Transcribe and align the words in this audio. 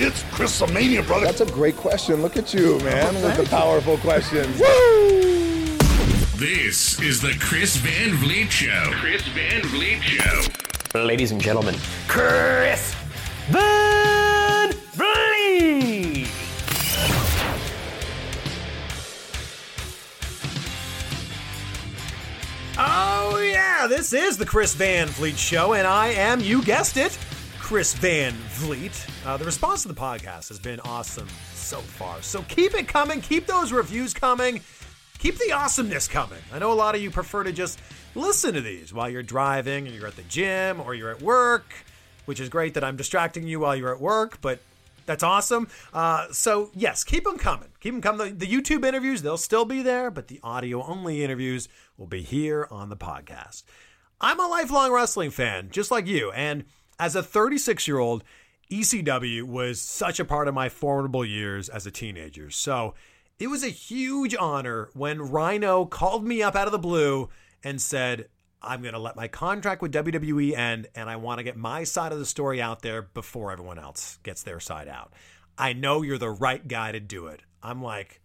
It's 0.00 0.22
Chris 0.30 0.60
Mania, 0.72 1.02
brother. 1.02 1.26
That's 1.26 1.40
a 1.40 1.46
great 1.46 1.76
question. 1.76 2.22
Look 2.22 2.36
at 2.36 2.54
you, 2.54 2.78
man, 2.80 3.16
with 3.16 3.36
the 3.36 3.42
powerful 3.50 3.98
questions. 3.98 4.60
Woo! 4.60 5.76
This 6.36 7.00
is 7.00 7.20
the 7.20 7.34
Chris 7.40 7.76
Van 7.78 8.14
Vliet 8.14 8.48
Show. 8.48 8.92
Chris 8.92 9.22
Van 9.22 9.60
Vliet 9.62 10.00
Show. 10.00 10.42
Ladies 11.04 11.32
and 11.32 11.40
gentlemen, 11.40 11.74
Chris 12.06 12.94
Van 13.48 14.70
Vliet. 14.92 16.28
Oh, 22.78 23.40
yeah, 23.52 23.88
this 23.88 24.12
is 24.12 24.38
the 24.38 24.46
Chris 24.46 24.76
Van 24.76 25.08
Vliet 25.08 25.36
Show, 25.36 25.72
and 25.72 25.88
I 25.88 26.10
am, 26.10 26.38
you 26.38 26.62
guessed 26.62 26.96
it, 26.96 27.18
Chris 27.68 27.92
Van 27.92 28.32
Vliet. 28.32 29.06
Uh, 29.26 29.36
the 29.36 29.44
response 29.44 29.82
to 29.82 29.88
the 29.88 29.94
podcast 29.94 30.48
has 30.48 30.58
been 30.58 30.80
awesome 30.86 31.28
so 31.52 31.76
far. 31.80 32.22
So 32.22 32.40
keep 32.48 32.72
it 32.72 32.88
coming, 32.88 33.20
keep 33.20 33.46
those 33.46 33.72
reviews 33.72 34.14
coming, 34.14 34.62
keep 35.18 35.36
the 35.36 35.52
awesomeness 35.52 36.08
coming. 36.08 36.38
I 36.50 36.60
know 36.60 36.72
a 36.72 36.80
lot 36.80 36.94
of 36.94 37.02
you 37.02 37.10
prefer 37.10 37.44
to 37.44 37.52
just 37.52 37.78
listen 38.14 38.54
to 38.54 38.62
these 38.62 38.94
while 38.94 39.10
you're 39.10 39.22
driving 39.22 39.86
and 39.86 39.94
you're 39.94 40.06
at 40.06 40.16
the 40.16 40.22
gym 40.22 40.80
or 40.80 40.94
you're 40.94 41.10
at 41.10 41.20
work, 41.20 41.70
which 42.24 42.40
is 42.40 42.48
great 42.48 42.72
that 42.72 42.84
I'm 42.84 42.96
distracting 42.96 43.46
you 43.46 43.60
while 43.60 43.76
you're 43.76 43.94
at 43.94 44.00
work, 44.00 44.40
but 44.40 44.60
that's 45.04 45.22
awesome. 45.22 45.68
Uh, 45.92 46.28
so, 46.32 46.70
yes, 46.74 47.04
keep 47.04 47.24
them 47.24 47.36
coming. 47.36 47.68
Keep 47.80 47.92
them 47.92 48.00
coming. 48.00 48.38
The, 48.38 48.46
the 48.46 48.50
YouTube 48.50 48.82
interviews, 48.82 49.20
they'll 49.20 49.36
still 49.36 49.66
be 49.66 49.82
there, 49.82 50.10
but 50.10 50.28
the 50.28 50.40
audio 50.42 50.82
only 50.84 51.22
interviews 51.22 51.68
will 51.98 52.06
be 52.06 52.22
here 52.22 52.66
on 52.70 52.88
the 52.88 52.96
podcast. 52.96 53.64
I'm 54.22 54.40
a 54.40 54.46
lifelong 54.46 54.90
wrestling 54.90 55.30
fan, 55.30 55.68
just 55.70 55.90
like 55.90 56.06
you. 56.06 56.32
And 56.32 56.64
as 56.98 57.16
a 57.16 57.22
36 57.22 57.86
year 57.86 57.98
old, 57.98 58.24
ECW 58.70 59.44
was 59.44 59.80
such 59.80 60.20
a 60.20 60.24
part 60.24 60.48
of 60.48 60.54
my 60.54 60.68
formidable 60.68 61.24
years 61.24 61.68
as 61.68 61.86
a 61.86 61.90
teenager. 61.90 62.50
So, 62.50 62.94
it 63.38 63.46
was 63.46 63.62
a 63.62 63.68
huge 63.68 64.34
honor 64.34 64.90
when 64.94 65.18
Rhyno 65.18 65.88
called 65.88 66.26
me 66.26 66.42
up 66.42 66.56
out 66.56 66.66
of 66.66 66.72
the 66.72 66.78
blue 66.78 67.28
and 67.62 67.80
said, 67.80 68.28
I'm 68.60 68.82
going 68.82 68.94
to 68.94 69.00
let 69.00 69.14
my 69.14 69.28
contract 69.28 69.80
with 69.80 69.92
WWE 69.92 70.56
end 70.56 70.88
and 70.94 71.08
I 71.08 71.16
want 71.16 71.38
to 71.38 71.44
get 71.44 71.56
my 71.56 71.84
side 71.84 72.10
of 72.10 72.18
the 72.18 72.26
story 72.26 72.60
out 72.60 72.82
there 72.82 73.02
before 73.02 73.52
everyone 73.52 73.78
else 73.78 74.18
gets 74.24 74.42
their 74.42 74.58
side 74.58 74.88
out. 74.88 75.12
I 75.56 75.72
know 75.72 76.02
you're 76.02 76.18
the 76.18 76.30
right 76.30 76.66
guy 76.66 76.92
to 76.92 77.00
do 77.00 77.28
it. 77.28 77.42
I'm 77.62 77.82
like, 77.82 78.20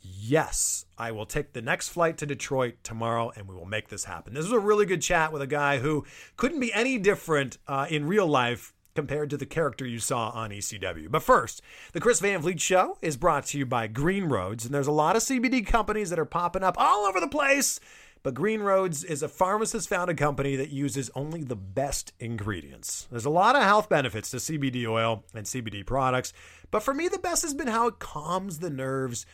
yes, 0.00 0.84
I 0.98 1.12
will 1.12 1.26
take 1.26 1.52
the 1.52 1.62
next 1.62 1.88
flight 1.88 2.18
to 2.18 2.26
Detroit 2.26 2.74
tomorrow 2.82 3.32
and 3.36 3.48
we 3.48 3.54
will 3.54 3.66
make 3.66 3.88
this 3.88 4.04
happen. 4.04 4.34
This 4.34 4.44
was 4.44 4.52
a 4.52 4.58
really 4.58 4.86
good 4.86 5.02
chat 5.02 5.32
with 5.32 5.42
a 5.42 5.46
guy 5.46 5.78
who 5.78 6.04
couldn't 6.36 6.60
be 6.60 6.72
any 6.72 6.98
different 6.98 7.58
uh, 7.66 7.86
in 7.88 8.06
real 8.06 8.26
life 8.26 8.74
compared 8.94 9.30
to 9.30 9.36
the 9.36 9.46
character 9.46 9.86
you 9.86 9.98
saw 9.98 10.30
on 10.30 10.50
ECW. 10.50 11.10
But 11.10 11.22
first, 11.22 11.62
the 11.92 12.00
Chris 12.00 12.20
Van 12.20 12.40
Vliet 12.40 12.60
Show 12.60 12.98
is 13.00 13.16
brought 13.16 13.46
to 13.46 13.58
you 13.58 13.66
by 13.66 13.86
Green 13.86 14.24
Roads, 14.24 14.64
and 14.64 14.74
there's 14.74 14.86
a 14.86 14.92
lot 14.92 15.16
of 15.16 15.22
CBD 15.22 15.64
companies 15.66 16.10
that 16.10 16.18
are 16.18 16.24
popping 16.24 16.64
up 16.64 16.74
all 16.76 17.06
over 17.06 17.20
the 17.20 17.28
place. 17.28 17.80
But 18.22 18.34
Green 18.34 18.60
Roads 18.60 19.02
is 19.02 19.22
a 19.22 19.28
pharmacist 19.28 19.88
founded 19.88 20.18
company 20.18 20.54
that 20.56 20.68
uses 20.68 21.10
only 21.14 21.42
the 21.42 21.56
best 21.56 22.12
ingredients. 22.20 23.08
There's 23.10 23.24
a 23.24 23.30
lot 23.30 23.56
of 23.56 23.62
health 23.62 23.88
benefits 23.88 24.30
to 24.32 24.36
CBD 24.36 24.86
oil 24.86 25.24
and 25.34 25.46
CBD 25.46 25.86
products, 25.86 26.34
but 26.70 26.82
for 26.82 26.92
me, 26.92 27.08
the 27.08 27.18
best 27.18 27.42
has 27.42 27.54
been 27.54 27.68
how 27.68 27.86
it 27.86 27.98
calms 27.98 28.58
the 28.58 28.68
nerves, 28.68 29.24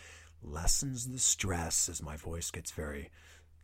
lessens 0.46 1.08
the 1.08 1.18
stress 1.18 1.88
as 1.88 2.02
my 2.02 2.16
voice 2.16 2.50
gets 2.50 2.70
very 2.70 3.10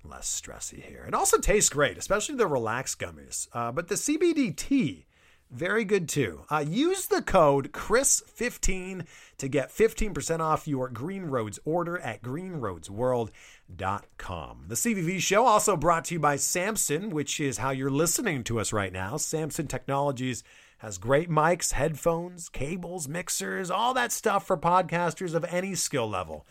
less 0.05 0.29
stressy 0.29 0.83
here. 0.83 1.05
It 1.07 1.15
also 1.15 1.39
tastes 1.39 1.71
great, 1.71 1.97
especially 1.97 2.35
the 2.35 2.47
relaxed 2.47 2.99
gummies. 2.99 3.49
Uh, 3.53 3.71
but 3.73 3.89
the 3.89 3.95
CBD 3.95 4.55
tea, 4.57 5.07
very 5.51 5.85
good 5.85 6.09
too. 6.09 6.45
Uh, 6.51 6.65
use 6.67 7.07
the 7.07 7.23
code 7.23 7.71
CHRIS15 7.73 9.07
to 9.39 9.49
get 9.49 9.71
15% 9.71 10.41
off 10.41 10.67
your 10.67 10.89
Green 10.89 11.27
Roads 11.27 11.61
order 11.65 11.99
at 11.99 12.23
greenroadsworld.com. 12.23 14.65
The 14.69 14.75
CVV 14.75 15.21
show 15.21 15.47
also 15.47 15.77
brought 15.77 16.07
to 16.07 16.15
you 16.15 16.21
by 16.21 16.37
Samson, 16.37 17.11
which 17.11 17.39
is 17.39 17.59
how 17.59 17.69
you're 17.71 17.91
listening 17.91 18.45
to 18.45 18.59
us 18.61 18.73
right 18.73 18.93
now. 18.93 19.19
Samson 19.19 19.67
Technologies 19.67 20.43
has 20.79 20.97
great 20.99 21.31
mics, 21.31 21.73
headphones, 21.73 22.49
cables, 22.49 23.07
mixers, 23.07 23.71
all 23.71 23.95
that 23.95 24.11
stuff 24.11 24.45
for 24.47 24.57
podcasters 24.57 25.35
of 25.35 25.45
any 25.45 25.77
skill 25.77 26.09
level. 26.09 26.45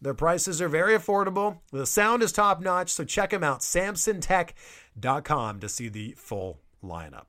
Their 0.00 0.14
prices 0.14 0.62
are 0.62 0.68
very 0.68 0.96
affordable. 0.96 1.58
The 1.72 1.86
sound 1.86 2.22
is 2.22 2.32
top 2.32 2.60
notch, 2.60 2.90
so 2.90 3.04
check 3.04 3.30
them 3.30 3.42
out, 3.42 3.60
samsontech.com 3.60 5.60
to 5.60 5.68
see 5.68 5.88
the 5.88 6.12
full 6.12 6.60
lineup. 6.84 7.26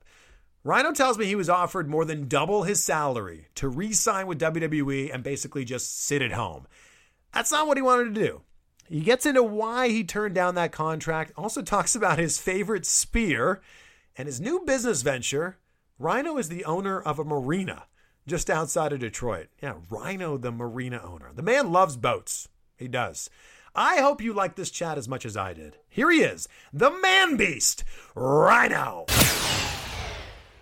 Rhyno 0.64 0.94
tells 0.94 1.18
me 1.18 1.24
he 1.24 1.34
was 1.34 1.48
offered 1.48 1.88
more 1.88 2.04
than 2.04 2.28
double 2.28 2.64
his 2.64 2.82
salary 2.82 3.46
to 3.54 3.68
re 3.68 3.92
sign 3.92 4.26
with 4.26 4.40
WWE 4.40 5.12
and 5.12 5.24
basically 5.24 5.64
just 5.64 6.04
sit 6.04 6.22
at 6.22 6.32
home. 6.32 6.66
That's 7.32 7.50
not 7.50 7.66
what 7.66 7.78
he 7.78 7.82
wanted 7.82 8.14
to 8.14 8.24
do. 8.24 8.42
He 8.88 9.00
gets 9.00 9.24
into 9.24 9.42
why 9.42 9.88
he 9.88 10.04
turned 10.04 10.34
down 10.34 10.56
that 10.56 10.72
contract, 10.72 11.32
also 11.36 11.62
talks 11.62 11.94
about 11.94 12.18
his 12.18 12.38
favorite 12.38 12.84
spear 12.84 13.62
and 14.16 14.26
his 14.26 14.40
new 14.40 14.60
business 14.66 15.02
venture. 15.02 15.58
Rhyno 16.00 16.38
is 16.38 16.48
the 16.48 16.64
owner 16.64 17.00
of 17.00 17.18
a 17.18 17.24
marina 17.24 17.84
just 18.26 18.50
outside 18.50 18.92
of 18.92 19.00
Detroit. 19.00 19.48
Yeah, 19.62 19.74
Rhyno, 19.90 20.40
the 20.40 20.52
marina 20.52 21.00
owner. 21.02 21.30
The 21.34 21.42
man 21.42 21.72
loves 21.72 21.96
boats. 21.96 22.48
He 22.80 22.88
does. 22.88 23.28
I 23.74 24.00
hope 24.00 24.22
you 24.22 24.32
like 24.32 24.56
this 24.56 24.70
chat 24.70 24.96
as 24.96 25.06
much 25.06 25.26
as 25.26 25.36
I 25.36 25.52
did. 25.52 25.76
Here 25.90 26.10
he 26.10 26.22
is, 26.22 26.48
the 26.72 26.90
man 26.90 27.36
beast, 27.36 27.84
Rhyno. 28.16 29.06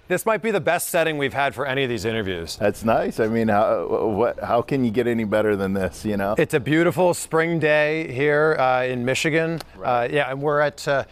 This 0.09 0.27
might 0.27 0.43
be 0.43 0.51
the 0.51 0.61
best 0.61 0.89
setting 0.89 1.17
we've 1.17 1.33
had 1.33 1.55
for 1.55 1.65
any 1.65 1.85
of 1.85 1.91
these 1.91 2.05
interviews. 2.05 2.57
That's 2.57 2.85
nice. 2.85 3.21
I 3.21 3.29
mean, 3.29 3.49
how, 3.49 4.09
what, 4.09 4.41
how 4.41 4.63
can 4.63 4.85
you 4.85 4.91
get 4.91 5.07
any 5.07 5.25
better 5.25 5.55
than 5.55 5.75
this, 5.75 6.05
you 6.05 6.17
know? 6.17 6.35
It's 6.37 6.55
a 6.55 6.61
beautiful 6.61 7.15
spring 7.15 7.61
day 7.61 8.13
here 8.13 8.57
uh, 8.59 8.85
in 8.85 9.05
Michigan. 9.05 9.61
Uh, 9.83 10.09
yeah, 10.11 10.31
and 10.31 10.43
we're 10.43 10.61
at. 10.61 10.87
Uh, 10.89 11.05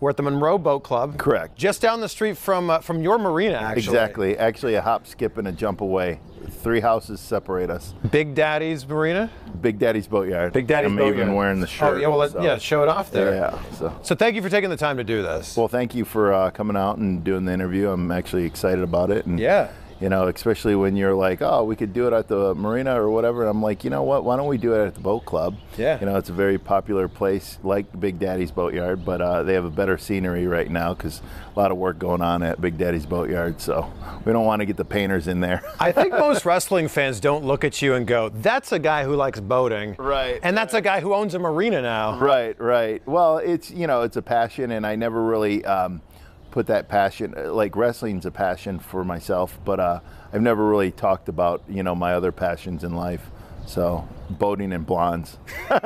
we're 0.00 0.10
at 0.10 0.16
the 0.16 0.22
Monroe 0.22 0.58
Boat 0.58 0.80
Club. 0.82 1.18
Correct. 1.18 1.56
Just 1.56 1.80
down 1.82 2.00
the 2.00 2.08
street 2.08 2.36
from 2.36 2.70
uh, 2.70 2.80
from 2.80 3.02
your 3.02 3.18
marina, 3.18 3.56
actually. 3.56 3.82
Exactly. 3.84 4.38
Actually, 4.38 4.74
a 4.74 4.82
hop, 4.82 5.06
skip, 5.06 5.36
and 5.38 5.46
a 5.48 5.52
jump 5.52 5.80
away. 5.80 6.20
Three 6.48 6.80
houses 6.80 7.20
separate 7.20 7.70
us. 7.70 7.94
Big 8.10 8.34
Daddy's 8.34 8.86
Marina. 8.86 9.30
Big 9.60 9.78
Daddy's 9.78 10.06
Boatyard. 10.06 10.52
Big 10.52 10.66
Daddy's 10.66 10.90
I'm 10.90 10.96
Boatyard. 10.96 11.16
even 11.18 11.34
wearing 11.34 11.60
the 11.60 11.66
shirt. 11.66 11.94
Oh, 11.94 11.96
yeah, 11.98 12.08
well, 12.08 12.18
let- 12.18 12.32
so- 12.32 12.42
yeah, 12.42 12.58
show 12.58 12.82
it 12.82 12.88
off 12.88 13.10
there. 13.10 13.34
Yeah. 13.34 13.62
So. 13.72 13.94
So 14.02 14.14
thank 14.14 14.34
you 14.34 14.42
for 14.42 14.48
taking 14.48 14.68
the 14.70 14.76
time 14.76 14.96
to 14.96 15.04
do 15.04 15.22
this. 15.22 15.56
Well, 15.56 15.68
thank 15.68 15.94
you 15.94 16.04
for 16.04 16.32
uh, 16.32 16.50
coming 16.50 16.76
out 16.76 16.96
and 16.98 17.22
doing 17.22 17.44
the 17.44 17.52
interview. 17.52 17.90
I'm 17.90 18.10
actually 18.10 18.44
excited 18.46 18.82
about 18.82 19.10
it. 19.10 19.26
And 19.26 19.38
Yeah. 19.38 19.68
You 20.00 20.08
know, 20.08 20.28
especially 20.28 20.74
when 20.74 20.96
you're 20.96 21.14
like, 21.14 21.42
oh, 21.42 21.64
we 21.64 21.76
could 21.76 21.92
do 21.92 22.06
it 22.06 22.12
at 22.14 22.26
the 22.26 22.54
marina 22.54 23.00
or 23.00 23.10
whatever. 23.10 23.42
And 23.42 23.50
I'm 23.50 23.62
like, 23.62 23.84
you 23.84 23.90
know 23.90 24.02
what? 24.02 24.24
Why 24.24 24.36
don't 24.36 24.46
we 24.46 24.56
do 24.56 24.74
it 24.74 24.86
at 24.86 24.94
the 24.94 25.00
boat 25.00 25.26
club? 25.26 25.56
Yeah. 25.76 26.00
You 26.00 26.06
know, 26.06 26.16
it's 26.16 26.30
a 26.30 26.32
very 26.32 26.58
popular 26.58 27.06
place 27.06 27.58
like 27.62 28.00
Big 28.00 28.18
Daddy's 28.18 28.50
Boatyard, 28.50 29.04
but 29.04 29.20
uh, 29.20 29.42
they 29.42 29.52
have 29.54 29.66
a 29.66 29.70
better 29.70 29.98
scenery 29.98 30.46
right 30.46 30.70
now 30.70 30.94
because 30.94 31.20
a 31.54 31.58
lot 31.58 31.70
of 31.70 31.76
work 31.76 31.98
going 31.98 32.22
on 32.22 32.42
at 32.42 32.60
Big 32.60 32.78
Daddy's 32.78 33.04
Boatyard. 33.04 33.60
So 33.60 33.92
we 34.24 34.32
don't 34.32 34.46
want 34.46 34.60
to 34.60 34.66
get 34.66 34.76
the 34.76 34.84
painters 34.84 35.28
in 35.28 35.40
there. 35.40 35.62
I 35.80 35.92
think 35.92 36.12
most 36.12 36.44
wrestling 36.46 36.88
fans 36.88 37.20
don't 37.20 37.44
look 37.44 37.64
at 37.64 37.82
you 37.82 37.94
and 37.94 38.06
go, 38.06 38.30
"That's 38.30 38.72
a 38.72 38.78
guy 38.78 39.04
who 39.04 39.16
likes 39.16 39.40
boating." 39.40 39.96
Right, 39.98 40.40
And 40.42 40.56
that's 40.56 40.74
a 40.74 40.80
guy 40.80 41.00
who 41.00 41.14
owns 41.14 41.34
a 41.34 41.38
marina 41.38 41.82
now. 41.82 42.18
Right, 42.18 42.58
right. 42.60 43.06
Well, 43.06 43.38
it's 43.38 43.70
you 43.70 43.86
know 43.86 44.02
it's 44.02 44.16
a 44.16 44.22
passion, 44.22 44.70
and 44.70 44.86
I 44.86 44.96
never 44.96 45.22
really 45.22 45.64
um, 45.64 46.00
put 46.50 46.66
that 46.66 46.88
passion 46.88 47.34
like 47.54 47.76
wrestling's 47.76 48.26
a 48.26 48.30
passion 48.30 48.78
for 48.78 49.04
myself, 49.04 49.58
but 49.64 49.80
uh, 49.80 50.00
I've 50.32 50.42
never 50.42 50.66
really 50.66 50.90
talked 50.90 51.28
about 51.28 51.62
you 51.68 51.82
know 51.82 51.94
my 51.94 52.14
other 52.14 52.32
passions 52.32 52.84
in 52.84 52.94
life. 52.94 53.30
So 53.66 54.08
boating 54.30 54.72
and 54.72 54.84
blondes. 54.84 55.38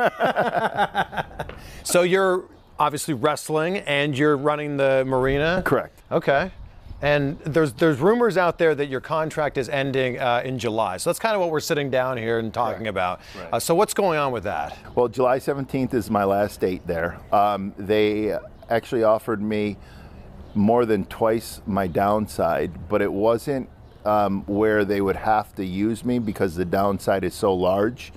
So 1.84 2.02
you're 2.02 2.44
obviously 2.78 3.14
wrestling 3.14 3.76
and 3.78 4.16
you're 4.16 4.36
running 4.36 4.78
the 4.78 5.04
marina. 5.06 5.62
Correct. 5.64 6.00
Okay. 6.10 6.50
And 7.02 7.38
there's 7.40 7.74
there's 7.74 8.00
rumors 8.00 8.38
out 8.38 8.58
there 8.58 8.74
that 8.74 8.86
your 8.86 9.02
contract 9.02 9.58
is 9.58 9.68
ending 9.68 10.18
uh, 10.18 10.40
in 10.44 10.58
July. 10.58 10.96
So 10.96 11.10
that's 11.10 11.18
kind 11.18 11.34
of 11.34 11.40
what 11.42 11.50
we're 11.50 11.60
sitting 11.60 11.90
down 11.90 12.16
here 12.16 12.38
and 12.38 12.54
talking 12.54 12.86
about. 12.88 13.20
Uh, 13.52 13.58
so 13.60 13.74
what's 13.74 13.92
going 13.92 14.18
on 14.18 14.32
with 14.32 14.44
that? 14.44 14.78
Well, 14.94 15.08
July 15.08 15.38
17th 15.38 15.92
is 15.92 16.08
my 16.08 16.24
last 16.24 16.60
date 16.60 16.86
there. 16.86 17.20
Um, 17.30 17.74
they 17.76 18.34
actually 18.70 19.02
offered 19.02 19.42
me 19.42 19.76
more 20.54 20.86
than 20.86 21.04
twice 21.06 21.60
my 21.66 21.86
downside, 21.86 22.88
but 22.88 23.02
it 23.02 23.12
wasn't 23.12 23.68
um, 24.04 24.44
where 24.46 24.84
they 24.84 25.00
would 25.00 25.16
have 25.16 25.54
to 25.56 25.64
use 25.64 26.04
me 26.04 26.18
because 26.18 26.54
the 26.54 26.64
downside 26.64 27.24
is 27.24 27.34
so 27.34 27.54
large. 27.54 28.12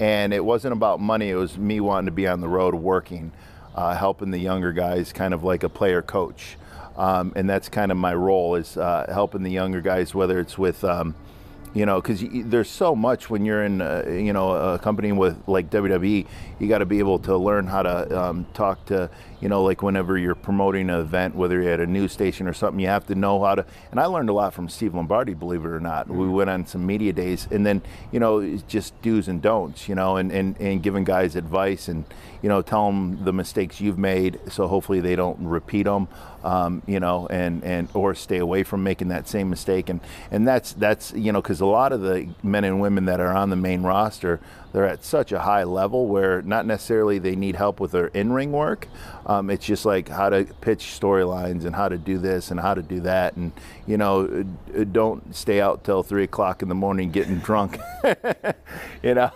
And 0.00 0.32
it 0.32 0.44
wasn't 0.44 0.72
about 0.72 1.00
money, 1.00 1.30
it 1.30 1.34
was 1.34 1.58
me 1.58 1.80
wanting 1.80 2.06
to 2.06 2.12
be 2.12 2.26
on 2.28 2.40
the 2.40 2.48
road 2.48 2.74
working, 2.74 3.32
uh, 3.74 3.96
helping 3.96 4.30
the 4.30 4.38
younger 4.38 4.72
guys, 4.72 5.12
kind 5.12 5.34
of 5.34 5.42
like 5.42 5.64
a 5.64 5.68
player 5.68 6.02
coach. 6.02 6.56
Um, 6.96 7.32
and 7.36 7.48
that's 7.48 7.68
kind 7.68 7.90
of 7.90 7.98
my 7.98 8.14
role 8.14 8.54
is 8.56 8.76
uh, 8.76 9.06
helping 9.12 9.42
the 9.42 9.50
younger 9.50 9.80
guys, 9.80 10.14
whether 10.14 10.38
it's 10.40 10.58
with 10.58 10.84
um, 10.84 11.14
you 11.74 11.86
know, 11.86 12.00
because 12.00 12.24
there's 12.32 12.70
so 12.70 12.96
much 12.96 13.28
when 13.28 13.44
you're 13.44 13.64
in, 13.64 13.80
uh, 13.80 14.04
you 14.08 14.32
know, 14.32 14.52
a 14.52 14.78
company 14.78 15.12
with 15.12 15.36
like 15.46 15.70
WWE, 15.70 16.26
you 16.58 16.68
got 16.68 16.78
to 16.78 16.86
be 16.86 16.98
able 16.98 17.18
to 17.20 17.36
learn 17.36 17.66
how 17.66 17.82
to 17.82 18.20
um, 18.20 18.46
talk 18.54 18.84
to, 18.86 19.10
you 19.40 19.48
know, 19.48 19.62
like 19.62 19.82
whenever 19.82 20.18
you're 20.18 20.34
promoting 20.34 20.90
an 20.90 20.98
event, 20.98 21.34
whether 21.34 21.62
you're 21.62 21.72
at 21.72 21.80
a 21.80 21.86
news 21.86 22.12
station 22.12 22.46
or 22.46 22.52
something, 22.52 22.80
you 22.80 22.88
have 22.88 23.06
to 23.06 23.14
know 23.14 23.42
how 23.44 23.54
to. 23.54 23.66
And 23.90 24.00
I 24.00 24.06
learned 24.06 24.30
a 24.30 24.32
lot 24.32 24.54
from 24.54 24.68
Steve 24.68 24.94
Lombardi, 24.94 25.34
believe 25.34 25.64
it 25.64 25.68
or 25.68 25.80
not. 25.80 26.08
We 26.08 26.28
went 26.28 26.50
on 26.50 26.66
some 26.66 26.86
media 26.86 27.12
days, 27.12 27.46
and 27.50 27.64
then, 27.64 27.82
you 28.12 28.20
know, 28.20 28.56
just 28.68 29.00
do's 29.02 29.28
and 29.28 29.42
don'ts, 29.42 29.88
you 29.88 29.94
know, 29.94 30.16
and, 30.16 30.32
and, 30.32 30.58
and 30.60 30.82
giving 30.82 31.04
guys 31.04 31.36
advice 31.36 31.88
and, 31.88 32.04
you 32.42 32.48
know, 32.48 32.62
tell 32.62 32.86
them 32.86 33.24
the 33.24 33.32
mistakes 33.32 33.80
you've 33.80 33.98
made, 33.98 34.40
so 34.50 34.66
hopefully 34.68 35.00
they 35.00 35.16
don't 35.16 35.38
repeat 35.40 35.84
them 35.84 36.08
um, 36.44 36.82
you 36.86 37.00
know, 37.00 37.26
and, 37.28 37.62
and 37.64 37.88
or 37.94 38.14
stay 38.14 38.38
away 38.38 38.62
from 38.62 38.82
making 38.82 39.08
that 39.08 39.28
same 39.28 39.50
mistake. 39.50 39.88
And, 39.88 40.00
and 40.30 40.46
that's, 40.46 40.72
that's 40.72 41.12
you 41.12 41.32
know, 41.32 41.42
because 41.42 41.60
a 41.60 41.66
lot 41.66 41.92
of 41.92 42.00
the 42.00 42.28
men 42.42 42.64
and 42.64 42.80
women 42.80 43.04
that 43.06 43.20
are 43.20 43.34
on 43.34 43.50
the 43.50 43.56
main 43.56 43.82
roster, 43.82 44.40
they're 44.72 44.86
at 44.86 45.04
such 45.04 45.32
a 45.32 45.40
high 45.40 45.64
level 45.64 46.06
where 46.06 46.42
not 46.42 46.66
necessarily 46.66 47.18
they 47.18 47.34
need 47.34 47.56
help 47.56 47.80
with 47.80 47.92
their 47.92 48.08
in-ring 48.08 48.52
work. 48.52 48.86
Um, 49.26 49.50
it's 49.50 49.64
just 49.64 49.84
like 49.84 50.08
how 50.08 50.28
to 50.28 50.44
pitch 50.60 50.98
storylines 51.00 51.64
and 51.64 51.74
how 51.74 51.88
to 51.88 51.98
do 51.98 52.18
this 52.18 52.50
and 52.50 52.60
how 52.60 52.74
to 52.74 52.82
do 52.82 53.00
that. 53.00 53.36
And, 53.36 53.52
you 53.86 53.96
know, 53.96 54.46
uh, 54.76 54.84
don't 54.84 55.34
stay 55.34 55.60
out 55.60 55.84
till 55.84 56.02
three 56.02 56.24
o'clock 56.24 56.62
in 56.62 56.68
the 56.68 56.74
morning 56.74 57.10
getting 57.10 57.38
drunk, 57.38 57.78
you 59.02 59.14
know. 59.14 59.30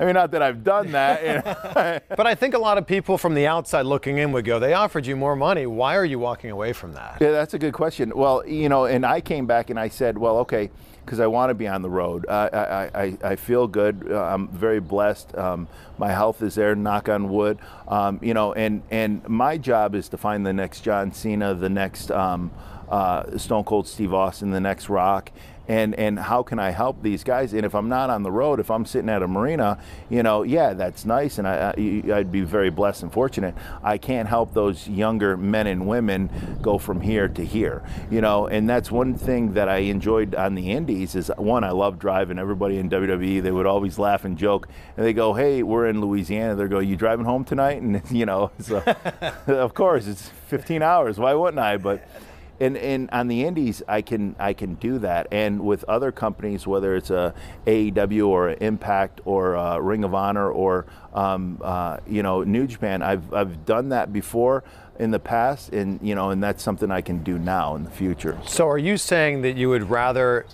I 0.00 0.06
mean, 0.06 0.14
not 0.14 0.30
that 0.30 0.40
I've 0.40 0.64
done 0.64 0.92
that. 0.92 1.22
You 1.22 1.28
know? 1.34 2.00
but 2.16 2.26
I 2.26 2.34
think 2.34 2.54
a 2.54 2.58
lot 2.58 2.78
of 2.78 2.86
people 2.86 3.18
from 3.18 3.34
the 3.34 3.46
outside 3.46 3.82
looking 3.82 4.16
in 4.16 4.32
would 4.32 4.46
go, 4.46 4.58
they 4.58 4.72
offered 4.72 5.04
you 5.04 5.14
more 5.14 5.36
money. 5.36 5.66
Why 5.66 5.94
are 5.96 6.06
you 6.06 6.18
walking 6.18 6.50
away 6.50 6.72
from 6.72 6.94
that? 6.94 7.18
Yeah, 7.20 7.32
that's 7.32 7.52
a 7.52 7.58
good 7.58 7.74
question. 7.74 8.10
Well, 8.16 8.46
you 8.46 8.70
know, 8.70 8.86
and 8.86 9.04
I 9.04 9.20
came 9.20 9.46
back 9.46 9.68
and 9.68 9.78
I 9.78 9.90
said, 9.90 10.16
well, 10.16 10.38
okay, 10.38 10.70
because 11.04 11.20
I 11.20 11.26
want 11.26 11.50
to 11.50 11.54
be 11.54 11.68
on 11.68 11.82
the 11.82 11.90
road. 11.90 12.24
I, 12.28 12.48
I, 12.48 13.02
I, 13.02 13.18
I 13.22 13.36
feel 13.36 13.66
good. 13.66 14.06
Uh, 14.10 14.22
I'm 14.22 14.48
very 14.48 14.80
blessed. 14.80 15.36
Um, 15.36 15.68
my 15.98 16.08
health 16.08 16.40
is 16.40 16.54
there, 16.54 16.74
knock 16.74 17.10
on 17.10 17.28
wood. 17.28 17.58
Um, 17.86 18.20
you 18.22 18.32
know, 18.32 18.54
and, 18.54 18.82
and 18.90 19.28
my 19.28 19.58
job 19.58 19.94
is 19.94 20.08
to 20.10 20.16
find 20.16 20.46
the 20.46 20.52
next 20.54 20.80
John 20.80 21.12
Cena, 21.12 21.54
the 21.54 21.68
next 21.68 22.10
um, 22.10 22.50
uh, 22.90 23.38
Stone 23.38 23.64
Cold 23.64 23.86
Steve 23.88 24.12
Austin, 24.12 24.50
the 24.50 24.60
next 24.60 24.88
Rock 24.88 25.30
and 25.70 25.94
and 25.94 26.18
how 26.18 26.42
can 26.42 26.58
I 26.58 26.70
help 26.70 27.00
these 27.00 27.22
guys? 27.22 27.52
And 27.52 27.64
if 27.64 27.76
I'm 27.76 27.88
not 27.88 28.10
on 28.10 28.24
the 28.24 28.32
road, 28.32 28.58
if 28.58 28.72
I'm 28.72 28.84
sitting 28.84 29.08
at 29.08 29.22
a 29.22 29.28
marina, 29.28 29.78
you 30.08 30.24
know, 30.24 30.42
yeah, 30.42 30.72
that's 30.74 31.04
nice, 31.04 31.38
and 31.38 31.46
I, 31.46 31.72
I'd 32.12 32.32
be 32.32 32.40
very 32.40 32.70
blessed 32.70 33.04
and 33.04 33.12
fortunate. 33.12 33.54
I 33.80 33.96
can't 33.96 34.28
help 34.28 34.52
those 34.52 34.88
younger 34.88 35.36
men 35.36 35.68
and 35.68 35.86
women 35.86 36.58
go 36.60 36.76
from 36.76 37.00
here 37.00 37.28
to 37.28 37.44
here, 37.44 37.84
you 38.10 38.20
know, 38.20 38.48
and 38.48 38.68
that's 38.68 38.90
one 38.90 39.14
thing 39.14 39.54
that 39.54 39.68
I 39.68 39.76
enjoyed 39.76 40.34
on 40.34 40.56
the 40.56 40.72
Indies 40.72 41.14
is 41.14 41.30
one, 41.36 41.62
I 41.62 41.70
love 41.70 42.00
driving. 42.00 42.40
Everybody 42.40 42.78
in 42.78 42.90
WWE, 42.90 43.40
they 43.40 43.52
would 43.52 43.66
always 43.66 43.96
laugh 43.96 44.24
and 44.24 44.36
joke, 44.36 44.66
and 44.96 45.06
they 45.06 45.12
go, 45.12 45.34
"Hey, 45.34 45.62
we're 45.62 45.86
in 45.86 46.00
Louisiana." 46.00 46.56
They 46.56 46.66
go, 46.66 46.80
"You 46.80 46.96
driving 46.96 47.26
home 47.26 47.44
tonight?" 47.44 47.80
And 47.90 48.02
you 48.10 48.26
know, 48.26 48.50
so 48.58 48.82
of 49.46 49.74
course 49.74 50.08
it's 50.08 50.28
15 50.48 50.82
hours. 50.82 51.18
Why 51.18 51.32
wouldn't 51.32 51.60
I? 51.60 51.76
But 51.76 52.06
and, 52.60 52.76
and 52.76 53.08
on 53.10 53.28
the 53.28 53.44
indies 53.44 53.82
I 53.88 54.02
can 54.02 54.36
I 54.38 54.52
can 54.52 54.74
do 54.74 54.98
that. 54.98 55.28
And 55.30 55.60
with 55.60 55.84
other 55.84 56.12
companies 56.12 56.66
whether 56.66 56.94
it's 56.94 57.10
a 57.10 57.34
AEW 57.66 58.28
or 58.28 58.50
Impact 58.60 59.20
or 59.24 59.54
a 59.54 59.80
Ring 59.80 60.04
of 60.04 60.14
Honor 60.14 60.50
or 60.50 60.86
um, 61.14 61.58
uh, 61.62 61.98
you 62.06 62.22
know 62.22 62.42
New 62.42 62.66
Japan 62.66 63.02
I've, 63.02 63.32
I've 63.32 63.64
done 63.64 63.88
that 63.90 64.12
before 64.12 64.64
in 64.98 65.10
the 65.10 65.18
past. 65.18 65.72
And 65.72 65.98
you 66.02 66.14
know 66.14 66.30
and 66.30 66.42
that's 66.42 66.62
something 66.62 66.90
I 66.90 67.00
can 67.00 67.22
do 67.22 67.38
now 67.38 67.74
in 67.76 67.84
the 67.84 67.90
future. 67.90 68.38
So 68.46 68.68
are 68.68 68.78
you 68.78 68.96
saying 68.96 69.42
that 69.42 69.56
you 69.56 69.68
would 69.68 69.88
rather 69.90 70.46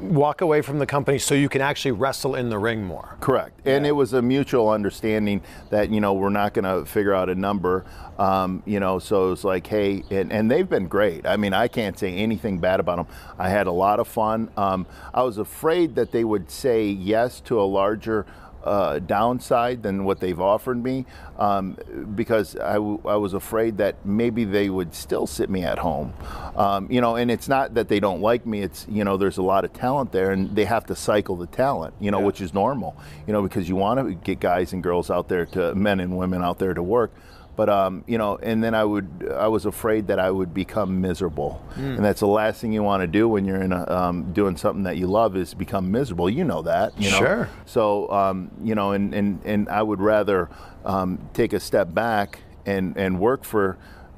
walk 0.00 0.40
away 0.40 0.62
from 0.62 0.78
the 0.78 0.86
company 0.86 1.18
so 1.18 1.34
you 1.34 1.48
can 1.48 1.60
actually 1.60 1.92
wrestle 1.92 2.34
in 2.34 2.48
the 2.48 2.58
ring 2.58 2.84
more. 2.84 3.16
Correct. 3.20 3.60
And 3.64 3.84
yeah. 3.84 3.90
it 3.90 3.92
was 3.92 4.12
a 4.12 4.22
mutual 4.22 4.68
understanding 4.68 5.42
that, 5.70 5.90
you 5.90 6.00
know, 6.00 6.12
we're 6.14 6.30
not 6.30 6.54
going 6.54 6.64
to 6.64 6.90
figure 6.90 7.14
out 7.14 7.28
a 7.28 7.34
number. 7.34 7.84
Um, 8.18 8.62
you 8.66 8.80
know, 8.80 8.98
so 8.98 9.32
it's 9.32 9.44
like, 9.44 9.66
hey, 9.66 10.04
and, 10.10 10.32
and 10.32 10.50
they've 10.50 10.68
been 10.68 10.88
great. 10.88 11.26
I 11.26 11.36
mean, 11.36 11.54
I 11.54 11.68
can't 11.68 11.98
say 11.98 12.14
anything 12.14 12.58
bad 12.58 12.80
about 12.80 12.96
them. 12.96 13.06
I 13.38 13.48
had 13.48 13.66
a 13.66 13.72
lot 13.72 14.00
of 14.00 14.08
fun. 14.08 14.50
Um, 14.56 14.86
I 15.14 15.22
was 15.22 15.38
afraid 15.38 15.94
that 15.94 16.12
they 16.12 16.24
would 16.24 16.50
say 16.50 16.86
yes 16.86 17.40
to 17.40 17.60
a 17.60 17.64
larger 17.64 18.26
uh, 18.64 18.98
downside 18.98 19.82
than 19.82 20.04
what 20.04 20.20
they've 20.20 20.40
offered 20.40 20.82
me 20.82 21.06
um, 21.38 21.76
because 22.14 22.56
I, 22.56 22.74
w- 22.74 23.00
I 23.04 23.16
was 23.16 23.34
afraid 23.34 23.78
that 23.78 24.04
maybe 24.04 24.44
they 24.44 24.68
would 24.68 24.94
still 24.94 25.26
sit 25.26 25.48
me 25.48 25.64
at 25.64 25.78
home. 25.78 26.12
Um, 26.54 26.90
you 26.90 27.00
know, 27.00 27.16
and 27.16 27.30
it's 27.30 27.48
not 27.48 27.74
that 27.74 27.88
they 27.88 28.00
don't 28.00 28.20
like 28.20 28.44
me, 28.46 28.62
it's, 28.62 28.86
you 28.88 29.04
know, 29.04 29.16
there's 29.16 29.38
a 29.38 29.42
lot 29.42 29.64
of 29.64 29.72
talent 29.72 30.12
there 30.12 30.30
and 30.30 30.54
they 30.54 30.66
have 30.66 30.86
to 30.86 30.94
cycle 30.94 31.36
the 31.36 31.46
talent, 31.46 31.94
you 32.00 32.10
know, 32.10 32.18
yeah. 32.20 32.26
which 32.26 32.40
is 32.40 32.52
normal, 32.52 32.96
you 33.26 33.32
know, 33.32 33.42
because 33.42 33.68
you 33.68 33.76
want 33.76 33.98
to 34.00 34.14
get 34.14 34.40
guys 34.40 34.72
and 34.72 34.82
girls 34.82 35.10
out 35.10 35.28
there 35.28 35.46
to, 35.46 35.74
men 35.74 36.00
and 36.00 36.16
women 36.16 36.42
out 36.42 36.58
there 36.58 36.74
to 36.74 36.82
work. 36.82 37.12
But 37.60 37.68
um, 37.68 38.04
you 38.06 38.16
know, 38.16 38.38
and 38.42 38.64
then 38.64 38.74
I 38.74 38.84
would, 38.84 39.30
I 39.36 39.48
was 39.48 39.66
afraid 39.66 40.06
that 40.06 40.18
I 40.18 40.30
would 40.30 40.54
become 40.54 41.02
miserable, 41.02 41.62
mm. 41.74 41.94
and 41.94 42.02
that's 42.02 42.20
the 42.20 42.26
last 42.26 42.58
thing 42.58 42.72
you 42.72 42.82
want 42.82 43.02
to 43.02 43.06
do 43.06 43.28
when 43.28 43.44
you're 43.44 43.60
in 43.60 43.70
a, 43.70 43.86
um, 43.86 44.32
doing 44.32 44.56
something 44.56 44.84
that 44.84 44.96
you 44.96 45.06
love 45.06 45.36
is 45.36 45.52
become 45.52 45.90
miserable. 45.90 46.30
You 46.30 46.44
know 46.44 46.62
that, 46.62 46.98
you 46.98 47.10
know? 47.10 47.18
Sure. 47.18 47.48
So 47.66 48.10
um, 48.10 48.50
you 48.62 48.74
know, 48.74 48.92
and 48.92 49.12
and 49.12 49.42
and 49.44 49.68
I 49.68 49.82
would 49.82 50.00
rather 50.00 50.48
um, 50.86 51.28
take 51.34 51.52
a 51.52 51.60
step 51.60 51.92
back 51.92 52.38
and 52.64 52.96
and 52.96 53.20
work 53.20 53.44
for 53.44 53.76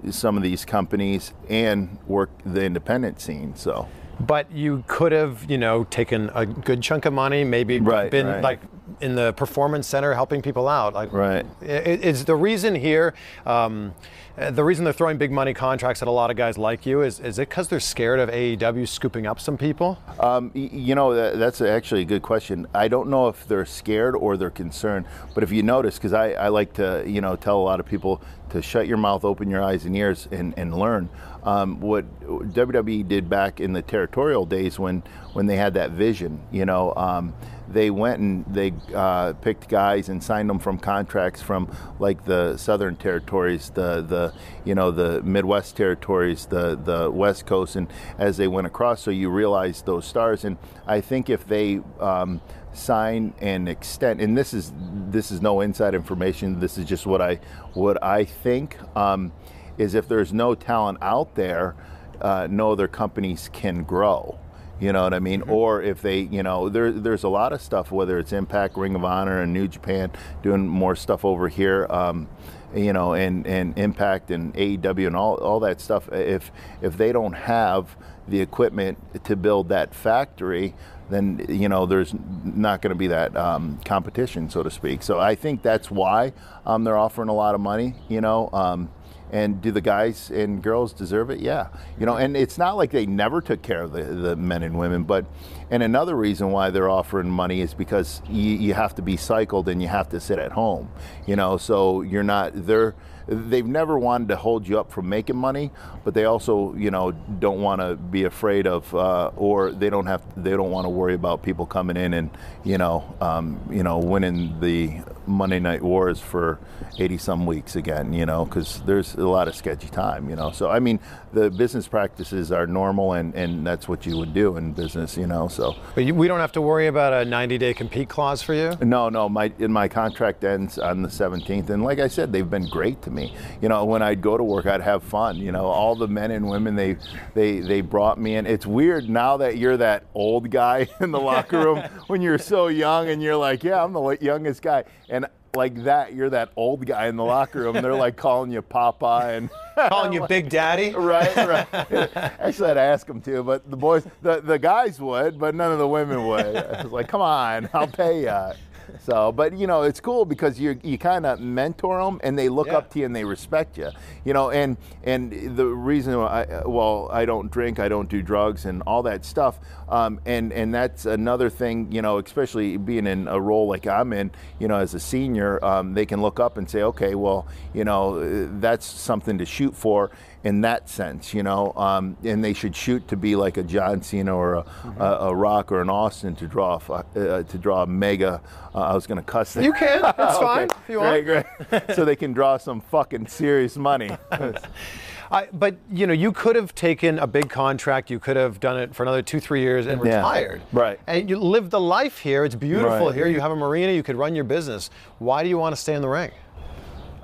some 0.09 0.37
of 0.37 0.45
these 0.45 0.65
companies 0.65 1.35
and 1.49 1.99
work 2.07 2.31
the 2.47 2.63
independent 2.63 3.21
scene. 3.21 3.57
So 3.57 3.89
but 4.27 4.51
you 4.53 4.85
could 4.87 5.13
have, 5.13 5.51
you 5.51 5.59
know, 5.59 5.85
taken 5.85 6.31
a 6.35 6.47
good 6.47 6.83
chunk 6.83 7.05
of 7.05 7.13
money, 7.13 7.45
maybe 7.45 7.81
right, 7.81 8.11
been 8.11 8.27
right. 8.27 8.43
like 8.43 8.61
in 9.01 9.15
the 9.15 9.33
performance 9.33 9.87
center 9.87 10.15
helping 10.15 10.43
people 10.43 10.69
out. 10.69 10.95
Like, 10.95 11.13
right. 11.13 11.45
Is 11.61 12.25
the 12.25 12.37
reason 12.37 12.75
here, 12.75 13.15
um, 13.47 13.95
the 14.37 14.65
reason 14.65 14.85
they're 14.85 14.93
throwing 14.95 15.19
big 15.19 15.31
money 15.31 15.53
contracts 15.53 16.01
at 16.01 16.09
a 16.09 16.11
lot 16.11 16.31
of 16.31 16.37
guys 16.37 16.57
like 16.57 16.87
you 16.87 17.03
is, 17.03 17.21
is 17.21 17.39
it 17.39 17.49
because 17.49 17.69
they're 17.69 17.81
scared 17.81 18.19
of 18.19 18.31
AEW 18.31 18.89
scooping 18.89 19.27
up 19.27 19.39
some 19.39 19.59
people? 19.59 19.99
Um, 20.19 20.51
you 20.55 20.95
know, 20.95 21.15
that, 21.15 21.39
that's 21.39 21.61
actually 21.61 22.03
a 22.03 22.07
good 22.07 22.23
question. 22.23 22.67
I 22.75 22.89
don't 22.89 23.09
know 23.09 23.29
if 23.29 23.47
they're 23.47 23.67
scared 23.67 24.17
or 24.17 24.37
they're 24.37 24.51
concerned, 24.51 25.07
but 25.35 25.43
if 25.43 25.53
you 25.53 25.63
notice, 25.63 25.97
because 25.97 26.15
I, 26.15 26.33
I 26.33 26.49
like 26.49 26.73
to, 26.75 27.05
you 27.07 27.21
know, 27.21 27.37
tell 27.37 27.59
a 27.59 27.63
lot 27.65 27.79
of 27.79 27.87
people 27.87 28.23
to 28.51 28.63
shut 28.63 28.87
your 28.87 28.99
mouth, 28.99 29.25
open 29.25 29.51
your 29.51 29.63
eyes 29.63 29.85
and 29.85 29.97
ears, 29.97 30.29
and, 30.31 30.55
and 30.57 30.75
learn. 30.75 31.09
Um, 31.43 31.81
what 31.81 32.05
WWE 32.21 33.07
did 33.09 33.29
back 33.29 33.61
in 33.61 33.73
the 33.73 33.83
territorial 33.83 34.47
days 34.47 34.79
when, 34.79 35.03
when 35.33 35.47
they 35.47 35.57
had 35.57 35.75
that 35.75 35.91
vision, 35.91 36.41
you 36.53 36.65
know, 36.65 36.95
um, 36.95 37.35
they 37.73 37.91
went 37.91 38.21
and 38.21 38.45
they 38.47 38.73
uh, 38.95 39.33
picked 39.35 39.69
guys 39.69 40.09
and 40.09 40.23
signed 40.23 40.49
them 40.51 40.59
from 40.59 40.79
contracts 40.79 41.41
from 41.41 41.75
like 41.99 42.25
the 42.25 42.57
southern 42.57 42.97
territories, 42.97 43.71
the 43.71 44.03
the 44.03 44.33
you 44.65 44.75
know 44.75 44.91
the 44.91 45.23
Midwest 45.23 45.77
territories, 45.77 46.47
the 46.47 46.77
the 46.77 47.11
West 47.11 47.47
Coast, 47.47 47.77
and 47.77 47.89
as 48.19 48.37
they 48.37 48.49
went 48.49 48.67
across, 48.67 49.03
so 49.03 49.11
you 49.11 49.31
realize 49.31 49.83
those 49.83 50.07
stars. 50.07 50.45
And 50.45 50.59
I 50.87 51.01
think 51.01 51.31
if 51.31 51.47
they 51.47 51.81
um, 52.01 52.41
sign 52.73 53.35
and 53.41 53.69
extend, 53.69 54.21
and 54.21 54.37
this 54.37 54.53
is 54.55 54.73
this 55.09 55.31
is 55.31 55.41
no 55.41 55.61
inside 55.61 55.95
information. 55.95 56.61
This 56.61 56.79
is 56.79 56.85
just 56.85 57.07
what 57.07 57.21
I 57.21 57.37
what 57.75 58.03
I 58.03 58.25
think 58.25 58.77
um, 58.97 59.33
is 59.79 59.95
if 59.95 60.09
there's 60.09 60.33
no 60.33 60.55
talent 60.55 60.99
out 61.01 61.35
there, 61.35 61.75
uh, 62.21 62.47
no 62.51 62.73
other 62.73 62.89
companies 62.89 63.49
can 63.53 63.83
grow. 63.85 64.39
You 64.83 64.93
know 64.93 65.05
what 65.05 65.15
I 65.15 65.21
mean? 65.21 65.43
Mm-hmm. 65.43 65.53
Or 65.53 65.81
if 65.81 66.03
they, 66.03 66.23
you 66.23 66.43
know, 66.43 66.69
there, 66.69 66.91
there's 66.91 67.23
a 67.23 67.29
lot 67.29 67.53
of 67.53 67.63
stuff, 67.63 67.93
whether 67.93 68.19
it's 68.19 68.33
Impact, 68.33 68.77
Ring 68.77 68.97
of 68.97 69.05
Honor, 69.05 69.41
and 69.41 69.53
New 69.53 69.69
Japan, 69.69 70.11
doing 70.43 70.67
more 70.67 70.97
stuff 70.97 71.25
over 71.25 71.49
here. 71.49 71.87
Um, 71.89 72.29
you 72.75 72.93
know, 72.93 73.15
and, 73.15 73.47
and 73.47 73.79
Impact 73.79 74.33
and 74.33 74.53
AEW 74.55 75.07
and 75.07 75.15
all, 75.15 75.37
all 75.37 75.61
that 75.61 75.81
stuff. 75.81 76.11
If 76.11 76.51
if 76.81 76.97
they 76.97 77.13
don't 77.13 77.35
have 77.35 77.97
the 78.27 78.41
equipment 78.41 79.25
to 79.25 79.37
build 79.37 79.69
that 79.69 79.95
factory, 79.95 80.75
then 81.11 81.47
you 81.49 81.69
know 81.69 81.87
there's 81.87 82.13
not 82.43 82.83
going 82.83 82.91
to 82.91 82.99
be 82.99 83.07
that 83.07 83.37
um, 83.37 83.79
competition, 83.85 84.51
so 84.51 84.65
to 84.65 84.71
speak. 84.71 85.05
So 85.05 85.21
I 85.21 85.37
think 85.37 85.63
that's 85.63 85.93
why 85.93 86.33
um, 86.67 86.83
they're 86.83 86.99
offering 86.99 87.29
a 87.29 87.35
lot 87.35 87.55
of 87.55 87.61
money. 87.61 87.95
You 88.09 88.21
know, 88.21 88.51
um, 88.53 88.91
and 89.33 89.61
do 89.63 89.73
the 89.73 89.81
guys 89.81 90.31
and 90.31 90.63
girls 90.63 90.93
deserve 90.93 91.31
it? 91.31 91.41
Yeah. 91.41 91.69
You 91.99 92.07
know, 92.07 92.17
and 92.17 92.37
it's 92.37 92.59
not 92.59 92.77
like 92.77 92.91
they 92.91 93.07
never 93.07 93.41
took 93.41 93.63
care 93.63 93.83
of 93.83 93.93
the, 93.93 94.03
the 94.03 94.37
men 94.37 94.63
and 94.63 94.79
women, 94.79 95.05
but, 95.05 95.25
and 95.71 95.83
another 95.83 96.15
reason 96.15 96.53
why 96.53 96.71
they're 96.71 96.91
offering 96.91 97.31
money 97.31 97.63
is 97.63 97.73
because 97.73 98.21
you, 98.29 98.43
you 98.53 98.75
have 98.75 98.95
to 98.97 99.03
be 99.03 99.17
cycled 99.17 99.69
and 99.69 99.81
you 99.81 99.89
have 99.89 100.11
to 100.11 100.21
sit 100.21 100.39
at 100.39 100.53
home, 100.53 100.91
you 101.27 101.35
know, 101.35 101.57
so 101.57 102.03
you're 102.03 102.23
not, 102.23 102.53
they're, 102.67 102.95
they've 103.27 103.67
never 103.67 103.99
wanted 103.99 104.29
to 104.29 104.37
hold 104.37 104.69
you 104.69 104.79
up 104.79 104.91
from 104.91 105.09
making 105.09 105.37
money, 105.37 105.71
but 106.05 106.13
they 106.13 106.25
also, 106.25 106.75
you 106.75 106.91
know, 106.91 107.13
don't 107.13 107.61
want 107.61 107.81
to 107.81 107.97
be 107.97 108.25
afraid 108.25 108.67
of, 108.67 108.95
uh, 108.95 109.31
or 109.37 109.73
they 109.73 109.89
don't 109.89 110.07
have, 110.07 110.23
they 110.37 110.51
don't 110.51 110.71
want 110.71 110.85
to 110.85 110.91
worry 110.91 111.15
about 111.15 111.43
people 111.43 111.65
coming 111.65 111.97
in 111.97 112.15
and, 112.15 112.31
you 112.65 112.77
know, 112.77 113.15
um, 113.21 113.61
you 113.71 113.83
know, 113.83 113.99
winning 113.99 114.61
the 114.61 115.01
Monday 115.27 115.61
Night 115.61 115.83
Wars 115.83 116.21
for 116.21 116.59
80 116.99 117.19
some 117.19 117.47
weeks 117.47 117.77
again, 117.77 118.13
you 118.13 118.27
know, 118.27 118.45
because 118.45 118.83
there's 118.83 119.15
a 119.15 119.27
lot 119.27 119.49
of 119.49 119.55
sketchy 119.55 119.89
time, 119.89 120.29
you 120.29 120.37
know. 120.37 120.51
So, 120.51 120.71
I 120.71 120.79
mean, 120.79 121.01
the 121.33 121.51
business 121.51 121.89
practices 121.89 122.53
are 122.53 122.67
normal 122.67 123.15
and, 123.15 123.35
and 123.35 123.67
that's 123.67 123.89
what 123.89 124.05
you 124.07 124.17
would 124.19 124.35
do 124.35 124.57
in 124.57 124.73
business, 124.73 125.17
you 125.17 125.27
know. 125.27 125.49
So, 125.49 125.77
But 125.95 126.05
you, 126.05 126.15
we 126.15 126.29
don't 126.29 126.41
have 126.41 126.53
to 126.53 126.61
worry 126.61 126.87
about 126.87 127.13
a 127.13 127.29
90-day 127.29 127.75
compete 127.75 128.09
clause 128.09 128.43
for 128.43 128.55
you. 128.55 128.77
no, 128.83 129.09
no, 129.09 129.29
my 129.29 129.53
in 129.59 129.73
my 129.73 129.89
contract 129.89 130.45
ends 130.45 130.79
on 130.79 131.03
the 131.03 131.09
17th, 131.09 131.71
and 131.71 131.83
like 131.83 131.99
I 131.99 132.09
said, 132.09 132.33
they've 132.33 132.49
been 132.49 132.69
great 132.69 133.01
to 133.03 133.11
me. 133.11 133.35
You 133.61 133.69
know, 133.69 133.85
when 133.85 134.03
I'd 134.03 134.21
go 134.21 134.37
to 134.37 134.45
work, 134.45 134.67
I'd 134.67 134.81
have 134.81 135.03
fun. 135.03 135.37
You 135.37 135.53
know, 135.53 135.67
all 135.67 135.95
the 135.95 136.09
men 136.09 136.31
and 136.31 136.49
women 136.49 136.77
they 136.77 136.97
they 137.35 137.61
they 137.61 137.81
brought 137.81 138.19
me 138.19 138.37
in. 138.37 138.47
It's 138.47 138.67
weird 138.67 139.09
now 139.09 139.37
that 139.39 139.57
you're 139.57 139.77
that 139.79 140.05
old 140.15 140.51
guy 140.51 140.89
in 141.01 141.11
the 141.11 141.21
locker 141.21 141.59
room 141.59 141.79
when 142.07 142.21
you're 142.23 142.39
so 142.39 142.69
young 142.69 143.09
and 143.09 143.23
you're 143.23 143.37
like, 143.37 143.65
yeah, 143.65 143.83
I'm 143.83 143.93
the 143.93 144.19
youngest 144.21 144.63
guy, 144.63 144.85
and 145.09 145.27
like 145.55 145.85
that, 145.85 146.15
you're 146.15 146.31
that 146.31 146.51
old 146.57 146.87
guy 146.87 147.09
in 147.09 147.17
the 147.17 147.25
locker 147.25 147.61
room. 147.61 147.75
They're 147.75 147.95
like 147.95 148.17
calling 148.17 148.51
you 148.51 148.63
Papa 148.63 149.29
and 149.33 149.51
Calling 149.89 150.13
you 150.15 150.27
Big 150.27 150.49
Daddy. 150.49 150.93
right, 150.95 151.35
right. 151.37 151.67
Actually, 152.41 152.71
I'd 152.71 152.77
ask 152.79 153.07
them 153.07 153.21
to, 153.23 153.43
but 153.43 153.71
the 153.71 153.77
boys, 153.77 154.07
the, 154.23 154.41
the 154.41 154.59
guys 154.59 154.99
would, 155.01 155.39
but 155.39 155.55
none 155.55 155.71
of 155.71 155.79
the 155.79 155.89
women 155.89 156.27
would. 156.27 156.57
I 156.57 156.83
was 156.83 156.93
like, 156.93 157.09
come 157.09 157.21
on, 157.21 157.69
I'll 157.75 157.87
pay 157.87 158.23
you. 158.23 158.53
So, 159.01 159.31
but 159.33 159.57
you 159.57 159.67
know, 159.67 159.83
it's 159.83 160.01
cool 160.01 160.25
because 160.27 160.61
you 160.61 160.79
you 160.83 160.99
kind 160.99 161.25
of 161.25 161.41
mentor 161.41 162.03
them 162.05 162.21
and 162.25 162.39
they 162.39 162.49
look 162.51 162.67
Yeah. 162.67 162.79
up 162.79 162.91
to 162.91 162.99
you 162.99 163.07
and 163.07 163.15
they 163.17 163.25
respect 163.25 163.79
you. 163.79 163.89
You 164.25 164.35
know, 164.35 164.51
and 164.51 164.77
and 165.05 165.57
the 165.57 165.67
reason 165.67 166.15
I 166.15 166.63
well, 166.67 167.09
I 167.11 167.25
don't 167.25 167.51
drink, 167.51 167.79
I 167.79 167.89
don't 167.89 168.09
do 168.09 168.21
drugs, 168.23 168.67
and 168.67 168.83
all 168.83 169.03
that 169.05 169.25
stuff. 169.25 169.61
Um, 169.93 170.21
and 170.25 170.53
and 170.53 170.75
that's 170.75 171.05
another 171.05 171.51
thing. 171.51 171.93
You 171.93 172.01
know, 172.03 172.19
especially 172.19 172.79
being 172.79 173.07
in 173.07 173.29
a 173.29 173.41
role 173.41 173.69
like 173.69 173.87
I'm 173.87 174.13
in. 174.13 174.31
You 174.59 174.69
know, 174.69 174.77
as 174.77 174.95
a 174.95 175.01
senior, 175.01 175.63
um, 175.65 175.95
they 175.95 176.07
can 176.07 176.23
look 176.23 176.41
up 176.41 176.57
and 176.57 176.69
say, 176.69 176.83
okay, 176.83 177.15
well, 177.15 177.47
you 177.75 177.85
know, 177.85 178.17
uh, 178.19 178.49
that's 178.59 178.87
something 178.87 179.39
to 179.39 179.45
shoot 179.47 179.77
for 179.77 180.11
in 180.45 180.63
that 180.63 180.89
sense, 180.89 181.33
you 181.33 181.43
know, 181.43 181.73
um, 181.77 182.17
and 182.25 182.43
they 182.43 182.53
should 182.53 182.75
shoot 182.75 183.07
to 183.09 183.17
be 183.17 183.37
like 183.37 183.57
a 183.57 183.63
John 183.63 184.03
Cena 184.03 184.37
or 184.37 184.55
a, 184.55 184.65
a, 184.99 185.05
a 185.29 185.35
Rock 185.35 185.71
or 185.71 185.81
an 185.81 185.89
Austin 185.89 186.35
to 186.37 186.49
draw 186.49 186.81
a 186.89 186.93
uh, 186.93 187.43
to 187.45 187.59
draw 187.59 187.83
a 187.83 187.87
mega. 187.87 188.41
Uh, 188.75 188.79
I 188.79 188.95
was 188.95 189.07
going 189.07 189.19
to 189.19 189.25
cuss. 189.25 189.55
That. 189.55 189.65
You 189.65 189.73
can. 189.73 190.03
That's 190.03 190.19
Okay. 190.37 190.45
fine 190.45 190.69
if 190.71 190.89
you 190.89 190.99
want. 191.01 191.25
Great, 191.25 191.47
great. 191.71 191.83
so 191.95 192.05
they 192.05 192.17
can 192.17 192.33
draw 192.33 192.57
some 192.57 192.81
fucking 192.81 193.27
serious 193.29 193.77
money. 193.77 194.11
I, 195.33 195.49
but 195.53 195.77
you 195.91 196.07
know, 196.07 196.13
you 196.13 196.31
could 196.31 196.57
have 196.57 196.75
taken 196.75 197.19
a 197.19 197.27
big 197.27 197.49
contract. 197.49 198.11
You 198.11 198.19
could 198.19 198.37
have 198.37 198.61
done 198.61 198.79
it 198.79 198.95
for 198.95 199.03
another 199.03 199.23
two, 199.23 199.41
three 199.41 199.61
years 199.63 199.87
and 199.87 200.05
Yeah. 200.05 200.17
retired. 200.19 200.61
Right. 200.73 201.01
And 201.07 201.29
you 201.31 201.39
live 201.39 201.71
the 201.71 201.81
life 201.81 202.19
here. 202.19 202.45
It's 202.45 202.55
beautiful 202.55 203.07
Right. 203.07 203.15
here. 203.15 203.27
You 203.27 203.41
have 203.41 203.51
a 203.51 203.57
marina. 203.57 203.93
You 203.93 204.03
could 204.03 204.17
run 204.17 204.35
your 204.35 204.45
business. 204.45 204.91
Why 205.19 205.43
do 205.43 205.49
you 205.49 205.57
want 205.57 205.75
to 205.75 205.81
stay 205.81 205.95
in 205.95 206.03
the 206.03 206.09
ring? 206.09 206.31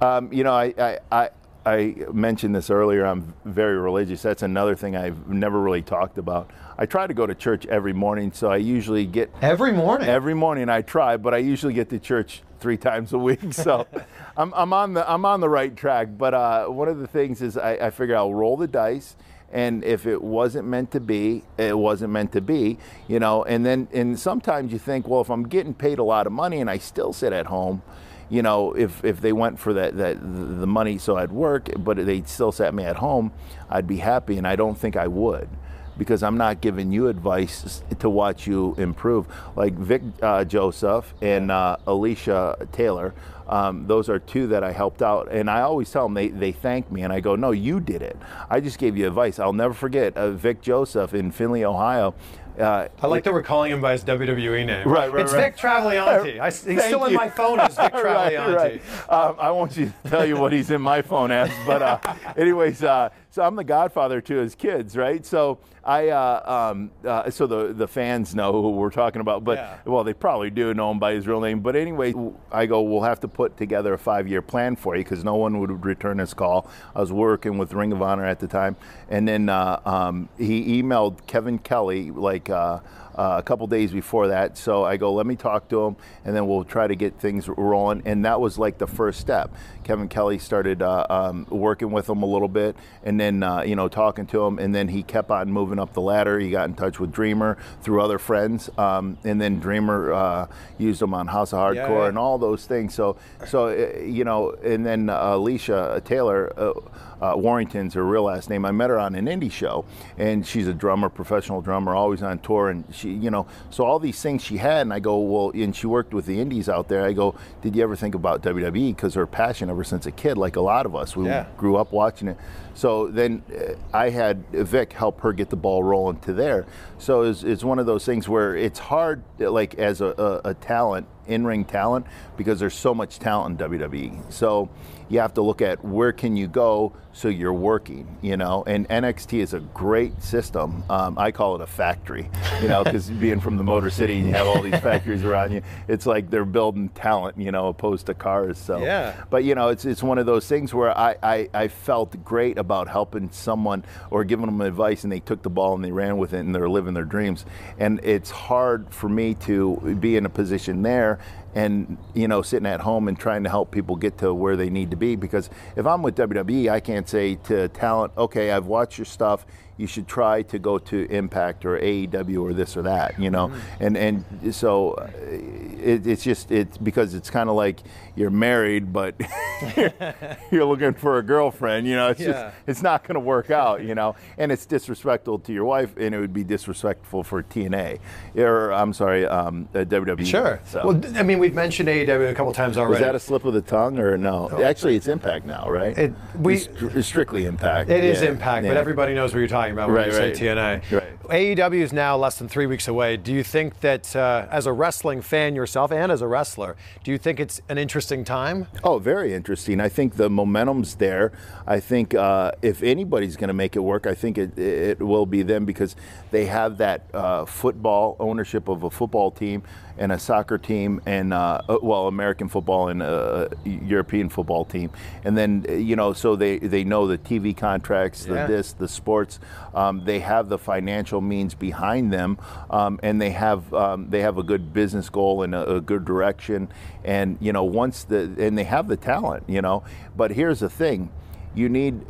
Um, 0.01 0.33
you 0.33 0.43
know, 0.43 0.53
I, 0.55 0.73
I, 0.79 0.99
I, 1.13 1.31
I 1.67 1.95
mentioned 2.13 2.55
this 2.55 2.71
earlier. 2.71 3.05
I'm 3.05 3.35
very 3.45 3.77
religious. 3.77 4.23
That's 4.23 4.43
another 4.43 4.75
thing 4.75 4.97
I've 4.97 5.29
never 5.29 5.61
really 5.61 5.83
talked 5.83 6.17
about. 6.17 6.51
I 6.79 6.87
try 6.87 7.07
to 7.07 7.13
go 7.13 7.27
to 7.27 7.35
church 7.35 7.67
every 7.67 7.93
morning, 7.93 8.33
so 8.33 8.51
I 8.51 8.57
usually 8.57 9.05
get 9.05 9.31
Every 9.43 9.73
morning. 9.73 10.09
Every 10.09 10.35
morning 10.35 10.71
I 10.71 10.81
try, 10.81 11.19
but 11.19 11.35
I 11.35 11.39
usually 11.39 11.75
get 11.75 11.91
to 11.91 11.99
church 11.99 12.43
three 12.59 12.77
times 12.89 13.13
a 13.13 13.19
week. 13.19 13.53
So 13.53 13.87
I'm, 14.39 14.55
I'm 14.55 14.73
on 14.73 14.95
the 14.95 15.11
I'm 15.11 15.25
on 15.25 15.41
the 15.41 15.49
right 15.49 15.77
track. 15.77 16.09
But 16.17 16.33
uh, 16.33 16.67
one 16.67 16.89
of 16.89 16.99
the 16.99 17.09
things 17.09 17.43
is 17.43 17.59
I, 17.59 17.73
I 17.73 17.91
figure 17.91 18.17
I'll 18.17 18.33
roll 18.33 18.57
the 18.57 18.69
dice. 18.69 19.17
And 19.51 19.83
if 19.83 20.07
it 20.07 20.23
wasn't 20.23 20.69
meant 20.69 20.91
to 20.93 21.01
be, 21.01 21.43
it 21.57 21.77
wasn't 21.77 22.13
meant 22.13 22.33
to 22.33 22.43
be, 22.43 22.79
you 23.09 23.19
know. 23.19 23.45
And 23.45 23.65
then, 23.65 23.89
and 23.95 24.21
sometimes 24.21 24.73
you 24.73 24.79
think, 24.79 25.09
well, 25.09 25.23
if 25.23 25.31
I'm 25.31 25.49
getting 25.49 25.73
paid 25.73 25.99
a 25.99 26.03
lot 26.03 26.27
of 26.27 26.35
money 26.35 26.61
and 26.61 26.69
I 26.69 26.77
still 26.77 27.15
sit 27.15 27.33
at 27.33 27.47
home, 27.47 27.81
you 28.29 28.43
know, 28.43 28.75
if, 28.75 29.03
if 29.03 29.23
they 29.23 29.33
went 29.33 29.59
for 29.59 29.73
that, 29.73 29.97
that 29.97 30.21
the 30.21 30.67
money 30.67 30.99
so 30.99 31.17
I'd 31.17 31.33
work, 31.33 31.71
but 31.79 31.97
they 31.97 32.23
still 32.25 32.53
sat 32.53 32.75
me 32.75 32.85
at 32.85 32.97
home, 32.97 33.33
I'd 33.71 33.87
be 33.87 33.97
happy, 33.97 34.37
and 34.37 34.47
I 34.47 34.55
don't 34.55 34.77
think 34.77 34.97
I 34.97 35.07
would 35.07 35.49
because 35.97 36.23
I'm 36.23 36.37
not 36.39 36.61
giving 36.61 36.93
you 36.93 37.09
advice 37.09 37.83
to 37.99 38.09
watch 38.09 38.47
you 38.47 38.75
improve. 38.79 39.27
Like 39.57 39.75
Vic 39.75 40.03
uh, 40.23 40.45
Joseph 40.45 41.13
and 41.21 41.51
uh, 41.51 41.77
Alicia 41.87 42.69
Taylor, 42.71 43.15
um, 43.49 43.87
those 43.87 44.09
are 44.09 44.19
two 44.19 44.47
that 44.49 44.63
I 44.63 44.73
helped 44.73 45.03
out. 45.03 45.29
And 45.31 45.51
I 45.51 45.63
always 45.63 45.91
tell 45.91 46.05
them, 46.05 46.15
they, 46.15 46.29
they 46.29 46.53
thank 46.53 46.91
me. 46.91 47.03
And 47.03 47.13
I 47.13 47.21
go, 47.21 47.37
no, 47.37 47.51
you 47.51 47.81
did 47.81 48.03
it. 48.03 48.17
I 48.51 48.61
just 48.61 48.79
gave 48.79 48.97
you 48.97 49.07
advice. 49.07 49.39
I'll 49.39 49.53
never 49.53 49.75
forget 49.75 50.17
uh, 50.17 50.31
Vic 50.33 50.61
Joseph 50.61 51.15
in 51.15 51.31
Findlay, 51.31 51.65
Ohio. 51.65 52.15
Uh, 52.59 52.89
I 53.01 53.07
like 53.07 53.25
that 53.25 53.33
we're 53.33 53.43
calling 53.43 53.71
him 53.73 53.81
by 53.81 53.93
his 53.93 54.05
WWE 54.05 54.67
name. 54.67 54.89
Right, 54.89 55.13
right, 55.13 55.23
It's 55.25 55.33
right. 55.33 55.55
Vic 55.55 55.57
Travagliante. 55.57 56.41
I, 56.41 56.47
he's 56.47 56.61
Thank 56.61 56.81
still 56.81 57.05
in 57.05 57.15
my 57.15 57.29
phone 57.29 57.61
as 57.61 57.77
Vic 57.77 57.93
right, 57.95 58.33
Travagliante. 58.35 58.57
right. 58.57 58.83
Um, 59.11 59.37
I 59.39 59.51
won't 59.51 59.77
you 59.77 59.93
tell 60.07 60.27
you 60.27 60.37
what 60.37 60.53
he's 60.53 60.71
in 60.71 60.81
my 60.83 61.03
phone 61.03 61.31
as, 61.31 61.51
but 61.67 61.83
uh, 61.83 61.99
anyways, 62.37 62.83
uh, 62.83 63.11
so 63.31 63.43
I'm 63.45 63.55
the 63.57 63.65
godfather 63.65 64.21
to 64.23 64.35
his 64.37 64.55
kids, 64.55 64.97
right? 64.97 65.25
So 65.25 65.59
I, 65.85 66.09
uh, 66.09 66.71
um, 66.73 66.91
uh, 67.05 67.31
so 67.31 67.47
the 67.47 67.73
the 67.73 67.87
fans 67.87 68.35
know 68.35 68.53
who 68.53 68.71
we're 68.73 68.91
talking 68.91 69.21
about, 69.21 69.45
but 69.45 69.59
Yeah. 69.59 69.77
well, 69.85 70.03
they 70.05 70.13
probably 70.15 70.51
do 70.51 70.75
know 70.75 70.91
him 70.91 70.99
by 70.99 71.13
his 71.15 71.27
real 71.27 71.41
name. 71.41 71.61
But 71.61 71.77
anyway, 71.77 72.13
I 72.51 72.67
go, 72.67 72.83
we'll 72.83 73.03
have 73.03 73.21
to 73.21 73.29
put 73.29 73.57
together 73.57 73.95
a 73.95 73.99
five 73.99 74.27
year 74.29 74.43
plan 74.43 74.77
for 74.77 74.97
you 74.97 75.05
because 75.05 75.25
no 75.25 75.37
one 75.37 75.61
would 75.61 75.85
return 75.85 76.19
his 76.19 76.35
call. 76.35 76.69
I 76.95 77.01
was 77.01 77.13
working 77.13 77.59
with 77.59 77.73
Ring 77.73 77.93
of 77.93 78.03
Honor 78.03 78.25
at 78.25 78.41
the 78.41 78.49
time, 78.49 78.77
and 79.09 79.29
then 79.29 79.49
uh, 79.49 79.81
um, 79.85 80.29
he 80.37 80.83
emailed 80.83 81.27
Kevin 81.27 81.59
Kelly 81.59 82.11
like. 82.11 82.48
Uh, 82.51 82.81
uh, 83.19 83.37
a 83.37 83.43
couple 83.43 83.67
days 83.67 83.91
before 83.91 84.29
that. 84.29 84.57
So 84.57 84.85
I 84.85 84.97
go, 84.97 85.13
let 85.13 85.27
me 85.27 85.35
talk 85.35 85.69
to 85.71 85.85
him, 85.85 85.97
and 86.25 86.37
then 86.37 86.47
we'll 86.47 86.63
try 86.63 86.87
to 86.87 86.95
get 86.95 87.19
things 87.19 87.49
rolling. 87.49 88.03
And 88.07 88.25
that 88.25 88.41
was 88.41 88.59
like 88.59 88.79
the 88.79 88.87
first 88.87 89.21
step. 89.21 89.53
Kevin 89.83 90.09
Kelly 90.09 90.39
started 90.39 90.83
uh, 90.83 91.05
um, 91.11 91.45
working 91.51 91.91
with 91.91 92.09
him 92.09 92.23
a 92.23 92.27
little 92.27 92.49
bit, 92.49 92.77
and 93.03 93.19
then 93.19 93.43
uh, 93.43 93.63
you 93.63 93.75
know 93.75 93.89
talking 93.89 94.27
to 94.27 94.45
him, 94.45 94.59
and 94.61 94.73
then 94.73 94.89
he 94.89 95.03
kept 95.03 95.31
on 95.31 95.51
moving 95.51 95.81
up 95.81 95.95
the 95.95 96.01
ladder. 96.01 96.39
He 96.39 96.51
got 96.51 96.69
in 96.69 96.75
touch 96.75 97.01
with 97.01 97.11
Dreamer 97.11 97.59
through 97.83 98.03
other 98.03 98.19
friends, 98.19 98.71
um, 98.79 99.19
and 99.25 99.41
then 99.41 99.59
Dreamer 99.59 100.13
uh, 100.13 100.47
used 100.79 101.03
him 101.03 101.13
on 101.13 101.27
House 101.27 101.53
of 101.53 101.59
Hardcore 101.59 101.75
Yeah, 101.75 101.99
yeah. 102.03 102.09
and 102.09 102.19
all 102.19 102.39
those 102.39 102.67
things. 102.67 102.95
So 102.95 103.17
so 103.47 103.69
uh, 103.69 103.99
you 103.99 104.23
know, 104.23 104.53
and 104.63 104.87
then 104.87 105.11
uh, 105.11 105.35
Alicia 105.35 106.03
Taylor. 106.05 106.53
Uh, 106.57 106.73
uh, 107.21 107.35
Warrington's 107.37 107.95
her 107.95 108.05
real 108.05 108.25
last 108.25 108.49
name. 108.49 108.65
I 108.65 108.71
met 108.71 108.91
her 108.91 108.99
on 108.99 109.15
an 109.15 109.27
indie 109.27 109.51
show, 109.51 109.85
and 110.17 110.47
she's 110.47 110.69
a 110.69 110.75
drummer, 110.75 111.09
professional 111.09 111.61
drummer, 111.61 111.95
always 111.95 112.23
on 112.23 112.38
tour. 112.43 112.71
And 112.71 112.85
she, 112.93 113.11
you 113.11 113.31
know, 113.31 113.47
so 113.71 113.85
all 113.85 113.99
these 113.99 114.21
things 114.23 114.43
she 114.43 114.57
had, 114.59 114.83
and 114.83 114.93
I 114.93 115.01
go, 115.01 115.19
well, 115.19 115.51
and 115.55 115.75
she 115.75 115.87
worked 115.87 116.13
with 116.15 116.27
the 116.27 116.41
indies 116.41 116.69
out 116.69 116.89
there. 116.89 117.05
I 117.05 117.13
go, 117.13 117.35
did 117.63 117.75
you 117.77 117.83
ever 117.83 117.97
think 117.97 118.15
about 118.15 118.43
WWE? 118.43 118.95
Because 118.95 119.15
her 119.15 119.27
passion 119.27 119.71
ever 119.71 119.85
since 119.85 120.07
a 120.07 120.11
kid, 120.13 120.39
like 120.39 120.57
a 120.57 120.61
lot 120.61 120.87
of 120.87 120.95
us, 120.97 121.17
we 121.17 121.27
Yeah. 121.27 121.47
grew 121.57 121.77
up 121.77 121.93
watching 121.93 122.29
it. 122.29 122.37
So 122.75 123.09
then 123.09 123.43
uh, 123.53 123.75
I 123.97 124.11
had 124.11 124.49
Vic 124.53 124.93
help 124.93 125.21
her 125.23 125.33
get 125.33 125.51
the 125.51 125.57
ball 125.57 125.83
rolling 125.83 126.21
to 126.21 126.33
there. 126.33 126.65
So 126.99 127.23
it's, 127.23 127.43
it's 127.43 127.65
one 127.65 127.79
of 127.81 127.87
those 127.87 128.05
things 128.05 128.29
where 128.29 128.55
it's 128.57 128.79
hard, 128.79 129.23
like 129.39 129.75
as 129.75 130.01
a, 130.01 130.41
a, 130.45 130.51
a 130.51 130.55
talent, 130.55 131.07
in-ring 131.27 131.65
talent, 131.65 132.07
because 132.37 132.61
there's 132.61 132.75
so 132.77 132.95
much 132.95 133.19
talent 133.19 133.61
in 133.61 133.69
WWE. 133.71 134.33
So 134.33 134.69
you 135.09 135.21
have 135.21 135.35
to 135.35 135.43
look 135.43 135.63
at 135.63 135.85
where 135.85 136.13
can 136.13 136.37
you 136.37 136.49
go 136.49 136.93
so 137.13 137.27
you're 137.29 137.53
working, 137.53 138.17
you 138.23 138.37
know. 138.37 138.63
And 138.67 138.89
NXT 138.89 139.41
is 139.41 139.53
a 139.53 139.59
great 139.61 140.23
system. 140.23 140.85
Um, 140.89 141.19
I 141.19 141.33
call 141.33 141.57
it 141.57 141.61
a 141.61 141.67
factory, 141.67 142.31
you 142.63 142.69
know, 142.69 142.85
because 142.85 143.11
being 143.27 143.41
from 143.41 143.57
the 143.57 143.65
Motor 143.65 143.91
City, 143.91 144.17
you 144.17 144.27
have 144.35 144.47
all 144.47 144.63
these 144.63 144.79
factories 144.81 145.25
around 145.25 145.53
you. 145.53 145.63
It's 145.89 146.07
like 146.07 146.31
they're 146.31 146.45
building 146.45 146.91
talent, 146.91 147.37
you 147.39 147.51
know, 147.51 147.69
opposed 147.69 148.07
to 148.07 148.15
cars. 148.15 148.57
So 148.59 148.85
Yeah. 148.85 149.15
but 149.31 149.43
you 149.43 149.55
know, 149.57 149.69
it's 149.69 149.85
it's 149.85 150.03
one 150.03 150.19
of 150.19 150.27
those 150.27 150.47
things 150.47 150.73
where 150.73 150.97
I, 150.97 151.17
I, 151.23 151.49
I 151.55 151.69
felt 151.69 152.23
great 152.25 152.57
about 152.57 152.87
helping 152.89 153.31
someone 153.33 153.85
or 154.11 154.23
giving 154.23 154.47
them 154.47 154.61
advice, 154.61 155.03
and 155.03 155.13
they 155.13 155.21
took 155.21 155.43
the 155.43 155.51
ball 155.51 155.75
and 155.75 155.85
they 155.85 155.93
ran 155.93 156.19
with 156.19 156.35
it, 156.35 156.41
and 156.41 156.55
they're 156.55 156.69
living 156.69 156.95
their 156.95 157.05
dreams. 157.05 157.45
And 157.79 157.99
it's 158.05 158.31
hard 158.31 158.93
for 158.95 159.09
me 159.09 159.35
to 159.35 159.97
be 159.99 160.17
in 160.17 160.25
a 160.25 160.31
position 160.31 160.83
there 160.83 161.19
and 161.55 161.99
you 162.15 162.29
know 162.29 162.43
sitting 162.43 162.67
at 162.67 162.81
home 162.81 163.09
and 163.09 163.19
trying 163.19 163.45
to 163.45 163.51
help 163.51 163.71
people 163.71 163.97
get 163.97 164.19
to 164.19 164.33
where 164.33 164.57
they 164.57 164.71
need 164.71 164.91
to 164.91 164.97
be. 164.97 165.17
Because 165.17 165.51
if 165.77 165.87
I'm 165.87 166.03
with 166.03 166.17
WWE 166.17 166.71
I 166.71 166.81
can't 166.81 167.09
say 167.09 167.37
to 167.45 167.69
talent 167.69 168.13
okay 168.17 168.51
I've 168.51 168.67
watched 168.67 168.99
your 168.99 169.05
stuff. 169.05 169.47
You 169.77 169.87
should 169.87 170.09
try 170.09 170.43
to 170.43 170.59
go 170.59 170.79
to 170.79 171.07
Impact 171.09 171.65
or 171.65 171.79
AEW 171.79 172.43
or 172.43 172.53
this 172.53 172.77
or 172.77 172.83
that 172.83 173.19
you 173.19 173.31
know? 173.31 173.53
And 173.81 173.97
and 173.97 174.25
so 174.55 174.93
uh, 174.93 175.09
it, 175.23 176.07
it's 176.07 176.25
just 176.25 176.51
it's 176.51 176.77
because 176.79 177.15
it's 177.15 177.31
kind 177.31 177.49
of 177.49 177.55
like 177.55 177.81
you're 178.19 178.31
married, 178.31 178.93
but 178.93 179.15
you're 180.51 180.65
looking 180.65 180.93
for 180.95 181.19
a 181.19 181.23
girlfriend. 181.23 181.87
You 181.87 181.97
know, 181.97 182.09
it's 182.09 182.21
Yeah. 182.21 182.27
just 182.33 182.55
it's 182.67 182.83
not 182.83 183.05
going 183.05 183.15
to 183.15 183.21
work 183.21 183.51
out. 183.51 183.83
You 183.83 183.95
know, 183.95 184.17
and 184.37 184.51
it's 184.53 184.67
disrespectful 184.67 185.39
to 185.41 185.53
your 185.53 185.65
wife, 185.65 185.97
and 185.97 186.15
it 186.15 186.19
would 186.19 186.33
be 186.33 186.45
disrespectful 186.45 187.23
for 187.23 187.43
TNA, 187.43 187.99
or 188.37 188.73
I'm 188.73 188.93
sorry, 188.93 189.27
um, 189.27 189.69
uh, 189.75 189.79
WWE. 189.85 190.27
Sure. 190.27 190.61
So. 190.67 190.87
Well, 190.87 191.01
I 191.17 191.23
mean, 191.23 191.39
we've 191.39 191.55
mentioned 191.55 191.89
AEW 191.89 192.31
a 192.31 192.35
couple 192.35 192.53
times 192.53 192.77
already. 192.77 192.93
was 192.93 193.01
that 193.01 193.15
a 193.15 193.21
slip 193.21 193.45
of 193.45 193.55
the 193.55 193.63
tongue 193.63 193.99
or 193.99 194.17
no? 194.19 194.49
Actually, 194.63 194.97
it's 194.97 195.09
Impact 195.09 195.47
now, 195.47 195.69
right? 195.71 195.97
It- 195.97 196.13
we- 196.39 196.55
It's 196.55 196.65
str- 196.65 196.99
it's 196.99 197.07
strictly 197.09 197.47
Impact. 197.47 197.91
It 197.91 198.05
is 198.05 198.21
Yeah, 198.23 198.31
Impact, 198.31 198.67
but 198.67 198.77
everybody 198.77 199.15
knows 199.15 199.33
what 199.33 199.39
you're 199.39 199.49
talking 199.49 199.73
about 199.73 199.89
when 199.89 199.97
Right, 199.97 200.07
you 200.09 200.13
say. 200.13 200.33
TNA. 200.33 200.83
Right. 200.91 201.05
AEW 201.31 201.83
is 201.83 201.93
now 201.93 202.17
less 202.17 202.39
than 202.39 202.49
three 202.49 202.67
weeks 202.67 202.89
away. 202.89 203.17
Do 203.17 203.33
you 203.33 203.43
think 203.43 203.81
that, 203.81 204.15
uh, 204.17 204.47
as 204.51 204.67
a 204.67 204.73
wrestling 204.73 205.21
fan 205.21 205.55
yourself 205.55 205.93
and 205.93 206.11
as 206.11 206.23
a 206.23 206.27
wrestler, 206.27 206.75
do 207.05 207.11
you 207.11 207.19
think 207.19 207.39
it's 207.39 207.61
an 207.69 207.77
interesting 207.79 208.08
time? 208.09 208.67
Oh, 208.83 208.99
very 208.99 209.35
interesting. 209.35 209.81
I 209.81 209.89
think 209.89 210.17
the 210.17 210.31
momentum's 210.31 210.95
there. 210.95 211.33
I 211.67 211.81
think 211.81 212.15
uh, 212.15 212.53
if 212.63 212.83
anybody's 212.83 213.37
going 213.37 213.49
to 213.49 213.55
make 213.55 213.77
it 213.77 213.81
work, 213.81 214.07
I 214.07 214.15
think 214.15 214.39
it, 214.39 214.59
it 214.59 214.99
will 215.01 215.27
be 215.27 215.43
them 215.43 215.65
because 215.65 215.95
they 216.31 216.47
have 216.47 216.79
that 216.79 217.03
uh, 217.13 217.45
football 217.45 218.17
ownership 218.19 218.69
of 218.69 218.83
a 218.85 218.91
football 218.91 219.31
team 219.31 219.63
and 219.99 220.13
a 220.13 220.19
soccer 220.19 220.59
team 220.59 221.01
and 221.07 221.33
uh, 221.35 221.61
uh, 221.69 221.79
well, 221.83 222.07
American 222.07 222.49
football 222.49 222.89
and 222.89 223.03
uh, 223.03 223.49
European 223.65 224.29
football 224.29 224.65
team, 224.65 224.91
and 225.25 225.37
then 225.37 225.67
you 225.69 225.97
know, 225.97 226.13
so 226.13 226.37
they 226.37 226.59
they 226.59 226.85
know 226.85 227.07
the 227.07 227.19
TV 227.19 227.57
contracts, 227.57 228.25
the 228.25 228.35
Yeah. 228.35 228.47
this, 228.47 228.73
the 228.73 228.89
sports. 228.89 229.41
Um, 229.75 230.05
they 230.05 230.21
have 230.21 230.49
the 230.49 230.59
financial 230.59 231.21
means 231.21 231.55
behind 231.55 232.13
them, 232.13 232.39
um, 232.71 232.99
and 233.03 233.21
they 233.21 233.31
have 233.31 233.73
um, 233.75 234.11
they 234.11 234.21
have 234.23 234.39
a 234.39 234.43
good 234.43 234.73
business 234.73 235.09
goal 235.11 235.43
and 235.43 235.55
a, 235.55 235.77
a 235.77 235.81
good 235.81 236.05
direction. 236.05 236.69
And 237.05 237.37
you 237.41 237.53
know, 237.53 237.65
once 237.65 238.05
the 238.05 238.33
and 238.39 238.57
they 238.57 238.65
have 238.65 238.89
the 238.89 238.97
talent, 238.97 239.45
you 239.49 239.63
know. 239.63 239.83
But 240.17 240.33
here's 240.33 240.61
the 240.61 240.69
thing, 240.71 241.11
you 241.55 241.69
need 241.69 242.05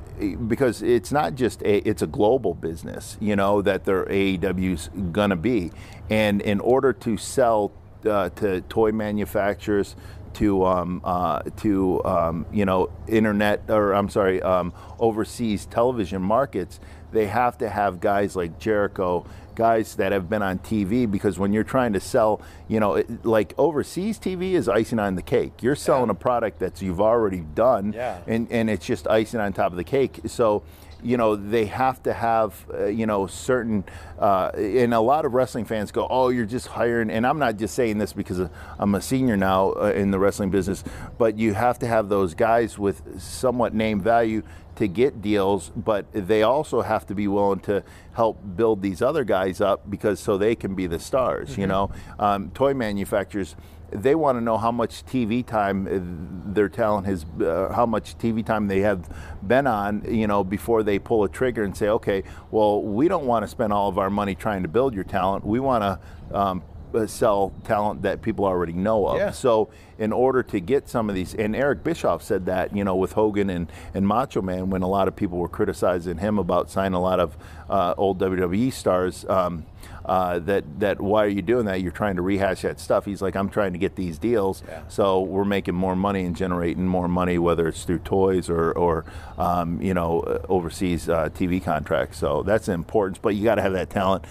because 0.49 0.83
it's 0.83 1.13
not 1.13 1.35
just 1.35 1.63
a 1.63 1.79
it's 1.89 2.03
a 2.03 2.07
global 2.07 2.55
business, 2.55 3.17
you 3.21 3.37
know, 3.37 3.63
that 3.63 3.85
their 3.85 4.05
AEW's 4.07 4.91
gonna 5.13 5.37
be, 5.37 5.71
and 6.11 6.41
in 6.43 6.61
order 6.61 6.93
to 6.93 7.17
sell 7.17 7.73
uh, 8.05 8.29
to 8.31 8.61
toy 8.63 8.93
manufacturers 8.93 9.97
to 10.35 10.65
um, 10.67 11.01
uh, 11.05 11.41
to 11.59 12.05
um, 12.05 12.47
you 12.53 12.65
know 12.65 12.91
internet 13.07 13.63
or 13.69 13.93
I'm 13.93 14.09
sorry 14.09 14.43
um, 14.43 14.73
overseas 14.99 15.67
television 15.67 16.23
markets, 16.23 16.81
they 17.13 17.27
have 17.27 17.59
to 17.59 17.69
have 17.69 18.01
guys 18.01 18.37
like 18.37 18.59
Jericho, 18.59 19.27
guys 19.59 19.97
that 19.97 20.13
have 20.13 20.31
been 20.31 20.41
on 20.43 20.59
TV 20.61 21.11
because 21.11 21.37
when 21.39 21.53
you're 21.53 21.65
trying 21.65 21.93
to 21.93 22.01
sell, 22.01 22.41
you 22.69 22.79
know, 22.79 22.95
it, 22.95 23.27
like 23.27 23.53
overseas 23.59 24.19
TV 24.19 24.53
is 24.53 24.69
icing 24.69 25.01
on 25.01 25.17
the 25.17 25.23
cake. 25.23 25.63
You're 25.63 25.75
selling 25.75 26.11
a 26.11 26.15
product 26.15 26.61
that 26.61 26.81
you've 26.81 27.01
already 27.01 27.41
done, 27.41 27.93
Yeah. 27.93 28.21
and 28.27 28.47
and 28.51 28.71
it's 28.71 28.87
just 28.87 29.07
icing 29.09 29.41
on 29.41 29.53
top 29.53 29.73
of 29.73 29.77
the 29.77 29.85
cake. 29.85 30.21
So. 30.27 30.63
You 31.01 31.17
know 31.17 31.37
they 31.37 31.67
have 31.67 32.03
to 32.03 32.13
have 32.13 32.51
uh, 32.75 32.87
you 32.87 33.07
know 33.07 33.29
certain, 33.29 33.85
uh, 34.19 34.51
and 34.57 34.93
a 34.93 34.99
lot 34.99 35.25
of 35.27 35.33
wrestling 35.33 35.65
fans 35.65 35.93
go, 35.93 36.09
"Oh, 36.11 36.31
you're 36.31 36.45
just 36.45 36.67
hiring." 36.67 37.09
And 37.09 37.25
I'm 37.25 37.39
not 37.39 37.57
just 37.57 37.77
saying 37.77 37.99
this 37.99 38.13
because 38.13 38.41
I'm 38.81 38.95
a 38.97 39.01
senior 39.01 39.37
now 39.37 39.75
uh, 39.75 39.93
in 39.95 40.11
the 40.11 40.19
wrestling 40.19 40.51
business, 40.51 40.83
but 41.17 41.39
you 41.39 41.55
have 41.55 41.79
to 41.79 41.87
have 41.87 42.09
those 42.09 42.35
guys 42.35 42.81
with 42.81 43.21
somewhat 43.23 43.75
name 43.75 44.01
value 44.01 44.43
to 44.79 44.87
get 44.87 45.21
deals, 45.21 45.73
but 45.75 46.07
they 46.13 46.45
also 46.45 46.83
have 46.83 47.05
to 47.07 47.15
be 47.15 47.27
willing 47.27 47.59
to 47.59 47.83
help 48.15 48.39
build 48.57 48.81
these 48.81 49.03
other 49.03 49.25
guys 49.25 49.61
up 49.61 49.91
because 49.91 50.21
so 50.21 50.39
they 50.39 50.55
can 50.55 50.77
be 50.77 50.87
the 50.87 51.01
stars. 51.01 51.59
You 51.59 51.67
know, 51.67 51.91
um, 52.19 52.51
toy 52.53 52.75
manufacturers. 52.75 53.57
They 53.91 54.15
want 54.15 54.37
to 54.37 54.41
know 54.43 54.59
how 54.59 54.71
much 54.71 55.05
TV 55.07 55.45
time 55.45 55.87
uh, 55.87 56.53
their 56.55 56.69
talent 56.69 57.07
has, 57.07 57.25
uh, 57.41 57.73
how 57.75 57.87
much 57.87 58.19
TV 58.19 58.45
time 58.45 58.69
they 58.69 58.81
have 58.81 59.09
been 59.43 59.67
on, 59.67 60.05
you 60.15 60.27
know, 60.27 60.45
before 60.45 60.83
they 60.83 60.99
pull 60.99 61.25
a 61.25 61.29
trigger 61.29 61.65
and 61.65 61.75
say, 61.75 61.89
okay, 61.89 62.23
well, 62.51 62.83
we 62.83 63.09
don't 63.09 63.25
want 63.25 63.45
to 63.45 63.49
spend 63.49 63.73
all 63.73 63.89
of 63.89 63.99
our 63.99 64.11
money 64.11 64.35
trying 64.35 64.63
to 64.63 64.69
build 64.69 64.95
your 64.95 65.05
talent. 65.05 65.45
We 65.45 65.59
want 65.59 65.83
to 65.83 66.39
um, 66.39 66.63
sell 67.07 67.53
talent 67.65 68.03
that 68.03 68.23
people 68.23 68.45
already 68.45 68.73
know 68.73 69.07
of. 69.07 69.19
Yeah. 69.19 69.31
So 69.31 69.71
in 69.99 70.13
order 70.13 70.43
to 70.45 70.61
get 70.61 70.89
some 70.89 71.09
of 71.09 71.15
these, 71.15 71.35
and 71.35 71.57
Eric 71.57 71.83
Bischoff 71.83 72.23
said 72.23 72.47
that, 72.47 72.75
you 72.75 72.85
know, 72.85 72.97
with 72.97 73.13
Hogan 73.13 73.51
and, 73.51 73.71
and 73.95 74.07
Macho 74.07 74.43
Man, 74.43 74.71
when 74.71 74.83
a 74.83 74.89
lot 74.89 75.09
of 75.09 75.17
people 75.17 75.39
were 75.39 75.49
criticizing 75.49 76.19
him 76.19 76.39
about 76.39 76.71
signing 76.71 76.95
a 76.95 77.01
lot 77.01 77.21
of 77.21 77.37
uh, 77.69 77.95
old 77.97 78.19
WWE 78.19 78.73
stars, 78.73 79.25
um, 79.29 79.67
uh, 80.09 80.39
that 80.39 80.65
that 80.81 81.01
why 81.01 81.23
are 81.23 81.29
you 81.29 81.43
doing 81.43 81.67
that? 81.67 81.83
You're 81.83 81.93
trying 81.93 82.17
to 82.17 82.23
rehash 82.23 82.63
that 82.63 82.81
stuff. 82.81 83.05
He's 83.05 83.21
like, 83.21 83.37
I'm 83.37 83.51
trying 83.51 83.75
to 83.75 83.79
get 83.79 83.95
these 83.95 84.19
deals, 84.19 84.63
so 84.89 85.21
we're 85.21 85.45
making 85.45 85.75
more 85.75 85.95
money 85.95 86.25
and 86.25 86.35
generating 86.35 86.87
more 86.87 87.09
money, 87.09 87.37
whether 87.37 87.69
it's 87.69 87.85
through 87.85 87.99
toys 88.01 88.49
or 88.49 88.73
or 88.73 89.05
um, 89.37 89.81
you 89.83 89.93
know 89.93 90.21
uh, 90.21 90.41
overseas 90.49 91.11
uh, 91.11 91.29
TV 91.29 91.63
contracts. 91.63 92.17
So 92.17 92.43
that's 92.43 92.69
important. 92.69 93.21
But 93.21 93.35
you 93.35 93.45
got 93.45 93.57
to 93.57 93.63
have 93.63 93.75
that 93.75 93.91
talent, 93.91 94.25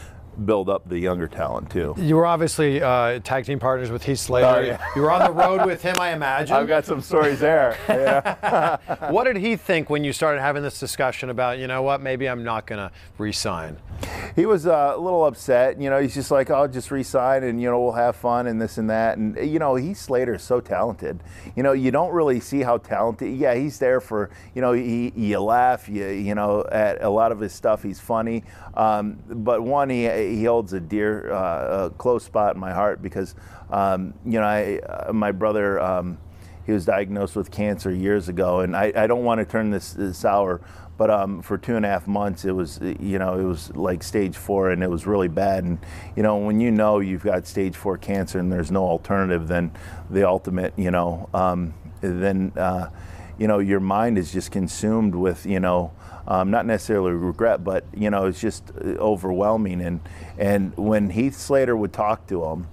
build 0.45 0.69
up 0.69 0.88
the 0.88 0.97
younger 0.97 1.28
talent 1.28 1.69
too. 1.69 1.95
You 1.97 2.15
were 2.15 2.26
obviously 2.26 2.82
uh, 2.82 3.19
tag 3.19 3.45
team 3.45 3.60
partners 3.60 3.91
with 3.91 4.04
Heath 4.04 4.19
Slater. 4.19 4.47
Oh, 4.47 4.60
yeah. 4.60 4.86
You 4.95 5.02
were 5.02 5.12
on 5.12 5.26
the 5.26 5.32
road 5.32 5.65
with 5.65 5.82
him, 5.82 5.95
I 6.00 6.13
imagine. 6.13 6.56
I've 6.56 6.67
got 6.67 6.86
some 6.86 7.02
stories 7.02 7.39
there. 7.39 7.78
Yeah. 7.88 9.10
what 9.12 9.26
did 9.26 9.38
he 9.38 9.56
think 9.56 9.89
when 9.89 10.04
you 10.04 10.13
started 10.13 10.41
having 10.41 10.63
this 10.63 10.80
discussion 10.80 11.30
about, 11.30 11.60
you 11.60 11.67
know 11.67 11.82
what, 11.82 12.02
maybe 12.02 12.28
I'm 12.28 12.43
not 12.43 12.65
going 12.67 12.80
to 12.80 12.91
re-sign? 13.17 13.78
he 14.38 14.45
was 14.45 14.67
uh, 14.67 14.93
a 14.95 15.00
little 15.00 15.26
upset. 15.26 15.82
You 15.82 15.89
know, 15.89 16.00
he's 16.00 16.13
just 16.13 16.30
like, 16.30 16.52
I'll 16.52 16.67
just 16.67 16.91
resign 16.91 17.43
and, 17.43 17.60
you 17.60 17.69
know, 17.69 17.82
we'll 17.82 17.93
have 17.93 18.15
fun 18.15 18.45
and 18.45 18.62
this 18.62 18.78
and 18.78 18.89
that. 18.89 19.17
And, 19.17 19.36
you 19.38 19.58
know, 19.58 19.73
Heath 19.73 19.97
Slater 19.97 20.36
is 20.36 20.43
so 20.43 20.62
talented. 20.62 21.19
You 21.56 21.63
know, 21.63 21.71
you 21.71 21.89
don't 21.89 22.13
really 22.13 22.39
see 22.39 22.62
how 22.62 22.78
talented. 22.78 23.36
Yeah, 23.36 23.56
he's 23.56 23.80
there 23.80 24.00
for, 24.00 24.30
you 24.54 24.62
know, 24.62 24.73
he, 24.73 25.12
you 25.15 25.39
laugh, 25.39 25.89
you, 25.89 26.08
you 26.10 26.36
know, 26.36 26.63
at 26.71 27.02
a 27.02 27.10
lot 27.10 27.32
of 27.32 27.39
his 27.39 27.52
stuff. 27.52 27.82
He's 27.82 28.00
funny. 28.00 28.43
Um, 28.76 29.17
but 29.28 29.63
one, 29.63 29.89
he, 29.89 30.08
he 30.29 30.43
holds 30.45 30.73
a 30.73 30.79
dear, 30.79 31.31
uh, 31.31 31.85
a 31.85 31.89
close 31.91 32.23
spot 32.23 32.55
in 32.55 32.59
my 32.59 32.73
heart 32.73 33.01
because, 33.01 33.35
um, 33.69 34.13
you 34.25 34.39
know, 34.39 34.45
I, 34.45 34.79
uh, 34.79 35.13
my 35.13 35.31
brother, 35.31 35.79
um, 35.79 36.17
he 36.65 36.71
was 36.73 36.85
diagnosed 36.85 37.35
with 37.35 37.49
cancer 37.49 37.91
years 37.91 38.27
ago, 38.27 38.59
and 38.59 38.75
I, 38.75 38.91
I 38.95 39.07
don't 39.07 39.23
want 39.23 39.39
to 39.39 39.45
turn 39.45 39.71
this, 39.71 39.93
this 39.93 40.17
sour, 40.17 40.61
but 40.97 41.11
um, 41.11 41.41
for 41.41 41.57
two 41.57 41.75
and 41.75 41.85
a 41.85 41.89
half 41.89 42.07
months, 42.07 42.43
it 42.43 42.51
was 42.51 42.79
you 42.81 43.19
know 43.19 43.39
it 43.39 43.43
was 43.43 43.73
like 43.75 44.01
stage 44.01 44.35
four, 44.35 44.71
and 44.71 44.83
it 44.83 44.89
was 44.89 45.05
really 45.05 45.27
bad. 45.27 45.63
And 45.63 45.77
you 46.15 46.23
know 46.23 46.37
when 46.37 46.59
you 46.59 46.71
know 46.71 46.99
you've 46.99 47.23
got 47.23 47.45
stage 47.45 47.75
four 47.75 47.97
cancer 47.97 48.39
and 48.39 48.51
there's 48.51 48.71
no 48.71 48.83
alternative, 48.83 49.47
then 49.47 49.71
the 50.09 50.27
ultimate, 50.27 50.73
you 50.75 50.89
know, 50.91 51.29
um, 51.33 51.73
then 52.01 52.51
uh, 52.57 52.89
you 53.38 53.47
know 53.47 53.60
your 53.60 53.80
mind 53.80 54.17
is 54.17 54.32
just 54.32 54.52
consumed 54.52 55.15
with 55.15 55.45
you 55.45 55.60
know. 55.60 55.91
Um, 56.30 56.52
not 56.52 56.65
necessarily 56.65 57.13
regret, 57.13 57.63
but 57.63 57.86
you 57.95 58.10
know, 58.10 58.26
it's 58.26 58.41
just 58.41 58.69
uh, 58.71 58.89
overwhelming. 59.00 59.80
And 59.80 60.02
and 60.38 60.76
when 60.76 61.10
Heath 61.10 61.38
Slater 61.38 61.78
would 61.78 61.93
talk 61.93 62.28
to 62.28 62.43
him, 62.43 62.67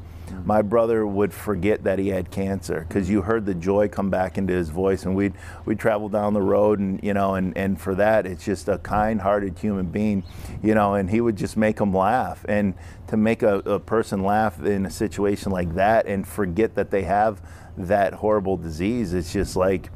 my 0.44 0.62
brother 0.62 1.06
would 1.06 1.32
forget 1.32 1.84
that 1.84 1.98
he 1.98 2.08
had 2.08 2.30
cancer 2.30 2.84
because 2.88 3.08
you 3.08 3.22
heard 3.22 3.46
the 3.46 3.54
joy 3.54 3.88
come 3.88 4.10
back 4.10 4.36
into 4.38 4.52
his 4.52 4.68
voice 4.68 5.04
and 5.04 5.14
we'd 5.14 5.34
we'd 5.64 5.78
travel 5.78 6.08
down 6.08 6.34
the 6.34 6.42
road 6.42 6.78
and 6.78 7.02
you 7.02 7.14
know 7.14 7.34
and 7.34 7.56
and 7.56 7.80
for 7.80 7.94
that 7.94 8.26
it's 8.26 8.44
just 8.44 8.68
a 8.68 8.78
kind-hearted 8.78 9.58
human 9.58 9.86
being 9.86 10.22
you 10.62 10.74
know 10.74 10.94
and 10.94 11.10
he 11.10 11.20
would 11.20 11.36
just 11.36 11.56
make 11.56 11.76
them 11.76 11.94
laugh 11.94 12.44
and 12.48 12.74
to 13.06 13.16
make 13.16 13.42
a, 13.42 13.56
a 13.60 13.78
person 13.78 14.22
laugh 14.22 14.62
in 14.62 14.86
a 14.86 14.90
situation 14.90 15.52
like 15.52 15.74
that 15.74 16.06
and 16.06 16.26
forget 16.26 16.74
that 16.74 16.90
they 16.90 17.02
have 17.02 17.40
that 17.76 18.14
horrible 18.14 18.56
disease 18.56 19.14
it's 19.14 19.32
just 19.32 19.56
like 19.56 19.90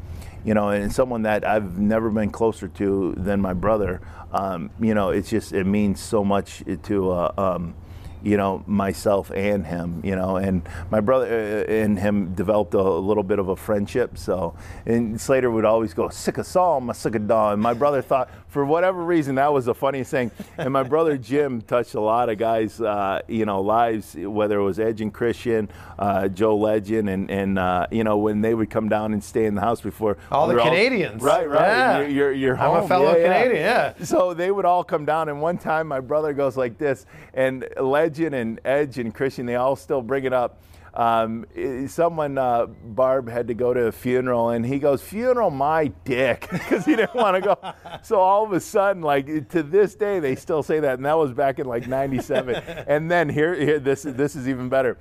you 0.48 0.54
know, 0.54 0.70
and 0.70 0.90
someone 0.90 1.24
that 1.24 1.46
I've 1.46 1.78
never 1.78 2.08
been 2.08 2.30
closer 2.30 2.68
to 2.68 3.12
than 3.18 3.38
my 3.38 3.52
brother. 3.52 4.00
Um, 4.32 4.70
you 4.80 4.94
know, 4.94 5.10
it's 5.10 5.28
just 5.28 5.52
it 5.52 5.64
means 5.64 6.00
so 6.00 6.24
much 6.24 6.64
to. 6.84 7.10
Uh, 7.10 7.32
um, 7.36 7.74
you 8.22 8.36
know 8.36 8.62
myself 8.66 9.30
and 9.34 9.66
him 9.66 10.00
you 10.04 10.14
know 10.16 10.36
and 10.36 10.62
my 10.90 11.00
brother 11.00 11.26
uh, 11.68 11.72
and 11.72 11.98
him 11.98 12.34
developed 12.34 12.74
a, 12.74 12.82
little 12.82 13.22
bit 13.22 13.38
of 13.38 13.48
a 13.48 13.56
friendship 13.56 14.18
so 14.18 14.54
and 14.86 15.20
slater 15.20 15.50
would 15.50 15.64
always 15.64 15.94
go 15.94 16.08
sick 16.08 16.38
of 16.38 16.46
saw 16.46 16.80
my 16.80 16.92
sick 16.92 17.14
of 17.14 17.28
dawn 17.28 17.60
my 17.60 17.72
brother 17.74 18.02
thought 18.02 18.30
for 18.48 18.64
whatever 18.64 19.04
reason 19.04 19.34
that 19.36 19.52
was 19.52 19.66
the 19.66 19.74
funniest 19.74 20.10
thing 20.10 20.30
and 20.56 20.72
my 20.72 20.82
brother 20.82 21.16
jim 21.16 21.60
touched 21.62 21.94
a 21.94 22.00
lot 22.00 22.28
of 22.28 22.38
guys 22.38 22.80
uh, 22.80 23.20
you 23.28 23.44
know 23.44 23.60
lives 23.60 24.14
whether 24.16 24.58
it 24.58 24.64
was 24.64 24.78
edge 24.80 25.00
and 25.00 25.12
christian 25.14 25.68
uh, 25.98 26.26
joe 26.28 26.56
legend 26.56 27.08
and 27.08 27.30
and 27.30 27.58
uh, 27.58 27.86
you 27.90 28.02
know 28.04 28.16
when 28.18 28.40
they 28.40 28.54
would 28.54 28.70
come 28.70 28.88
down 28.88 29.12
and 29.12 29.22
stay 29.22 29.44
in 29.44 29.54
the 29.54 29.60
house 29.60 29.80
before 29.80 30.16
All 30.32 30.46
the 30.48 30.54
we 30.54 30.60
were 30.60 30.64
Canadians. 30.66 31.22
right 31.22 31.48
right 31.48 31.68
Yeah. 31.68 31.98
you're, 32.00 32.08
you're, 32.08 32.32
you're 32.32 32.58
I'm 32.58 32.84
a 32.84 32.88
fellow 32.88 33.12
Yeah, 33.16 33.18
yeah. 33.18 33.42
Canadian, 33.42 33.62
yeah. 33.62 34.04
So 34.04 34.34
they 34.34 34.50
would 34.50 34.64
all 34.64 34.82
come 34.82 35.04
down, 35.04 35.28
and 35.28 35.40
one 35.40 35.58
time 35.58 35.86
my 35.86 36.00
brother 36.00 36.32
goes 36.32 36.56
like 36.56 36.78
this, 36.78 37.06
and 37.34 37.66
Legend 37.80 38.07
and 38.16 38.60
Edge 38.64 38.98
and 38.98 39.14
Christian, 39.14 39.46
they 39.46 39.56
all 39.56 39.76
still 39.76 40.02
bring 40.02 40.24
it 40.24 40.32
up. 40.32 40.62
Um, 40.94 41.46
someone, 41.86 42.38
uh, 42.38 42.66
Barb, 42.66 43.28
had 43.28 43.48
to 43.48 43.54
go 43.54 43.72
to 43.72 43.86
a 43.86 43.92
funeral, 43.92 44.50
and 44.50 44.64
he 44.66 44.78
goes, 44.78 45.02
"Funeral, 45.02 45.50
my 45.50 45.88
dick," 46.04 46.48
because 46.52 46.84
he 46.84 46.96
didn't 46.96 47.14
want 47.14 47.36
to 47.36 47.40
go. 47.40 47.74
So 48.02 48.20
all 48.20 48.44
of 48.44 48.52
a 48.52 48.60
sudden, 48.60 49.02
like 49.02 49.48
to 49.50 49.62
this 49.62 49.94
day, 49.94 50.18
they 50.18 50.34
still 50.34 50.62
say 50.62 50.80
that, 50.80 50.94
and 50.94 51.06
that 51.06 51.16
was 51.16 51.32
back 51.32 51.58
in 51.58 51.66
like 51.66 51.86
'97. 51.86 52.54
and 52.88 53.10
then 53.10 53.28
here, 53.28 53.54
here, 53.54 53.78
this 53.78 54.02
this 54.02 54.34
is 54.34 54.48
even 54.48 54.68
better. 54.68 54.98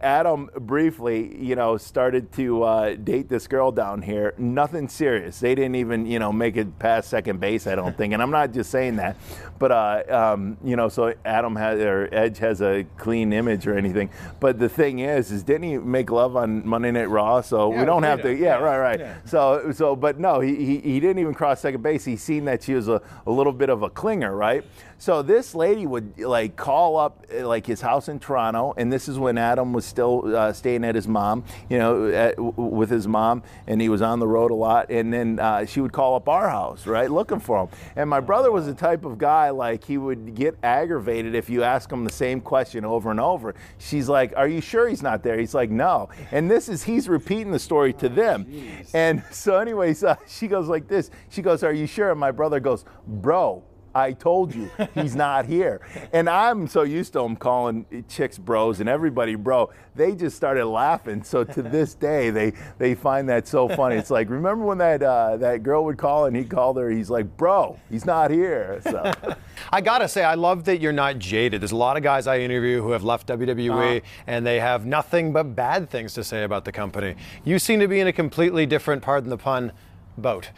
Adam 0.00 0.48
briefly, 0.54 1.36
you 1.36 1.56
know, 1.56 1.76
started 1.76 2.30
to 2.32 2.62
uh, 2.62 2.94
date 2.94 3.28
this 3.28 3.46
girl 3.46 3.72
down 3.72 4.02
here. 4.02 4.34
Nothing 4.38 4.88
serious. 4.88 5.40
They 5.40 5.54
didn't 5.54 5.74
even, 5.74 6.06
you 6.06 6.18
know, 6.18 6.32
make 6.32 6.56
it 6.56 6.78
past 6.78 7.08
second 7.10 7.40
base. 7.40 7.66
I 7.66 7.74
don't 7.74 7.96
think. 7.96 8.12
And 8.12 8.22
I'm 8.22 8.30
not 8.30 8.52
just 8.52 8.70
saying 8.70 8.96
that, 8.96 9.16
but 9.58 9.72
uh, 9.72 10.02
um, 10.08 10.56
you 10.62 10.76
know, 10.76 10.88
so 10.88 11.14
Adam 11.24 11.56
has 11.56 11.80
or 11.80 12.08
Edge 12.12 12.38
has 12.38 12.62
a 12.62 12.84
clean 12.96 13.32
image 13.32 13.66
or 13.66 13.76
anything. 13.76 14.10
But 14.40 14.58
the 14.58 14.68
thing 14.68 15.00
is, 15.00 15.32
is 15.32 15.42
didn't 15.42 15.64
he 15.64 15.78
make 15.78 16.10
love 16.10 16.36
on 16.36 16.66
Monday 16.66 16.92
Night 16.92 17.08
Raw? 17.08 17.40
So 17.40 17.72
Yeah, 17.72 17.80
we 17.80 17.86
don't 17.86 18.04
have 18.04 18.22
to. 18.22 18.32
Yeah, 18.32 18.38
Yeah, 18.38 18.54
right, 18.58 18.78
right. 18.78 19.00
yeah. 19.00 19.16
So, 19.24 19.72
so, 19.72 19.96
but 19.96 20.20
no, 20.20 20.40
he, 20.40 20.54
he, 20.54 20.78
he 20.78 21.00
didn't 21.00 21.18
even 21.18 21.34
cross 21.34 21.60
second 21.60 21.82
base. 21.82 22.04
He 22.04 22.16
seen 22.16 22.44
that 22.44 22.62
she 22.62 22.74
was 22.74 22.88
a, 22.88 23.02
a 23.26 23.30
little 23.30 23.52
bit 23.52 23.68
of 23.68 23.82
a 23.82 23.90
clinger, 23.90 24.36
right? 24.36 24.64
So 25.00 25.22
this 25.22 25.54
lady 25.54 25.86
would 25.86 26.18
like 26.18 26.56
call 26.56 26.96
up 26.96 27.24
uh, 27.32 27.46
like 27.46 27.64
his 27.64 27.80
house 27.80 28.08
in 28.08 28.18
Toronto, 28.18 28.74
and 28.76 28.92
this 28.92 29.08
is 29.08 29.16
when 29.16 29.38
Adam 29.38 29.72
was 29.72 29.84
still 29.84 30.36
uh, 30.36 30.52
staying 30.52 30.84
at 30.84 30.96
his 30.96 31.06
mom, 31.06 31.44
you 31.70 31.78
know, 31.78 32.08
at, 32.08 32.36
with 32.38 32.90
his 32.90 33.06
mom, 33.06 33.44
and 33.68 33.80
he 33.80 33.88
was 33.88 34.02
on 34.02 34.18
the 34.18 34.26
road 34.26 34.50
a 34.50 34.54
lot. 34.54 34.90
And 34.90 35.12
then 35.12 35.38
uh, 35.38 35.66
she 35.66 35.80
would 35.80 35.92
call 35.92 36.16
up 36.16 36.28
our 36.28 36.50
house, 36.50 36.84
right, 36.84 37.08
looking 37.08 37.38
for 37.38 37.62
him. 37.62 37.68
And 37.94 38.10
my 38.10 38.18
brother 38.18 38.50
was 38.50 38.66
the 38.66 38.74
type 38.74 39.04
of 39.04 39.18
guy 39.18 39.50
like 39.50 39.84
he 39.84 39.98
would 39.98 40.34
get 40.34 40.56
aggravated 40.64 41.36
if 41.36 41.48
you 41.48 41.62
ask 41.62 41.90
him 41.92 42.02
the 42.02 42.12
same 42.12 42.40
question 42.40 42.84
over 42.84 43.12
and 43.12 43.20
over. 43.20 43.54
She's 43.78 44.08
like, 44.08 44.32
"Are 44.36 44.48
you 44.48 44.60
sure 44.60 44.88
he's 44.88 45.02
not 45.02 45.22
there?" 45.22 45.38
He's 45.38 45.54
like, 45.54 45.70
"No." 45.70 46.08
And 46.32 46.50
this 46.50 46.68
is 46.68 46.82
he's 46.82 47.08
repeating 47.08 47.52
the 47.52 47.60
story 47.60 47.92
to 47.94 48.08
them. 48.08 48.46
And 48.92 49.22
so, 49.30 49.58
anyways, 49.58 50.02
uh, 50.02 50.16
she 50.26 50.48
goes 50.48 50.66
like 50.66 50.88
this. 50.88 51.10
She 51.28 51.40
goes, 51.40 51.62
"Are 51.62 51.72
you 51.72 51.86
sure?" 51.86 52.10
And 52.10 52.18
my 52.18 52.32
brother 52.32 52.58
goes, 52.58 52.84
"Bro." 53.06 53.62
I 53.94 54.12
told 54.12 54.54
you 54.54 54.70
he's 54.94 55.16
not 55.26 55.46
here. 55.46 55.80
And 56.12 56.28
I'm 56.28 56.66
so 56.68 56.82
used 56.82 57.12
to 57.14 57.20
him 57.20 57.36
calling 57.36 57.86
chicks 58.08 58.38
bros 58.38 58.80
and 58.80 58.88
everybody 58.88 59.34
bro. 59.34 59.70
They 59.96 60.14
just 60.14 60.36
started 60.36 60.66
laughing. 60.66 61.24
So 61.24 61.42
to 61.44 61.62
this 61.76 61.94
day, 61.94 62.30
they 62.30 62.52
they 62.78 62.94
find 62.94 63.28
that 63.28 63.48
so 63.48 63.68
funny. 63.68 63.96
It's 63.96 64.10
like, 64.10 64.30
remember 64.30 64.64
when 64.64 64.78
that 64.78 65.02
uh, 65.02 65.36
that 65.38 65.62
girl 65.62 65.84
would 65.86 65.98
call 65.98 66.26
and 66.26 66.36
he 66.36 66.44
called 66.44 66.76
her, 66.78 66.90
he's 66.90 67.10
like, 67.10 67.36
bro, 67.36 67.78
he's 67.90 68.04
not 68.04 68.30
here. 68.30 68.80
So 68.84 69.12
I 69.72 69.80
gotta 69.80 70.06
say, 70.08 70.22
I 70.24 70.34
love 70.34 70.64
that 70.64 70.80
you're 70.80 70.92
not 70.92 71.18
jaded. 71.18 71.60
There's 71.62 71.72
a 71.72 71.76
lot 71.76 71.96
of 71.96 72.02
guys 72.02 72.26
I 72.26 72.38
interview 72.40 72.80
who 72.82 72.92
have 72.92 73.04
left 73.04 73.26
WWE 73.28 73.68
Uh-huh. 73.98 74.00
and 74.26 74.46
they 74.46 74.60
have 74.60 74.86
nothing 74.86 75.32
but 75.32 75.54
bad 75.56 75.90
things 75.90 76.14
to 76.14 76.22
say 76.24 76.44
about 76.44 76.64
the 76.64 76.72
company. 76.72 77.16
You 77.44 77.58
seem 77.58 77.80
to 77.80 77.88
be 77.88 78.00
in 78.00 78.06
a 78.06 78.12
completely 78.12 78.66
different, 78.66 79.02
pardon 79.02 79.30
the 79.30 79.36
pun, 79.38 79.72
boat. 80.16 80.50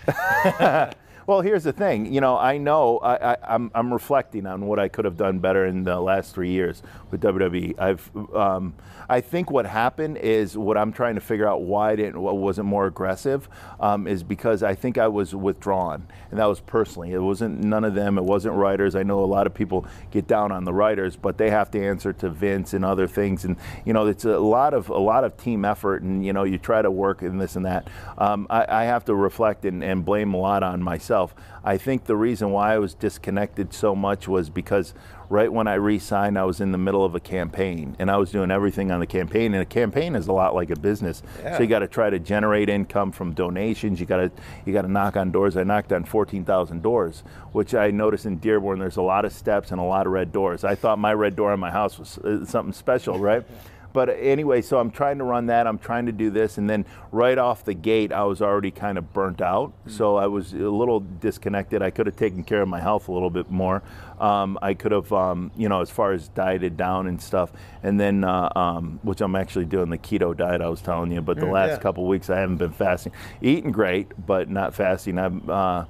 Well, 1.26 1.40
here's 1.42 1.64
the 1.64 1.72
thing. 1.72 2.12
You 2.12 2.20
know, 2.20 2.36
I 2.36 2.58
know 2.58 2.98
I, 2.98 3.36
I'm 3.74 3.92
reflecting 3.92 4.46
on 4.46 4.66
what 4.66 4.78
I 4.78 4.88
could 4.88 5.04
have 5.04 5.16
done 5.16 5.38
better 5.38 5.66
in 5.66 5.84
the 5.84 6.00
last 6.00 6.34
three 6.34 6.50
years 6.50 6.82
with 7.10 7.20
WWE. 7.20 7.78
I've, 7.78 8.10
um, 8.34 8.74
I 9.08 9.20
think 9.20 9.50
what 9.50 9.66
happened 9.66 10.18
is 10.18 10.56
what 10.56 10.76
I'm 10.76 10.92
trying 10.92 11.14
to 11.16 11.20
figure 11.20 11.48
out 11.48 11.62
why 11.62 11.92
I 11.92 11.96
didn't, 11.96 12.20
what 12.20 12.36
wasn't 12.36 12.68
more 12.68 12.86
aggressive, 12.86 13.48
um, 13.80 14.06
is 14.06 14.22
because 14.22 14.62
I 14.62 14.74
think 14.74 14.98
I 14.98 15.08
was 15.08 15.34
withdrawn, 15.34 16.06
and 16.30 16.38
that 16.38 16.46
was 16.46 16.60
personally. 16.60 17.12
It 17.12 17.18
wasn't 17.18 17.62
none 17.64 17.84
of 17.84 17.94
them. 17.94 18.18
It 18.18 18.24
wasn't 18.24 18.54
writers. 18.54 18.94
I 18.94 19.02
know 19.02 19.24
a 19.24 19.26
lot 19.26 19.46
of 19.46 19.54
people 19.54 19.86
get 20.10 20.26
down 20.26 20.52
on 20.52 20.64
the 20.64 20.72
writers, 20.72 21.16
but 21.16 21.38
they 21.38 21.50
have 21.50 21.70
to 21.72 21.84
answer 21.84 22.12
to 22.14 22.30
Vince 22.30 22.74
and 22.74 22.84
other 22.84 23.06
things, 23.06 23.44
and 23.44 23.56
you 23.84 23.92
know, 23.92 24.06
it's 24.06 24.24
a 24.24 24.38
lot 24.38 24.74
of 24.74 24.88
a 24.88 24.98
lot 24.98 25.24
of 25.24 25.36
team 25.36 25.64
effort, 25.64 26.02
and 26.02 26.24
you 26.24 26.32
know, 26.32 26.44
you 26.44 26.58
try 26.58 26.82
to 26.82 26.90
work 26.90 27.22
in 27.22 27.38
this 27.38 27.56
and 27.56 27.66
that. 27.66 27.88
Um, 28.18 28.46
I, 28.50 28.82
I 28.82 28.84
have 28.84 29.04
to 29.06 29.14
reflect 29.14 29.64
and, 29.64 29.82
and 29.82 30.04
blame 30.04 30.34
a 30.34 30.36
lot 30.36 30.62
on 30.62 30.82
myself. 30.82 31.34
I 31.64 31.76
think 31.76 32.04
the 32.04 32.16
reason 32.16 32.50
why 32.50 32.74
I 32.74 32.78
was 32.78 32.94
disconnected 32.94 33.74
so 33.74 33.94
much 33.94 34.26
was 34.26 34.48
because 34.48 34.94
right 35.30 35.50
when 35.50 35.68
I 35.68 35.74
re-signed, 35.74 36.36
I 36.36 36.44
was 36.44 36.60
in 36.60 36.72
the 36.72 36.78
middle 36.78 37.04
of 37.04 37.14
a 37.14 37.20
campaign, 37.20 37.96
and 37.98 38.10
I 38.10 38.16
was 38.16 38.30
doing 38.30 38.50
everything 38.50 38.90
on 38.90 38.98
the 39.00 39.06
campaign. 39.06 39.54
And 39.54 39.62
a 39.62 39.66
campaign 39.66 40.16
is 40.16 40.26
a 40.26 40.32
lot 40.32 40.54
like 40.54 40.70
a 40.70 40.76
business, 40.76 41.22
so 41.56 41.62
you 41.62 41.68
got 41.68 41.78
to 41.78 41.88
try 41.88 42.10
to 42.10 42.18
generate 42.18 42.68
income 42.68 43.12
from 43.12 43.32
donations. 43.32 44.00
You 44.00 44.06
got 44.06 44.16
to 44.16 44.30
you 44.66 44.72
got 44.72 44.82
to 44.82 44.90
knock 44.90 45.16
on 45.16 45.30
doors. 45.30 45.56
I 45.56 45.62
knocked 45.62 45.92
on 45.92 46.04
14,000 46.04 46.82
doors, 46.82 47.22
which 47.52 47.74
I 47.74 47.90
noticed 47.90 48.26
in 48.26 48.36
Dearborn. 48.38 48.80
There's 48.80 48.96
a 48.96 49.02
lot 49.02 49.24
of 49.24 49.32
steps 49.32 49.70
and 49.70 49.80
a 49.80 49.84
lot 49.84 50.06
of 50.06 50.12
red 50.12 50.32
doors. 50.32 50.64
I 50.64 50.74
thought 50.74 50.98
my 50.98 51.14
red 51.14 51.36
door 51.36 51.52
on 51.52 51.60
my 51.60 51.70
house 51.70 51.98
was 51.98 52.18
uh, 52.18 52.44
something 52.44 52.74
special, 52.74 53.18
right? 53.18 53.44
But 53.92 54.10
anyway, 54.10 54.62
so 54.62 54.78
I'm 54.78 54.90
trying 54.90 55.18
to 55.18 55.24
run 55.24 55.46
that. 55.46 55.66
I'm 55.66 55.78
trying 55.78 56.06
to 56.06 56.12
do 56.12 56.30
this, 56.30 56.58
and 56.58 56.70
then 56.70 56.84
right 57.10 57.38
off 57.38 57.64
the 57.64 57.74
gate, 57.74 58.12
I 58.12 58.24
was 58.24 58.40
already 58.40 58.70
kind 58.70 58.98
of 58.98 59.12
burnt 59.12 59.40
out. 59.40 59.72
So 59.86 60.16
I 60.16 60.26
was 60.26 60.52
a 60.52 60.58
little 60.58 61.00
disconnected. 61.00 61.82
I 61.82 61.90
could 61.90 62.06
have 62.06 62.16
taken 62.16 62.44
care 62.44 62.62
of 62.62 62.68
my 62.68 62.80
health 62.80 63.08
a 63.08 63.12
little 63.12 63.30
bit 63.30 63.50
more. 63.50 63.82
Um, 64.20 64.58
I 64.62 64.74
could 64.74 64.92
have, 64.92 65.12
um, 65.12 65.50
you 65.56 65.68
know, 65.68 65.80
as 65.80 65.90
far 65.90 66.12
as 66.12 66.28
dieted 66.28 66.76
down 66.76 67.06
and 67.06 67.20
stuff. 67.20 67.52
And 67.82 67.98
then, 67.98 68.22
uh, 68.22 68.50
um, 68.54 69.00
which 69.02 69.20
I'm 69.20 69.34
actually 69.34 69.64
doing 69.64 69.90
the 69.90 69.98
keto 69.98 70.36
diet 70.36 70.60
I 70.60 70.68
was 70.68 70.82
telling 70.82 71.10
you. 71.10 71.20
But 71.20 71.38
the 71.38 71.46
last 71.46 71.70
yeah. 71.70 71.78
couple 71.78 72.06
weeks, 72.06 72.30
I 72.30 72.38
haven't 72.38 72.58
been 72.58 72.72
fasting, 72.72 73.12
eating 73.40 73.72
great, 73.72 74.08
but 74.26 74.48
not 74.48 74.74
fasting. 74.74 75.18
I'm. 75.18 75.48
Uh, 75.48 75.84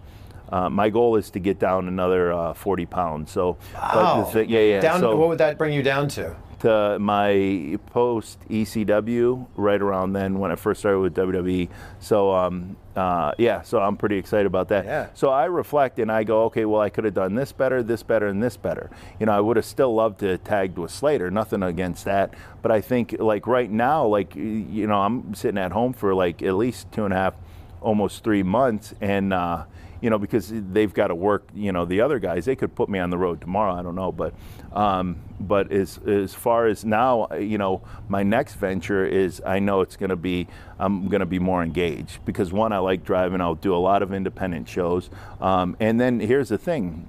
uh, 0.53 0.69
my 0.69 0.91
goal 0.91 1.15
is 1.15 1.31
to 1.31 1.39
get 1.39 1.61
down 1.61 1.87
another 1.87 2.33
uh, 2.33 2.53
40 2.55 2.87
pounds. 2.87 3.31
So, 3.31 3.57
but 3.73 4.25
the 4.25 4.45
thi- 4.45 4.53
yeah, 4.53 4.61
yeah. 4.61 4.81
Down, 4.81 5.01
so, 5.01 5.17
what 5.17 5.29
would 5.29 5.39
that 5.39 5.59
bring 5.59 5.73
you 5.73 5.83
down 5.83 6.09
to? 6.09 6.35
To 6.61 6.99
my 6.99 7.79
post 7.87 8.39
ECW 8.49 9.47
right 9.57 9.81
around 9.81 10.13
then 10.13 10.39
when 10.39 10.53
I 10.53 10.57
first 10.57 10.81
started 10.81 11.01
with 11.01 11.15
WWE. 11.15 11.69
So 11.99 12.33
um, 12.33 12.77
uh, 12.95 13.33
yeah, 13.39 13.63
so 13.63 13.81
I'm 13.81 13.97
pretty 13.97 14.17
excited 14.17 14.47
about 14.47 14.69
that. 14.69 14.85
Yeah. 14.85 15.09
So 15.15 15.31
I 15.31 15.47
reflect 15.47 15.99
and 15.99 16.13
I 16.13 16.25
go, 16.25 16.45
okay, 16.45 16.65
well 16.65 16.81
I 16.81 16.91
could 16.91 17.05
have 17.05 17.15
done 17.15 17.35
this 17.35 17.53
better, 17.53 17.83
this 17.83 18.03
better, 18.03 18.27
and 18.27 18.43
this 18.43 18.57
better. 18.57 18.91
You 19.19 19.27
know, 19.27 19.33
I 19.33 19.41
would 19.41 19.57
have 19.57 19.65
still 19.65 19.95
loved 19.95 20.21
to 20.21 20.29
have 20.29 20.45
tagged 20.45 20.79
with 20.79 20.91
Slater. 20.91 21.31
Nothing 21.31 21.63
against 21.63 22.05
that, 22.05 22.35
but 22.63 22.71
I 22.71 22.81
think 22.81 23.17
like 23.19 23.47
right 23.47 23.71
now, 23.71 24.07
like 24.07 24.35
you 24.37 24.87
know, 24.87 25.01
I'm 25.01 25.35
sitting 25.35 25.59
at 25.59 25.73
home 25.73 25.93
for 25.93 26.15
like 26.15 26.43
at 26.43 26.55
least 26.55 26.93
two 26.93 27.05
and 27.05 27.15
a 27.15 27.17
half, 27.17 27.35
almost 27.81 28.23
three 28.23 28.43
months, 28.43 28.95
and. 29.01 29.33
Uh, 29.33 29.65
you 30.01 30.11
know, 30.11 30.19
because 30.19 30.51
they've 30.53 30.93
got 30.93 31.09
to 31.09 31.15
work. 31.15 31.49
You 31.55 31.73
know, 31.73 31.85
the 31.85 32.01
other 32.01 32.19
guys 32.19 32.45
they 32.45 32.57
could 32.57 32.75
put 32.75 32.89
me 32.89 32.99
on 32.99 33.11
the 33.11 33.19
road 33.19 33.41
tomorrow. 33.41 33.75
I 33.75 33.83
don't 33.83 33.95
know, 33.95 34.13
but 34.13 34.35
um, 34.73 35.17
but 35.39 35.71
as 35.73 35.99
as 36.07 36.35
far 36.35 36.67
as 36.67 36.85
now, 36.85 37.29
you 37.39 37.59
know, 37.59 37.83
my 38.09 38.23
next 38.23 38.55
venture 38.55 39.05
is 39.05 39.43
I 39.45 39.59
know 39.59 39.81
it's 39.81 39.97
going 39.97 40.11
to 40.11 40.17
be 40.17 40.49
I'm 40.79 41.09
going 41.09 41.21
to 41.21 41.27
be 41.27 41.39
more 41.39 41.63
engaged 41.63 42.25
because 42.25 42.53
one 42.53 42.73
I 42.73 42.79
like 42.79 43.05
driving. 43.05 43.41
I'll 43.41 43.55
do 43.55 43.75
a 43.75 43.79
lot 43.79 44.03
of 44.03 44.13
independent 44.13 44.69
shows, 44.69 45.11
um, 45.41 45.77
and 45.81 46.01
then 46.01 46.21
here's 46.21 46.49
the 46.49 46.59
thing. 46.59 47.09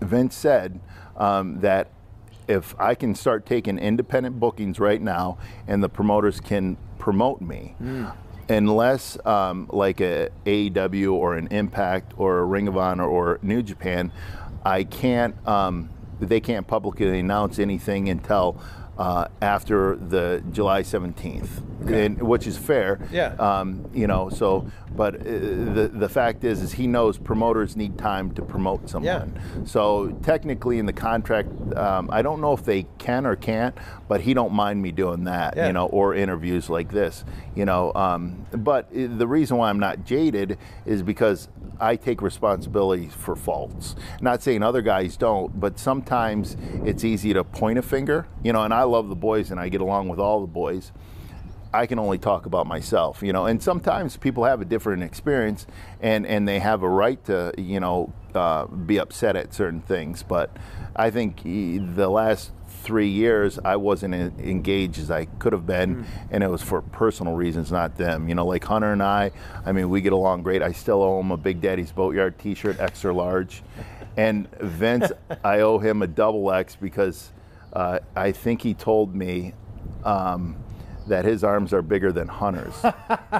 Vince 0.00 0.34
said 0.36 0.80
um, 1.16 1.60
that 1.60 1.88
if 2.48 2.78
I 2.78 2.94
can 2.94 3.14
start 3.14 3.46
taking 3.46 3.78
independent 3.78 4.38
bookings 4.38 4.78
right 4.78 5.00
now 5.00 5.38
and 5.66 5.82
the 5.82 5.88
promoters 5.88 6.38
can 6.40 6.76
promote 6.98 7.40
me, 7.40 7.74
unless 8.48 9.18
um, 9.26 9.68
like 9.72 10.00
a 10.00 10.30
AEW 10.44 11.12
or 11.12 11.36
an 11.36 11.48
Impact 11.48 12.12
or 12.16 12.38
a 12.38 12.44
Ring 12.44 12.68
of 12.68 12.76
Honor 12.76 13.06
or 13.06 13.38
New 13.42 13.62
Japan, 13.62 14.12
I 14.64 14.84
can't. 14.84 15.34
Um, 15.46 15.90
they 16.18 16.40
can't 16.40 16.66
publicly 16.66 17.18
announce 17.18 17.58
anything 17.58 18.08
until 18.08 18.58
uh, 18.98 19.28
after 19.42 19.96
the 19.96 20.42
July 20.50 20.82
17th, 20.82 21.90
and, 21.90 22.22
which 22.22 22.46
is 22.46 22.56
fair. 22.56 22.98
Yeah. 23.12 23.34
Um, 23.34 23.90
you 23.92 24.06
know. 24.06 24.30
So, 24.30 24.70
but 24.94 25.16
uh, 25.16 25.22
the 25.24 25.90
the 25.92 26.08
fact 26.08 26.44
is, 26.44 26.62
is 26.62 26.72
he 26.72 26.86
knows 26.86 27.18
promoters 27.18 27.76
need 27.76 27.98
time 27.98 28.32
to 28.34 28.42
promote 28.42 28.88
someone. 28.88 29.38
Yeah. 29.54 29.64
So 29.64 30.18
technically, 30.22 30.78
in 30.78 30.86
the 30.86 30.94
contract, 30.94 31.50
um, 31.76 32.08
I 32.10 32.22
don't 32.22 32.40
know 32.40 32.54
if 32.54 32.64
they 32.64 32.86
can 32.98 33.26
or 33.26 33.36
can't, 33.36 33.76
but 34.08 34.22
he 34.22 34.32
don't 34.32 34.52
mind 34.52 34.80
me 34.80 34.92
doing 34.92 35.24
that. 35.24 35.56
Yeah. 35.56 35.66
You 35.66 35.74
know, 35.74 35.86
or 35.86 36.14
interviews 36.14 36.70
like 36.70 36.90
this. 36.90 37.24
You 37.56 37.64
know. 37.64 37.92
Um, 37.94 38.46
but 38.52 38.88
the 38.92 39.26
reason 39.26 39.56
why 39.56 39.70
I'm 39.70 39.80
not 39.80 40.04
jaded 40.04 40.58
is 40.84 41.02
because 41.02 41.48
I 41.80 41.96
take 41.96 42.22
responsibility 42.22 43.08
for 43.08 43.34
faults. 43.34 43.96
Not 44.20 44.42
saying 44.42 44.62
other 44.62 44.82
guys 44.82 45.16
don't, 45.16 45.58
but 45.58 45.78
sometimes 45.78 46.56
it's 46.84 47.02
easy 47.02 47.32
to 47.32 47.42
point 47.42 47.78
a 47.78 47.82
finger. 47.82 48.26
You 48.44 48.52
know, 48.52 48.62
and 48.62 48.72
I 48.72 48.84
love 48.84 49.08
the 49.08 49.16
boys 49.16 49.50
and 49.50 49.58
I 49.58 49.68
get 49.68 49.80
along 49.80 50.08
with 50.08 50.20
all 50.20 50.40
the 50.40 50.46
boys. 50.46 50.92
I 51.76 51.86
can 51.86 51.98
only 51.98 52.16
talk 52.16 52.46
about 52.46 52.66
myself, 52.66 53.22
you 53.22 53.32
know, 53.32 53.44
and 53.44 53.62
sometimes 53.62 54.16
people 54.16 54.44
have 54.44 54.62
a 54.62 54.64
different 54.64 55.02
experience 55.02 55.66
and, 56.00 56.26
and 56.26 56.48
they 56.48 56.58
have 56.58 56.82
a 56.82 56.88
right 56.88 57.22
to, 57.26 57.52
you 57.58 57.80
know, 57.80 58.12
uh, 58.34 58.66
be 58.66 58.98
upset 58.98 59.36
at 59.36 59.52
certain 59.52 59.82
things. 59.82 60.22
But 60.22 60.56
I 60.94 61.10
think 61.10 61.42
the 61.42 62.08
last 62.08 62.52
three 62.86 63.08
years, 63.08 63.58
I 63.64 63.74
wasn't 63.76 64.14
engaged 64.14 65.00
as 65.00 65.10
I 65.10 65.24
could 65.24 65.52
have 65.52 65.66
been, 65.66 66.06
and 66.30 66.44
it 66.44 66.48
was 66.48 66.62
for 66.62 66.80
personal 66.80 67.34
reasons, 67.34 67.72
not 67.72 67.96
them. 67.96 68.28
You 68.28 68.36
know, 68.36 68.46
like 68.46 68.62
Hunter 68.62 68.92
and 68.92 69.02
I, 69.02 69.32
I 69.64 69.72
mean, 69.72 69.90
we 69.90 70.00
get 70.00 70.12
along 70.12 70.44
great. 70.44 70.62
I 70.62 70.70
still 70.70 71.02
owe 71.02 71.18
him 71.18 71.32
a 71.32 71.36
Big 71.36 71.60
Daddy's 71.60 71.90
Boatyard 71.90 72.38
t 72.38 72.54
shirt, 72.54 72.78
extra 72.78 73.12
large. 73.12 73.64
And 74.16 74.48
Vince, 74.60 75.10
I 75.44 75.60
owe 75.60 75.78
him 75.78 76.00
a 76.02 76.06
double 76.06 76.52
X 76.52 76.76
because 76.76 77.32
uh, 77.72 77.98
I 78.14 78.30
think 78.30 78.62
he 78.62 78.72
told 78.72 79.16
me 79.16 79.54
um, 80.04 80.56
that 81.06 81.24
his 81.24 81.44
arms 81.44 81.72
are 81.72 81.82
bigger 81.82 82.12
than 82.12 82.28
Hunter's. 82.28 82.74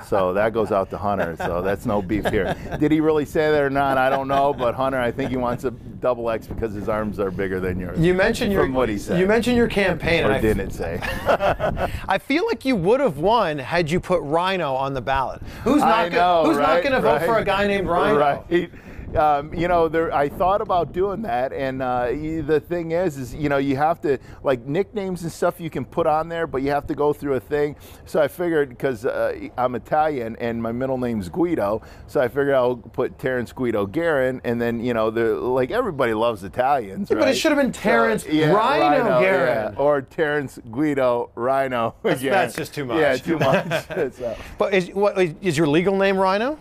so 0.06 0.32
that 0.34 0.52
goes 0.52 0.72
out 0.72 0.90
to 0.90 0.98
Hunter. 0.98 1.36
So 1.38 1.62
that's 1.62 1.86
no 1.86 2.00
beef 2.02 2.26
here. 2.26 2.56
Did 2.78 2.92
he 2.92 3.00
really 3.00 3.24
say 3.24 3.50
that 3.50 3.60
or 3.62 3.70
not? 3.70 3.98
I 3.98 4.08
don't 4.08 4.28
know. 4.28 4.52
But 4.54 4.74
Hunter, 4.74 4.98
I 5.00 5.10
think 5.10 5.30
he 5.30 5.36
wants 5.36 5.64
a 5.64 5.70
double 5.70 6.30
X 6.30 6.46
because 6.46 6.72
his 6.74 6.88
arms 6.88 7.18
are 7.18 7.30
bigger 7.30 7.60
than 7.60 7.78
yours. 7.80 7.98
You 7.98 8.14
mentioned 8.14 8.52
your 8.52 8.70
what 8.70 8.88
he 8.88 8.98
said. 8.98 9.18
You 9.18 9.26
mentioned 9.26 9.56
your 9.56 9.68
campaign. 9.68 10.24
or 10.24 10.32
I- 10.32 10.40
didn't 10.40 10.70
say. 10.70 10.98
I 12.08 12.18
feel 12.18 12.46
like 12.46 12.64
you 12.64 12.76
would 12.76 13.00
have 13.00 13.18
won 13.18 13.58
had 13.58 13.90
you 13.90 14.00
put 14.00 14.22
Rhyno 14.22 14.74
on 14.76 14.94
the 14.94 15.00
ballot. 15.00 15.42
Who's 15.64 15.80
not 15.80 16.10
gonna, 16.10 16.16
know, 16.16 16.44
Who's 16.46 16.58
not 16.58 16.68
right? 16.68 16.82
going 16.82 16.94
to 16.94 17.00
vote 17.00 17.22
for 17.22 17.38
a 17.38 17.44
guy 17.44 17.66
named 17.66 17.86
Rhyno? 17.88 18.18
Right. 18.50 18.70
Um, 19.14 19.54
you 19.54 19.68
know, 19.68 19.88
there, 19.88 20.12
I 20.12 20.28
thought 20.28 20.60
about 20.60 20.92
doing 20.92 21.22
that, 21.22 21.52
and 21.52 21.80
uh, 21.80 22.08
y- 22.10 22.42
the 22.44 22.58
thing 22.60 22.90
is, 22.90 23.16
is 23.16 23.34
you 23.34 23.48
know, 23.48 23.56
you 23.58 23.76
have 23.76 24.00
to 24.00 24.18
like 24.42 24.66
nicknames 24.66 25.22
and 25.22 25.30
stuff 25.30 25.60
you 25.60 25.70
can 25.70 25.84
put 25.84 26.06
on 26.06 26.28
there, 26.28 26.46
but 26.46 26.62
you 26.62 26.70
have 26.70 26.86
to 26.88 26.94
go 26.94 27.12
through 27.12 27.34
a 27.34 27.40
thing. 27.40 27.76
So 28.04 28.20
I 28.20 28.28
figured 28.28 28.70
because 28.70 29.06
uh, 29.06 29.48
I'm 29.56 29.74
Italian 29.76 30.36
and 30.36 30.60
my 30.60 30.72
middle 30.72 30.98
name's 30.98 31.28
Guido, 31.28 31.82
so 32.08 32.20
I 32.20 32.28
figured 32.28 32.54
I'll 32.54 32.76
put 32.76 33.18
Terrence 33.18 33.52
Guido 33.52 33.86
Gerin, 33.86 34.40
and 34.44 34.60
then 34.60 34.80
you 34.80 34.92
know, 34.92 35.10
the 35.10 35.34
like 35.36 35.70
everybody 35.70 36.12
loves 36.12 36.42
Italians, 36.42 37.08
but 37.08 37.28
it 37.28 37.34
should 37.36 37.52
have 37.52 37.60
been 37.60 37.72
Terrence 37.72 38.24
So, 38.24 38.30
yeah, 38.30 38.48
Rhyno 38.52 39.20
Gerin. 39.20 39.72
yeah, 39.72 39.78
or 39.78 40.02
Terrence 40.02 40.58
Guido 40.70 41.30
Rhyno. 41.36 41.94
That's- 42.02 42.20
Gerin. 42.22 42.32
that's 42.32 42.56
just 42.56 42.74
too 42.74 42.84
much. 42.84 42.98
Yeah, 42.98 43.16
too 43.16 43.38
much. 43.38 43.66
So, 44.16 44.36
But 44.58 44.74
is, 44.74 44.88
what, 44.90 45.18
is 45.18 45.56
your 45.56 45.66
legal 45.68 45.96
name 45.96 46.16
Rhyno? 46.16 46.58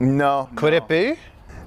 no, 0.00 0.48
Could 0.56 0.72
no. 0.72 0.76
it 0.78 0.88
be? 0.88 1.16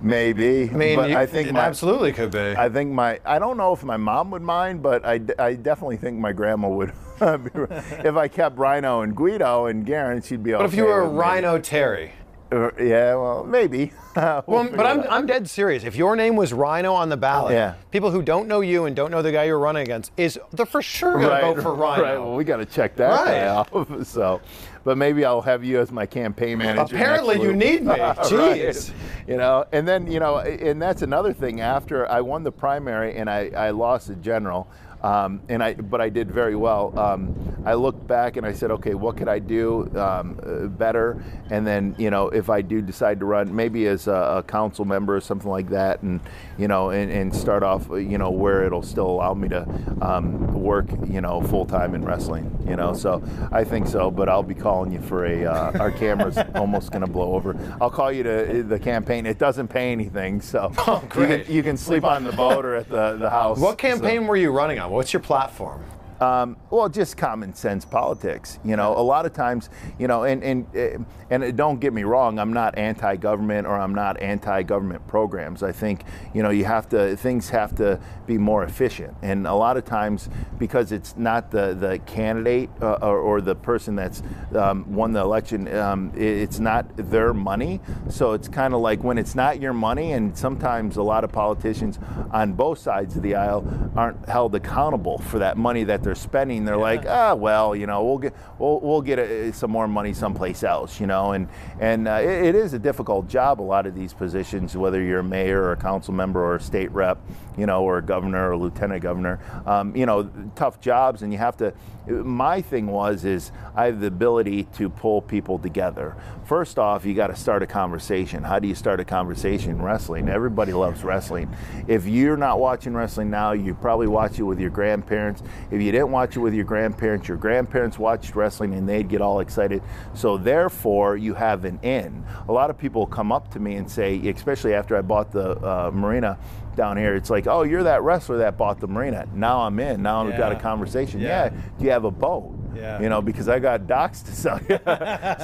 Maybe. 0.04 0.70
I 0.70 0.74
mean, 0.74 0.96
but 0.98 1.10
you- 1.10 1.18
I 1.18 1.26
think 1.26 1.48
it 1.48 1.54
my, 1.54 1.62
absolutely 1.62 2.12
could 2.12 2.32
be. 2.32 2.40
I 2.58 2.68
think 2.70 2.92
my 2.92 3.20
I 3.26 3.40
don't 3.40 3.58
know 3.58 3.74
if 3.74 3.84
my 3.84 3.98
mom 3.98 4.32
would 4.32 4.42
mind, 4.42 4.84
but 4.84 5.06
I, 5.06 5.22
I 5.40 5.54
definitely 5.54 5.98
think 5.98 6.20
my 6.20 6.34
grandma 6.34 6.68
would. 6.68 6.94
if 7.22 8.16
I 8.16 8.28
kept 8.28 8.58
Rhyno 8.58 9.04
and 9.04 9.16
Guido 9.16 9.68
and 9.68 9.86
Gerin, 9.86 10.22
she'd 10.22 10.44
be 10.44 10.54
okay. 10.54 10.64
but 10.64 10.66
if 10.70 10.76
you 10.76 10.84
were 10.86 11.04
with 11.06 11.14
me. 11.14 11.20
Rhyno 11.22 11.64
Terry? 11.64 12.12
Uh, 12.52 12.70
yeah, 12.80 13.16
well, 13.16 13.44
maybe. 13.46 13.92
We'll 14.16 14.70
but 14.70 14.86
I'm, 14.86 15.02
I'm 15.10 15.26
dead 15.26 15.50
serious. 15.50 15.84
If 15.84 15.96
your 15.96 16.16
name 16.16 16.36
was 16.36 16.52
Rhyno 16.52 16.94
on 16.94 17.10
the 17.10 17.18
ballot, 17.18 17.54
Yeah. 17.54 17.74
people 17.90 18.12
who 18.12 18.22
don't 18.22 18.48
know 18.48 18.62
you 18.62 18.86
and 18.86 18.96
don't 18.96 19.10
know 19.10 19.24
the 19.24 19.32
guy 19.32 19.46
you're 19.46 19.58
running 19.58 19.82
against 19.82 20.12
is 20.18 20.40
they're 20.52 20.68
for 20.68 20.84
sure 20.84 21.14
going 21.14 21.30
to 21.36 21.42
vote 21.42 21.64
for 21.64 21.72
Rhyno. 21.72 21.98
Right. 22.04 22.18
Well, 22.20 22.36
we 22.36 22.44
got 22.44 22.58
to 22.58 22.66
check 22.68 22.96
that 22.98 23.10
Right. 23.26 23.44
off. 23.48 23.72
So, 24.06 24.40
but 24.84 24.98
maybe 24.98 25.26
I'll 25.26 25.42
have 25.42 25.64
you 25.64 25.80
as 25.80 25.92
my 25.92 26.06
campaign 26.06 26.58
manager. 26.58 26.96
Apparently 26.96 27.42
you 27.42 27.54
need 27.54 27.84
me. 27.84 27.94
Right. 27.94 28.18
Jeez. 28.18 28.92
You 29.28 29.38
know, 29.38 29.66
and 29.72 29.88
then 29.88 30.12
you 30.12 30.20
know, 30.20 30.40
and 30.40 30.82
that's 30.82 31.02
another 31.02 31.34
thing. 31.34 31.62
After 31.62 32.10
I 32.10 32.22
won 32.22 32.44
the 32.44 32.52
primary 32.52 33.16
and 33.16 33.30
I, 33.30 33.50
I 33.56 33.70
lost 33.72 34.08
the 34.08 34.16
general. 34.16 34.68
Um, 35.04 35.42
and 35.50 35.62
I, 35.62 35.74
but 35.74 36.00
I 36.02 36.10
did 36.10 36.32
very 36.32 36.56
well. 36.56 36.98
Um, 36.98 37.36
I 37.66 37.74
looked 37.74 38.08
back 38.08 38.38
and 38.38 38.46
I 38.46 38.54
said, 38.54 38.72
okay, 38.72 38.94
what 38.94 39.18
could 39.18 39.28
I 39.28 39.40
do 39.40 39.92
um, 39.98 40.40
uh, 40.46 40.68
better? 40.68 41.24
And 41.50 41.68
then, 41.68 41.96
you 41.98 42.10
know, 42.10 42.30
if 42.30 42.50
I 42.50 42.62
do 42.62 42.82
decide 42.82 43.20
to 43.20 43.26
run, 43.26 43.54
maybe 43.54 43.88
as 43.88 44.08
a, 44.08 44.38
a 44.38 44.44
council 44.44 44.86
member 44.86 45.16
or 45.16 45.22
something 45.22 45.50
like 45.50 45.70
that, 45.70 46.02
and 46.02 46.22
you 46.58 46.68
know, 46.68 46.90
and, 46.90 47.12
and 47.12 47.36
start 47.36 47.64
off, 47.64 47.90
uh, 47.90 47.96
you 47.96 48.18
know, 48.18 48.30
where 48.32 48.64
it'll 48.66 48.82
still 48.82 49.08
allow 49.08 49.34
me 49.34 49.50
to 49.50 49.68
um, 50.02 50.54
work, 50.54 50.86
you 51.08 51.22
know, 51.22 51.42
full 51.42 51.66
time 51.66 51.96
in 51.96 52.04
wrestling. 52.06 52.50
You 52.68 52.78
know, 52.78 52.94
so 52.94 53.22
I 53.52 53.64
think 53.66 53.88
so. 53.88 54.10
But 54.10 54.30
I'll 54.30 54.44
be 54.44 54.56
calling 54.56 54.92
you 54.92 55.02
for 55.02 55.26
a. 55.26 55.46
Uh, 55.46 55.80
our 55.80 55.92
camera's 55.92 56.38
almost 56.56 56.92
going 56.92 57.06
to 57.06 57.12
blow 57.12 57.34
over. 57.34 57.58
I'll 57.82 57.90
call 57.90 58.12
you 58.12 58.24
to 58.24 58.64
the 58.64 58.80
campaign. 58.80 59.26
It 59.26 59.38
doesn't 59.38 59.68
pay 59.68 59.92
anything, 59.92 60.40
so 60.42 60.72
Oh, 60.78 61.02
you 61.04 61.28
can, 61.28 61.44
you 61.48 61.64
can 61.64 61.78
sleep 61.78 62.04
on 62.04 62.24
the 62.24 62.32
boat 62.32 62.66
or 62.66 62.76
at 62.76 62.90
the, 62.90 63.18
the 63.18 63.30
house. 63.30 63.60
What 63.60 63.72
so. 63.72 63.76
campaign 63.76 64.28
were 64.28 64.38
you 64.38 64.52
running 64.52 64.80
on? 64.80 64.92
What's 64.94 65.12
your 65.12 65.22
platform? 65.22 65.84
Um, 66.20 66.58
well, 66.70 66.90
just 66.90 67.18
common 67.18 67.54
sense 67.54 67.86
politics. 67.86 68.60
You 68.64 68.76
know, 68.76 68.98
a 68.98 69.02
lot 69.02 69.26
of 69.26 69.34
times, 69.34 69.70
you 70.00 70.08
know, 70.08 70.24
and 70.24 70.44
and 70.44 71.06
and 71.30 71.58
don't 71.58 71.80
get 71.80 71.94
me 71.94 72.04
wrong, 72.04 72.40
I'm 72.40 72.54
not 72.54 72.78
anti-government 72.78 73.68
or 73.68 73.76
I'm 73.76 73.96
not 73.96 74.22
anti-government 74.22 75.08
programs. 75.08 75.64
I 75.64 75.72
think 75.72 76.04
you 76.34 76.44
know 76.44 76.50
you 76.50 76.66
have 76.66 76.88
to 76.90 77.16
things 77.18 77.50
have 77.50 77.76
to 77.76 78.00
be 78.26 78.38
more 78.38 78.64
efficient, 78.64 79.16
and 79.22 79.48
a 79.48 79.54
lot 79.54 79.78
of 79.78 79.86
times 79.86 80.30
because 80.58 80.92
it's 80.92 81.18
not 81.18 81.52
the 81.52 81.74
the 81.74 82.00
candidate 82.06 82.70
uh, 82.82 82.94
or, 83.02 83.18
or 83.18 83.42
the 83.42 83.56
person 83.56 83.96
that's 83.96 84.22
um, 84.56 84.94
won 84.94 85.14
the 85.14 85.20
election, 85.20 85.74
um, 85.76 86.12
it, 86.16 86.22
it's 86.24 86.60
not 86.60 86.86
their 86.98 87.34
money. 87.34 87.80
So 88.10 88.34
it's 88.34 88.48
kind 88.48 88.74
of 88.74 88.82
like 88.82 89.04
when 89.04 89.18
it's 89.18 89.36
not 89.36 89.60
your 89.60 89.74
money, 89.74 90.14
and 90.14 90.38
sometimes 90.38 90.98
a 90.98 91.04
lot 91.04 91.24
of 91.24 91.32
politicians 91.32 92.00
on 92.32 92.54
both 92.54 92.80
sides 92.80 93.16
of 93.16 93.24
the 93.24 93.36
aisle 93.36 93.92
aren't 93.96 94.28
held 94.30 94.56
accountable 94.56 95.18
for 95.18 95.40
that 95.40 95.58
money 95.58 95.84
that 95.84 96.03
they're 96.04 96.16
spending. 96.16 96.66
They're 96.66 96.78
like, 96.78 97.06
ah, 97.08 97.34
well, 97.34 97.76
you 97.76 97.88
know, 97.88 98.04
we'll 98.04 98.18
get 98.18 98.34
we'll, 98.60 98.80
we'll 98.80 99.02
get 99.02 99.20
uh 99.20 99.52
some 99.52 99.72
more 99.72 99.88
money 99.88 100.14
someplace 100.14 100.64
else, 100.64 101.00
you 101.00 101.08
know, 101.08 101.32
and 101.32 101.48
and 101.80 102.08
uh, 102.08 102.20
it, 102.22 102.48
it 102.48 102.56
is 102.56 102.74
a 102.74 102.80
difficult 102.80 103.28
job. 103.28 103.62
A 103.62 103.64
lot 103.64 103.86
of 103.86 103.96
these 103.96 104.14
positions, 104.14 104.76
whether 104.76 105.02
you're 105.02 105.20
a 105.20 105.24
mayor 105.24 105.62
or 105.64 105.72
a 105.72 105.78
council 105.78 106.14
member 106.14 106.44
or 106.44 106.56
a 106.56 106.62
state 106.62 106.92
rep, 106.92 107.20
you 107.58 107.66
know, 107.66 107.84
or 107.84 107.98
a 107.98 108.02
governor 108.02 108.50
or 108.50 108.52
a 108.52 108.58
lieutenant 108.58 109.02
governor, 109.02 109.40
um, 109.66 109.96
you 109.96 110.06
know, 110.06 110.30
tough 110.56 110.80
jobs, 110.82 111.22
and 111.22 111.32
you 111.32 111.40
have 111.40 111.58
to. 111.58 111.74
My 112.06 112.62
thing 112.62 112.88
was 112.88 113.24
is 113.24 113.54
I 113.76 113.86
have 113.86 114.02
the 114.02 114.08
ability 114.08 114.66
to 114.76 114.90
pull 114.90 115.22
people 115.22 115.58
together. 115.58 116.18
First 116.46 116.78
off, 116.78 117.06
you 117.06 117.14
got 117.14 117.28
to 117.28 117.36
start 117.36 117.64
a 117.64 117.68
conversation. 117.68 118.44
How 118.44 118.60
do 118.60 118.68
you 118.68 118.76
start 118.76 119.00
a 119.00 119.06
conversation 119.06 119.82
wrestling? 119.82 120.28
Everybody 120.28 120.74
loves 120.74 121.02
wrestling. 121.06 121.56
If 121.88 122.06
you're 122.06 122.36
not 122.36 122.60
watching 122.60 122.94
wrestling 122.94 123.30
now, 123.30 123.54
you 123.54 123.74
probably 123.74 124.08
watch 124.08 124.38
it 124.38 124.44
with 124.44 124.60
your 124.60 124.70
grandparents. 124.70 125.42
If 125.72 125.82
you 125.82 125.93
didn't 125.94 126.12
watch 126.12 126.36
it 126.36 126.40
with 126.40 126.54
your 126.54 126.66
grandparents, 126.66 127.28
your 127.28 127.38
grandparents 127.38 127.98
watched 127.98 128.36
wrestling 128.36 128.74
and 128.74 128.88
they'd 128.88 129.08
get 129.08 129.22
all 129.22 129.40
excited. 129.40 129.82
So 130.14 130.38
therefore, 130.38 131.18
you 131.18 131.34
have 131.34 131.66
an 131.66 131.80
in. 131.84 132.26
A 132.48 132.52
lot 132.52 132.70
of 132.70 132.78
people 132.78 133.06
come 133.06 133.32
up 133.32 133.52
to 133.52 133.60
me 133.60 133.76
and 133.76 133.90
say, 133.90 134.18
especially 134.28 134.74
after 134.74 134.98
I 134.98 135.02
bought 135.02 135.32
the 135.32 135.52
uh, 135.66 135.92
marina 135.94 136.38
down 136.76 136.98
here, 136.98 137.16
it's 137.16 137.30
like, 137.30 137.48
oh, 137.48 137.64
you're 137.64 137.84
that 137.84 138.02
wrestler 138.02 138.38
that 138.38 138.58
bought 138.58 138.80
the 138.80 138.88
marina. 138.88 139.28
Now 139.34 139.62
I'm 139.62 139.80
in. 139.80 140.02
Now 140.02 140.28
I've 140.28 140.38
got 140.38 140.52
a 140.52 140.60
conversation. 140.60 141.22
Yeah. 141.22 141.46
Yeah. 141.46 141.50
Do 141.78 141.86
you 141.86 141.92
have 141.92 142.06
a 142.06 142.12
boat? 142.12 142.58
Yeah. 142.76 143.02
You 143.02 143.10
know, 143.10 143.22
because 143.22 143.48
I 143.48 143.60
got 143.60 143.88
docks 143.88 144.22
to 144.24 144.36
sell 144.36 144.60
you. 144.70 144.80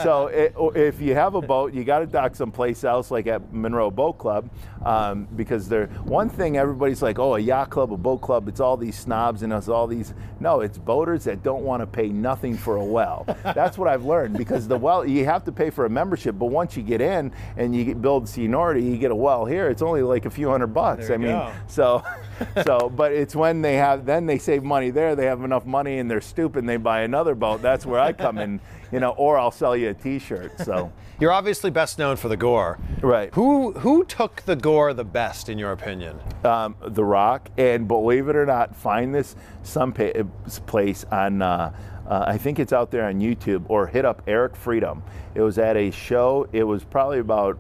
so 0.03 0.27
it, 0.27 0.55
if 0.75 1.01
you 1.01 1.13
have 1.15 1.35
a 1.35 1.41
boat, 1.41 1.73
you 1.73 1.83
got 1.83 1.99
to 1.99 2.05
dock 2.05 2.35
someplace 2.35 2.83
else, 2.83 3.11
like 3.11 3.27
at 3.27 3.53
Monroe 3.53 3.91
Boat 3.91 4.17
Club, 4.17 4.49
um, 4.85 5.27
because 5.35 5.67
they're 5.67 5.87
one 6.03 6.29
thing. 6.29 6.57
Everybody's 6.57 7.01
like, 7.01 7.19
oh, 7.19 7.35
a 7.35 7.39
yacht 7.39 7.69
club, 7.69 7.93
a 7.93 7.97
boat 7.97 8.21
club. 8.21 8.47
It's 8.47 8.59
all 8.59 8.77
these 8.77 8.97
snobs 8.97 9.43
and 9.43 9.51
it's 9.53 9.67
all 9.67 9.87
these. 9.87 10.13
No, 10.39 10.61
it's 10.61 10.77
boaters 10.77 11.23
that 11.25 11.43
don't 11.43 11.63
want 11.63 11.81
to 11.81 11.87
pay 11.87 12.09
nothing 12.09 12.57
for 12.57 12.77
a 12.77 12.83
well. 12.83 13.25
That's 13.43 13.77
what 13.77 13.87
I've 13.87 14.05
learned 14.05 14.37
because 14.37 14.67
the 14.67 14.77
well 14.77 15.05
you 15.05 15.25
have 15.25 15.43
to 15.45 15.51
pay 15.51 15.69
for 15.69 15.85
a 15.85 15.89
membership, 15.89 16.37
but 16.37 16.47
once 16.47 16.75
you 16.77 16.83
get 16.83 17.01
in 17.01 17.31
and 17.57 17.75
you 17.75 17.95
build 17.95 18.27
seniority, 18.27 18.83
you 18.83 18.97
get 18.97 19.11
a 19.11 19.15
well 19.15 19.45
here. 19.45 19.69
It's 19.69 19.81
only 19.81 20.01
like 20.01 20.25
a 20.25 20.29
few 20.29 20.49
hundred 20.49 20.67
bucks. 20.67 21.09
I 21.09 21.17
mean, 21.17 21.31
go. 21.31 21.51
so, 21.67 22.03
so, 22.65 22.89
but 22.89 23.11
it's 23.11 23.35
when 23.35 23.61
they 23.61 23.75
have, 23.75 24.05
then 24.05 24.25
they 24.25 24.37
save 24.37 24.63
money 24.63 24.89
there. 24.89 25.15
They 25.15 25.25
have 25.25 25.43
enough 25.43 25.65
money 25.65 25.99
and 25.99 26.09
they're 26.09 26.21
stupid 26.21 26.59
and 26.59 26.69
they 26.69 26.77
buy 26.77 27.01
another 27.01 27.35
boat. 27.35 27.61
That's 27.61 27.85
where 27.85 27.99
I 27.99 28.13
come 28.13 28.37
in, 28.37 28.59
you 28.91 28.99
know, 28.99 29.11
or 29.11 29.37
I'll 29.37 29.51
sell 29.51 29.75
you 29.75 29.89
a 29.89 29.93
T-shirt. 29.93 30.59
So, 30.61 30.91
You're 31.19 31.33
obviously 31.33 31.69
best 31.69 31.99
known 31.99 32.15
for 32.15 32.29
the 32.29 32.37
gore. 32.37 32.79
Right. 33.01 33.33
Who 33.33 33.73
who 33.73 34.05
took 34.05 34.41
the 34.43 34.55
gore 34.55 34.93
the 34.93 35.03
best 35.03 35.49
in 35.49 35.57
your 35.59 35.73
opinion? 35.73 36.17
um, 36.45 36.77
The 36.81 37.03
Rock, 37.03 37.49
and 37.57 37.89
believe 37.89 38.29
it 38.29 38.37
or 38.37 38.45
not, 38.45 38.73
find 38.73 39.13
this 39.13 39.35
some 39.63 39.91
pa- 39.91 40.23
place 40.65 41.03
on. 41.11 41.41
Uh, 41.41 41.73
uh, 42.07 42.23
I 42.25 42.37
think 42.37 42.57
it's 42.57 42.71
out 42.73 42.89
there 42.89 43.03
on 43.05 43.19
YouTube, 43.19 43.65
or 43.67 43.85
hit 43.85 44.03
up 44.05 44.23
Eric 44.27 44.55
Freedom. 44.55 45.03
It 45.35 45.41
was 45.41 45.59
at 45.59 45.75
a 45.75 45.91
show. 45.91 46.47
It 46.53 46.63
was 46.63 46.83
probably 46.85 47.19
about 47.19 47.59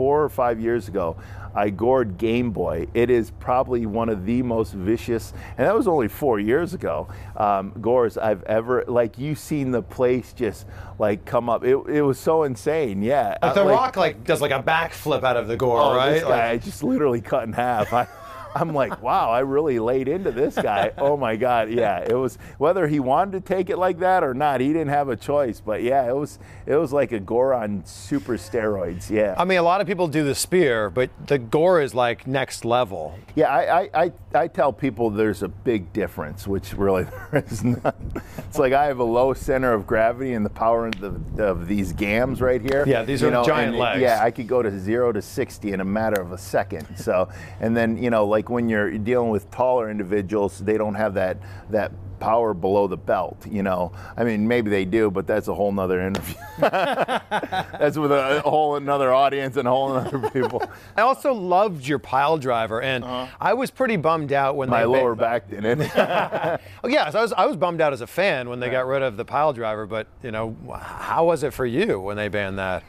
four 0.00 0.24
or 0.24 0.30
five 0.30 0.58
years 0.58 0.88
ago. 0.88 1.14
I 1.54 1.68
gored 1.68 2.16
Game 2.16 2.52
Boy. 2.52 2.86
It 2.94 3.10
is 3.10 3.32
probably 3.32 3.84
one 3.84 4.08
of 4.08 4.24
the 4.24 4.40
most 4.42 4.72
vicious, 4.72 5.34
and 5.58 5.66
that 5.66 5.74
was 5.74 5.86
only 5.86 6.08
four 6.08 6.40
years 6.40 6.72
ago. 6.72 7.06
Um, 7.36 7.74
gores 7.82 8.16
I've 8.16 8.42
ever 8.44 8.82
like. 8.88 9.18
you've 9.18 9.38
seen 9.38 9.72
the 9.72 9.82
place 9.82 10.32
just 10.32 10.64
like 10.98 11.26
come 11.26 11.50
up. 11.50 11.64
It, 11.64 11.76
it 11.88 12.00
was 12.00 12.18
so 12.18 12.44
insane. 12.44 13.02
Yeah, 13.02 13.36
Like 13.42 13.50
Uh, 13.50 13.52
the 13.52 13.66
Rock 13.66 13.96
like 13.98 14.24
does 14.24 14.40
like 14.40 14.52
a 14.52 14.62
backflip 14.62 15.22
out 15.22 15.36
of 15.36 15.48
the 15.48 15.56
gore, 15.58 15.78
Oh, 15.82 15.94
right? 15.94 16.12
This 16.14 16.22
guy 16.22 16.48
I 16.48 16.56
just 16.56 16.82
literally 16.82 17.20
cut 17.20 17.44
in 17.44 17.52
half. 17.52 17.92
I, 18.02 18.06
I'm 18.54 18.74
like, 18.74 19.02
wow, 19.02 19.30
I 19.30 19.40
really 19.40 19.78
laid 19.78 20.08
into 20.08 20.30
this 20.30 20.54
guy. 20.54 20.92
Oh 20.98 21.16
my 21.16 21.36
God, 21.36 21.70
yeah. 21.70 22.00
It 22.00 22.14
was 22.14 22.38
whether 22.58 22.86
he 22.86 23.00
wanted 23.00 23.32
to 23.32 23.40
take 23.40 23.70
it 23.70 23.78
like 23.78 23.98
that 24.00 24.22
or 24.22 24.34
not. 24.34 24.60
He 24.60 24.68
didn't 24.68 24.88
have 24.88 25.08
a 25.08 25.16
choice. 25.16 25.60
But 25.60 25.82
yeah, 25.82 26.08
it 26.08 26.16
was 26.16 26.38
it 26.66 26.76
was 26.76 26.92
like 26.92 27.12
a 27.12 27.20
gore 27.20 27.54
on 27.54 27.84
super 27.84 28.36
steroids. 28.36 29.10
Yeah. 29.10 29.34
I 29.36 29.44
mean, 29.44 29.58
a 29.58 29.62
lot 29.62 29.80
of 29.80 29.86
people 29.86 30.08
do 30.08 30.24
the 30.24 30.34
spear, 30.34 30.90
but 30.90 31.10
the 31.26 31.38
gore 31.38 31.80
is 31.80 31.94
like 31.94 32.26
next 32.26 32.64
level. 32.64 33.18
Yeah, 33.34 33.46
I, 33.46 33.80
I, 33.82 33.90
I, 33.94 34.12
I 34.34 34.48
tell 34.48 34.72
people 34.72 35.10
there's 35.10 35.42
a 35.42 35.48
big 35.48 35.92
difference, 35.92 36.46
which 36.46 36.74
really 36.74 37.04
there 37.30 37.44
is 37.44 37.64
not. 37.64 37.94
It's 38.38 38.58
like 38.58 38.72
I 38.72 38.86
have 38.86 38.98
a 38.98 39.04
low 39.04 39.32
center 39.34 39.72
of 39.72 39.86
gravity 39.86 40.32
and 40.32 40.44
the 40.44 40.50
power 40.50 40.86
of, 40.86 41.00
the, 41.00 41.44
of 41.44 41.68
these 41.68 41.92
gams 41.92 42.40
right 42.40 42.60
here. 42.60 42.84
Yeah, 42.86 43.02
these 43.02 43.22
are 43.22 43.30
giant 43.30 43.70
and, 43.70 43.78
legs. 43.78 44.00
Yeah, 44.00 44.22
I 44.22 44.30
could 44.30 44.48
go 44.48 44.62
to 44.62 44.78
zero 44.78 45.12
to 45.12 45.22
60 45.22 45.72
in 45.72 45.80
a 45.80 45.84
matter 45.84 46.20
of 46.20 46.32
a 46.32 46.38
second. 46.38 46.96
So, 46.96 47.28
and 47.60 47.76
then, 47.76 48.02
you 48.02 48.10
know, 48.10 48.26
like 48.26 48.39
when 48.48 48.68
you're 48.68 48.96
dealing 48.96 49.30
with 49.30 49.50
taller 49.50 49.90
individuals, 49.90 50.58
they 50.58 50.78
don't 50.78 50.94
have 50.94 51.14
that, 51.14 51.36
that 51.70 51.92
power 52.20 52.54
below 52.54 52.86
the 52.86 52.96
belt. 52.96 53.44
You 53.50 53.62
know, 53.62 53.92
I 54.16 54.24
mean, 54.24 54.46
maybe 54.46 54.70
they 54.70 54.84
do, 54.84 55.10
but 55.10 55.26
that's 55.26 55.48
a 55.48 55.54
whole 55.54 55.72
nother 55.72 56.00
interview. 56.00 56.36
that's 56.58 57.96
with 57.96 58.12
a, 58.12 58.40
whole 58.44 58.76
another 58.76 59.12
audience 59.12 59.56
and 59.56 59.66
a 59.66 59.70
whole 59.70 59.92
other 59.92 60.30
people. 60.30 60.62
I 60.96 61.02
also 61.02 61.32
loved 61.32 61.86
your 61.86 61.98
pile 61.98 62.38
driver, 62.38 62.80
and 62.82 63.04
I 63.04 63.54
was 63.54 63.70
pretty 63.70 63.96
bummed 63.96 64.32
out 64.32 64.56
when 64.56 64.68
Uh-huh. 64.68 64.76
My 64.78 64.82
they 64.82 64.86
lower 64.86 65.14
back 65.14 65.48
didn't. 65.50 65.80
Oh, 66.82 66.88
yes, 66.88 67.14
I 67.14 67.20
was. 67.22 67.32
I 67.32 67.46
was 67.46 67.56
bummed 67.56 67.80
out 67.80 67.92
as 67.92 68.00
a 68.00 68.06
fan 68.06 68.48
when 68.48 68.60
they 68.60 68.70
got 68.70 68.86
rid 68.86 69.02
of 69.02 69.16
the 69.16 69.24
pile 69.24 69.52
driver. 69.52 69.86
But 69.86 70.06
you 70.22 70.30
know, 70.30 70.56
how 70.80 71.26
was 71.26 71.42
it 71.42 71.52
for 71.52 71.66
you 71.66 72.00
when 72.00 72.16
they 72.16 72.28
banned 72.28 72.58
that? 72.58 72.82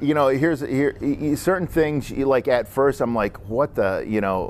you 0.00 0.14
know, 0.14 0.28
here's 0.28 0.60
here 0.60 0.96
certain 1.36 1.66
things. 1.66 2.10
You, 2.10 2.26
like 2.26 2.48
at 2.48 2.68
first, 2.68 3.00
I'm 3.00 3.14
like, 3.14 3.36
what 3.48 3.74
the, 3.74 4.04
you 4.06 4.20
know, 4.20 4.48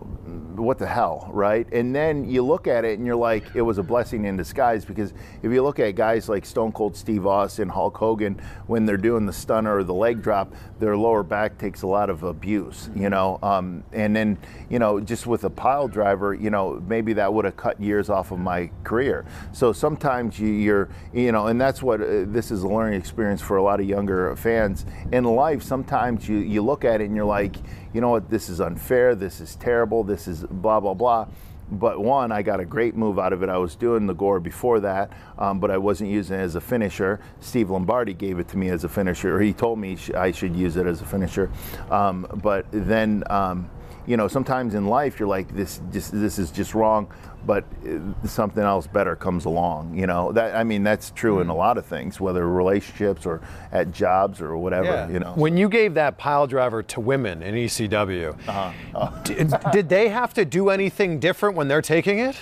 what 0.56 0.78
the 0.78 0.86
hell, 0.86 1.28
right? 1.32 1.66
And 1.72 1.94
then 1.94 2.28
you 2.28 2.42
look 2.42 2.66
at 2.66 2.84
it 2.84 2.98
and 2.98 3.06
you're 3.06 3.16
like, 3.16 3.44
it 3.54 3.62
was 3.62 3.77
a 3.78 3.82
blessing 3.82 4.24
in 4.24 4.36
disguise 4.36 4.84
because 4.84 5.12
if 5.42 5.52
you 5.52 5.62
look 5.62 5.78
at 5.78 5.94
guys 5.94 6.28
like 6.28 6.44
Stone 6.44 6.72
Cold 6.72 6.96
Steve 6.96 7.26
Austin, 7.26 7.68
Hulk 7.68 7.96
Hogan, 7.96 8.40
when 8.66 8.86
they're 8.86 8.96
doing 8.96 9.26
the 9.26 9.32
stunner 9.32 9.76
or 9.76 9.84
the 9.84 9.94
leg 9.94 10.22
drop, 10.22 10.52
their 10.78 10.96
lower 10.96 11.22
back 11.22 11.58
takes 11.58 11.82
a 11.82 11.86
lot 11.86 12.10
of 12.10 12.22
abuse, 12.22 12.90
you 12.94 13.10
know. 13.10 13.38
Um, 13.42 13.84
and 13.92 14.14
then, 14.14 14.38
you 14.68 14.78
know, 14.78 15.00
just 15.00 15.26
with 15.26 15.44
a 15.44 15.50
pile 15.50 15.88
driver, 15.88 16.34
you 16.34 16.50
know, 16.50 16.82
maybe 16.86 17.12
that 17.14 17.32
would 17.32 17.44
have 17.44 17.56
cut 17.56 17.80
years 17.80 18.10
off 18.10 18.30
of 18.30 18.38
my 18.38 18.70
career. 18.84 19.24
So 19.52 19.72
sometimes 19.72 20.38
you, 20.38 20.48
you're, 20.48 20.88
you 21.12 21.32
know, 21.32 21.46
and 21.46 21.60
that's 21.60 21.82
what 21.82 22.00
uh, 22.00 22.24
this 22.26 22.50
is 22.50 22.62
a 22.62 22.68
learning 22.68 22.98
experience 22.98 23.40
for 23.40 23.56
a 23.56 23.62
lot 23.62 23.80
of 23.80 23.88
younger 23.88 24.34
fans 24.36 24.84
in 25.12 25.24
life. 25.24 25.62
Sometimes 25.62 26.28
you, 26.28 26.38
you 26.38 26.62
look 26.62 26.84
at 26.84 27.00
it 27.00 27.04
and 27.04 27.16
you're 27.16 27.24
like, 27.24 27.56
you 27.92 28.00
know 28.00 28.10
what, 28.10 28.28
this 28.30 28.48
is 28.48 28.60
unfair, 28.60 29.14
this 29.14 29.40
is 29.40 29.56
terrible, 29.56 30.04
this 30.04 30.28
is 30.28 30.44
blah, 30.44 30.80
blah, 30.80 30.94
blah. 30.94 31.26
But 31.70 32.00
one, 32.00 32.32
I 32.32 32.42
got 32.42 32.60
a 32.60 32.64
great 32.64 32.96
move 32.96 33.18
out 33.18 33.32
of 33.32 33.42
it. 33.42 33.48
I 33.48 33.58
was 33.58 33.76
doing 33.76 34.06
the 34.06 34.14
gore 34.14 34.40
before 34.40 34.80
that, 34.80 35.12
um, 35.38 35.60
but 35.60 35.70
I 35.70 35.78
wasn't 35.78 36.10
using 36.10 36.38
it 36.38 36.42
as 36.42 36.54
a 36.54 36.60
finisher. 36.60 37.20
Steve 37.40 37.70
Lombardi 37.70 38.14
gave 38.14 38.38
it 38.38 38.48
to 38.48 38.56
me 38.56 38.70
as 38.70 38.84
a 38.84 38.88
finisher, 38.88 39.38
he 39.40 39.52
told 39.52 39.78
me 39.78 39.96
I 40.16 40.32
should 40.32 40.56
use 40.56 40.76
it 40.76 40.86
as 40.86 41.00
a 41.02 41.04
finisher. 41.04 41.50
Um, 41.90 42.26
but 42.42 42.66
then, 42.70 43.22
um, 43.28 43.70
you 44.08 44.16
know, 44.16 44.26
sometimes 44.26 44.74
in 44.74 44.86
life 44.86 45.20
you're 45.20 45.28
like, 45.28 45.54
this, 45.54 45.80
just, 45.92 46.12
this 46.12 46.38
is 46.38 46.50
just 46.50 46.74
wrong, 46.74 47.12
but 47.44 47.64
uh, 47.86 48.26
something 48.26 48.62
else 48.62 48.86
better 48.86 49.14
comes 49.14 49.44
along. 49.44 49.94
You 49.96 50.06
know, 50.06 50.32
that 50.32 50.56
I 50.56 50.64
mean, 50.64 50.82
that's 50.82 51.10
true 51.10 51.40
in 51.40 51.48
a 51.50 51.54
lot 51.54 51.76
of 51.76 51.84
things, 51.84 52.18
whether 52.18 52.48
relationships 52.48 53.26
or 53.26 53.42
at 53.70 53.92
jobs 53.92 54.40
or 54.40 54.56
whatever. 54.56 55.06
You 55.12 55.18
know. 55.20 55.34
When 55.34 55.58
you 55.58 55.68
gave 55.68 55.92
that 55.94 56.16
pile 56.16 56.46
driver 56.46 56.82
to 56.84 57.00
women 57.00 57.42
in 57.42 57.54
ECW, 57.54 58.34
Uh-huh. 58.48 59.22
did, 59.24 59.52
did 59.72 59.88
they 59.90 60.08
have 60.08 60.32
to 60.34 60.44
do 60.46 60.70
anything 60.70 61.20
different 61.20 61.54
when 61.54 61.68
they're 61.68 61.82
taking 61.82 62.18
it? 62.18 62.36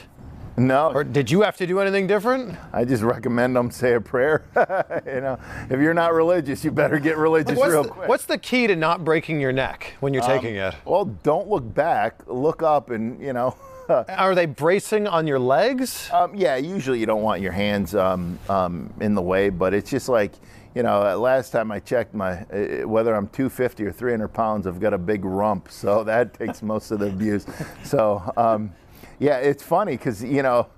No, 0.57 0.92
Or 0.92 1.05
did 1.05 1.31
you 1.31 1.42
have 1.42 1.57
to 1.59 1.66
do 1.66 1.81
anything 1.81 2.07
different? 2.07 2.57
I 2.73 2.85
just 2.85 3.03
recommend 3.03 3.57
them 3.57 3.71
say 3.71 3.95
a 3.95 4.01
prayer. 4.01 4.45
you 5.07 5.21
know, 5.21 5.38
if 5.69 5.81
you're 5.81 5.95
not 5.95 6.12
religious, 6.14 6.64
you 6.64 6.71
better 6.71 6.99
get 6.99 7.16
religious 7.16 7.59
What's 7.59 7.73
real 7.73 7.83
the, 7.83 7.88
quick. 7.90 8.09
what's 8.09 8.25
the 8.25 8.38
key 8.38 8.66
to 8.66 8.77
not 8.77 9.05
breaking 9.05 9.40
your 9.40 9.53
neck 9.53 9.95
when 10.01 10.14
you're 10.14 10.23
taking 10.23 10.57
it? 10.57 10.75
well, 10.85 11.05
don't 11.05 11.49
look 11.49 11.75
back. 11.75 12.23
Look 12.27 12.62
up, 12.62 12.90
and 12.90 13.21
you 13.21 13.33
know. 13.33 13.57
Are 13.88 14.35
they 14.35 14.47
bracing 14.47 15.07
on 15.07 15.29
your 15.29 15.38
legs? 15.38 16.11
Um, 16.12 16.35
yeah, 16.35 16.57
usually 16.57 16.99
you 16.99 17.07
don't 17.07 17.23
want 17.23 17.40
your 17.40 17.53
hands 17.53 17.95
um, 17.95 18.37
um, 18.49 18.92
in 19.01 19.14
the 19.14 19.23
way, 19.23 19.49
but 19.49 19.73
it's 19.75 19.88
just 19.88 20.09
like, 20.09 20.33
you 20.75 20.83
know, 20.83 21.07
uh, 21.07 21.16
last 21.16 21.51
time 21.53 21.71
I 21.71 21.79
checked 21.79 22.12
my, 22.12 22.40
uh, 22.47 22.88
whether 22.88 23.14
I'm 23.14 23.29
250 23.29 23.85
or 23.87 23.92
300 23.92 24.27
pounds, 24.29 24.66
I've 24.66 24.81
got 24.81 24.92
a 24.92 24.99
big 24.99 25.25
rump, 25.25 25.71
so 25.71 26.03
that 26.12 26.35
takes 26.35 26.62
most 26.62 26.90
of 26.90 26.99
the 26.99 27.07
abuse. 27.07 27.47
So, 27.85 28.23
um, 28.37 28.73
yeah, 29.18 29.38
it's 29.38 29.62
funny 29.62 29.92
because, 29.92 30.22
you 30.22 30.42
know, 30.42 30.68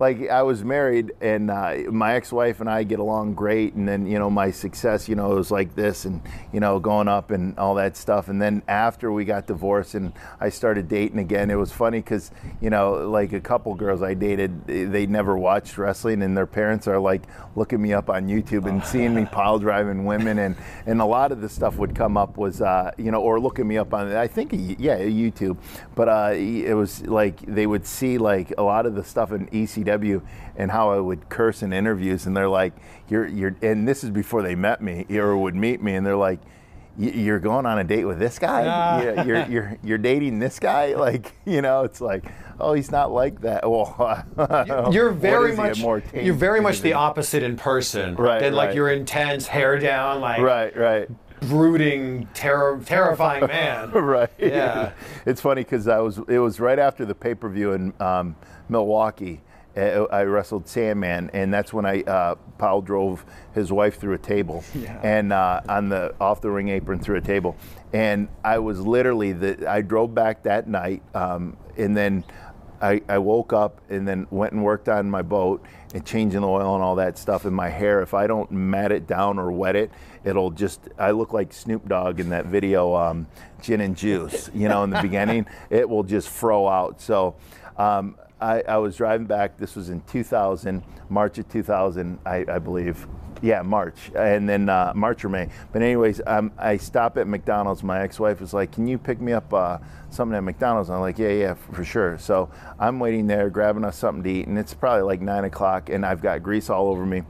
like 0.00 0.28
I 0.28 0.42
was 0.42 0.62
married 0.62 1.12
and 1.20 1.50
uh, 1.50 1.74
my 1.90 2.14
ex-wife 2.14 2.60
and 2.60 2.70
I 2.70 2.84
get 2.84 3.00
along 3.00 3.34
great, 3.34 3.74
and 3.74 3.88
then 3.88 4.06
you 4.06 4.18
know 4.18 4.30
my 4.30 4.52
success, 4.52 5.08
you 5.08 5.16
know, 5.16 5.30
was 5.30 5.50
like 5.50 5.74
this, 5.74 6.04
and 6.04 6.22
you 6.52 6.60
know 6.60 6.78
going 6.78 7.08
up 7.08 7.32
and 7.32 7.58
all 7.58 7.74
that 7.74 7.96
stuff. 7.96 8.28
And 8.28 8.40
then 8.40 8.62
after 8.68 9.10
we 9.10 9.24
got 9.24 9.48
divorced 9.48 9.94
and 9.96 10.12
I 10.40 10.50
started 10.50 10.88
dating 10.88 11.18
again, 11.18 11.50
it 11.50 11.56
was 11.56 11.72
funny 11.72 11.98
because 11.98 12.30
you 12.60 12.70
know 12.70 13.08
like 13.08 13.32
a 13.32 13.40
couple 13.40 13.74
girls 13.74 14.00
I 14.00 14.14
dated, 14.14 14.66
they 14.66 15.06
never 15.06 15.36
watched 15.36 15.76
wrestling, 15.76 16.22
and 16.22 16.36
their 16.36 16.46
parents 16.46 16.86
are 16.86 17.00
like 17.00 17.22
looking 17.56 17.82
me 17.82 17.92
up 17.92 18.08
on 18.08 18.28
YouTube 18.28 18.68
and 18.68 18.84
seeing 18.84 19.14
me 19.14 19.24
pile 19.32 19.58
driving 19.58 20.04
women, 20.04 20.38
and 20.38 20.54
and 20.86 21.00
a 21.00 21.06
lot 21.06 21.32
of 21.32 21.40
the 21.40 21.48
stuff 21.48 21.76
would 21.76 21.96
come 21.96 22.16
up 22.16 22.36
was 22.36 22.62
uh, 22.62 22.92
you 22.98 23.10
know 23.10 23.20
or 23.20 23.40
looking 23.40 23.66
me 23.66 23.76
up 23.76 23.92
on 23.92 24.14
I 24.14 24.28
think 24.28 24.52
yeah 24.52 24.98
YouTube, 25.00 25.56
but 25.96 26.08
uh, 26.08 26.30
it 26.34 26.74
was 26.74 27.04
like 27.04 27.40
they 27.40 27.66
would 27.66 27.84
see 27.84 28.16
like 28.16 28.52
a 28.56 28.62
lot 28.62 28.86
of 28.86 28.94
the 28.94 29.02
stuff 29.02 29.32
in 29.32 29.48
ECW 29.48 29.87
and 30.56 30.70
how 30.70 30.90
I 30.90 30.98
would 30.98 31.28
curse 31.28 31.62
in 31.62 31.72
interviews, 31.72 32.26
and 32.26 32.36
they're 32.36 32.48
like, 32.48 32.72
"You're 33.08 33.26
you're," 33.26 33.56
and 33.62 33.86
this 33.88 34.02
is 34.04 34.10
before 34.10 34.42
they 34.42 34.54
met 34.54 34.80
me 34.82 35.06
or 35.10 35.36
would 35.36 35.54
meet 35.54 35.82
me, 35.82 35.94
and 35.94 36.06
they're 36.06 36.16
like. 36.16 36.40
"Y- 36.98 37.12
You're 37.14 37.38
going 37.38 37.64
on 37.64 37.78
a 37.78 37.84
date 37.84 38.04
with 38.06 38.18
this 38.18 38.40
guy. 38.40 38.64
Yeah, 39.04 39.22
you're 39.24 39.46
you're 39.46 39.76
you're 39.84 39.98
dating 39.98 40.40
this 40.40 40.58
guy. 40.58 40.94
Like 40.98 41.32
you 41.46 41.62
know, 41.62 41.84
it's 41.84 42.00
like, 42.00 42.24
oh, 42.58 42.72
he's 42.72 42.90
not 42.90 43.12
like 43.12 43.40
that. 43.42 43.62
Well, 43.70 44.90
You're 44.92 45.10
very 45.12 45.52
is 45.52 45.56
he, 45.58 45.62
a 45.62 45.86
much 45.86 46.02
you're 46.12 46.34
very 46.34 46.60
much 46.60 46.80
the 46.80 46.94
opposite 46.94 47.44
in 47.44 47.56
person. 47.56 48.16
Right, 48.16 48.40
Than 48.40 48.54
like 48.54 48.68
right. 48.68 48.74
your 48.74 48.90
intense, 48.90 49.46
hair 49.46 49.78
down, 49.78 50.20
like? 50.20 50.40
Right, 50.40 50.76
right. 50.76 51.08
brooding, 51.42 52.26
terror, 52.34 52.80
terrifying 52.84 53.46
man. 53.46 53.90
right. 53.92 54.30
Yeah. 54.38 54.90
it's 55.24 55.40
funny 55.40 55.62
because 55.62 55.86
I 55.86 55.98
was. 56.00 56.18
It 56.28 56.38
was 56.40 56.58
right 56.58 56.80
after 56.80 57.04
the 57.06 57.14
pay 57.14 57.34
per 57.36 57.48
view 57.48 57.72
in 57.74 57.92
um, 58.00 58.34
Milwaukee. 58.68 59.40
I 59.76 60.22
wrestled 60.22 60.68
Sandman, 60.68 61.30
and 61.32 61.52
that's 61.52 61.72
when 61.72 61.86
I 61.86 62.02
uh, 62.02 62.34
pile 62.58 62.80
drove 62.80 63.24
his 63.54 63.70
wife 63.70 63.98
through 63.98 64.14
a 64.14 64.18
table, 64.18 64.64
and 65.02 65.32
uh, 65.32 65.60
on 65.68 65.88
the 65.88 66.14
off 66.20 66.40
the 66.40 66.50
ring 66.50 66.68
apron 66.68 66.98
through 66.98 67.16
a 67.16 67.20
table, 67.20 67.56
and 67.92 68.28
I 68.44 68.58
was 68.58 68.80
literally 68.80 69.32
the. 69.32 69.70
I 69.70 69.82
drove 69.82 70.14
back 70.14 70.42
that 70.44 70.68
night, 70.68 71.02
um, 71.14 71.56
and 71.76 71.96
then. 71.96 72.24
I, 72.80 73.02
I 73.08 73.18
woke 73.18 73.52
up 73.52 73.80
and 73.88 74.06
then 74.06 74.28
went 74.30 74.52
and 74.52 74.62
worked 74.62 74.88
on 74.88 75.10
my 75.10 75.22
boat 75.22 75.64
and 75.94 76.06
changing 76.06 76.42
the 76.42 76.46
oil 76.46 76.76
and 76.76 76.84
all 76.84 76.94
that 76.94 77.18
stuff 77.18 77.44
in 77.44 77.52
my 77.52 77.68
hair. 77.68 78.02
If 78.02 78.14
I 78.14 78.28
don't 78.28 78.52
mat 78.52 78.92
it 78.92 79.04
down 79.08 79.40
or 79.40 79.50
wet 79.50 79.74
it, 79.74 79.90
it'll 80.22 80.52
just. 80.52 80.88
I 80.96 81.10
look 81.10 81.32
like 81.32 81.52
Snoop 81.52 81.88
Dogg 81.88 82.20
in 82.20 82.28
that 82.28 82.46
video, 82.46 82.94
um, 82.94 83.26
Gin 83.60 83.80
and 83.80 83.96
Juice. 83.96 84.48
You 84.54 84.68
know, 84.68 84.84
in 84.84 84.90
the 84.90 85.02
beginning, 85.02 85.46
it 85.70 85.88
will 85.88 86.04
just 86.04 86.28
fro 86.28 86.68
out. 86.68 87.00
So. 87.00 87.34
Um, 87.76 88.16
I, 88.40 88.62
I 88.62 88.76
was 88.78 88.96
driving 88.96 89.26
back. 89.26 89.56
This 89.56 89.74
was 89.74 89.90
in 89.90 90.00
2000, 90.02 90.82
March 91.08 91.38
of 91.38 91.48
2000, 91.48 92.18
I, 92.24 92.44
I 92.48 92.58
believe. 92.58 93.06
Yeah, 93.40 93.62
March, 93.62 94.10
and 94.16 94.48
then 94.48 94.68
uh, 94.68 94.92
March 94.96 95.24
or 95.24 95.28
May. 95.28 95.48
But 95.72 95.82
anyways, 95.82 96.20
um, 96.26 96.50
I 96.58 96.76
stop 96.76 97.16
at 97.18 97.28
McDonald's. 97.28 97.84
My 97.84 98.00
ex-wife 98.00 98.40
was 98.40 98.52
like, 98.52 98.72
"Can 98.72 98.88
you 98.88 98.98
pick 98.98 99.20
me 99.20 99.32
up 99.32 99.54
uh, 99.54 99.78
something 100.10 100.36
at 100.36 100.42
McDonald's?" 100.42 100.88
And 100.88 100.96
I'm 100.96 101.02
like, 101.02 101.20
"Yeah, 101.20 101.28
yeah, 101.28 101.54
for 101.54 101.84
sure." 101.84 102.18
So 102.18 102.50
I'm 102.80 102.98
waiting 102.98 103.28
there, 103.28 103.48
grabbing 103.48 103.84
us 103.84 103.96
something 103.96 104.24
to 104.24 104.30
eat, 104.30 104.48
and 104.48 104.58
it's 104.58 104.74
probably 104.74 105.02
like 105.02 105.20
nine 105.20 105.44
o'clock, 105.44 105.88
and 105.88 106.04
I've 106.04 106.20
got 106.20 106.42
grease 106.42 106.68
all 106.68 106.88
over 106.88 107.06
me, 107.06 107.22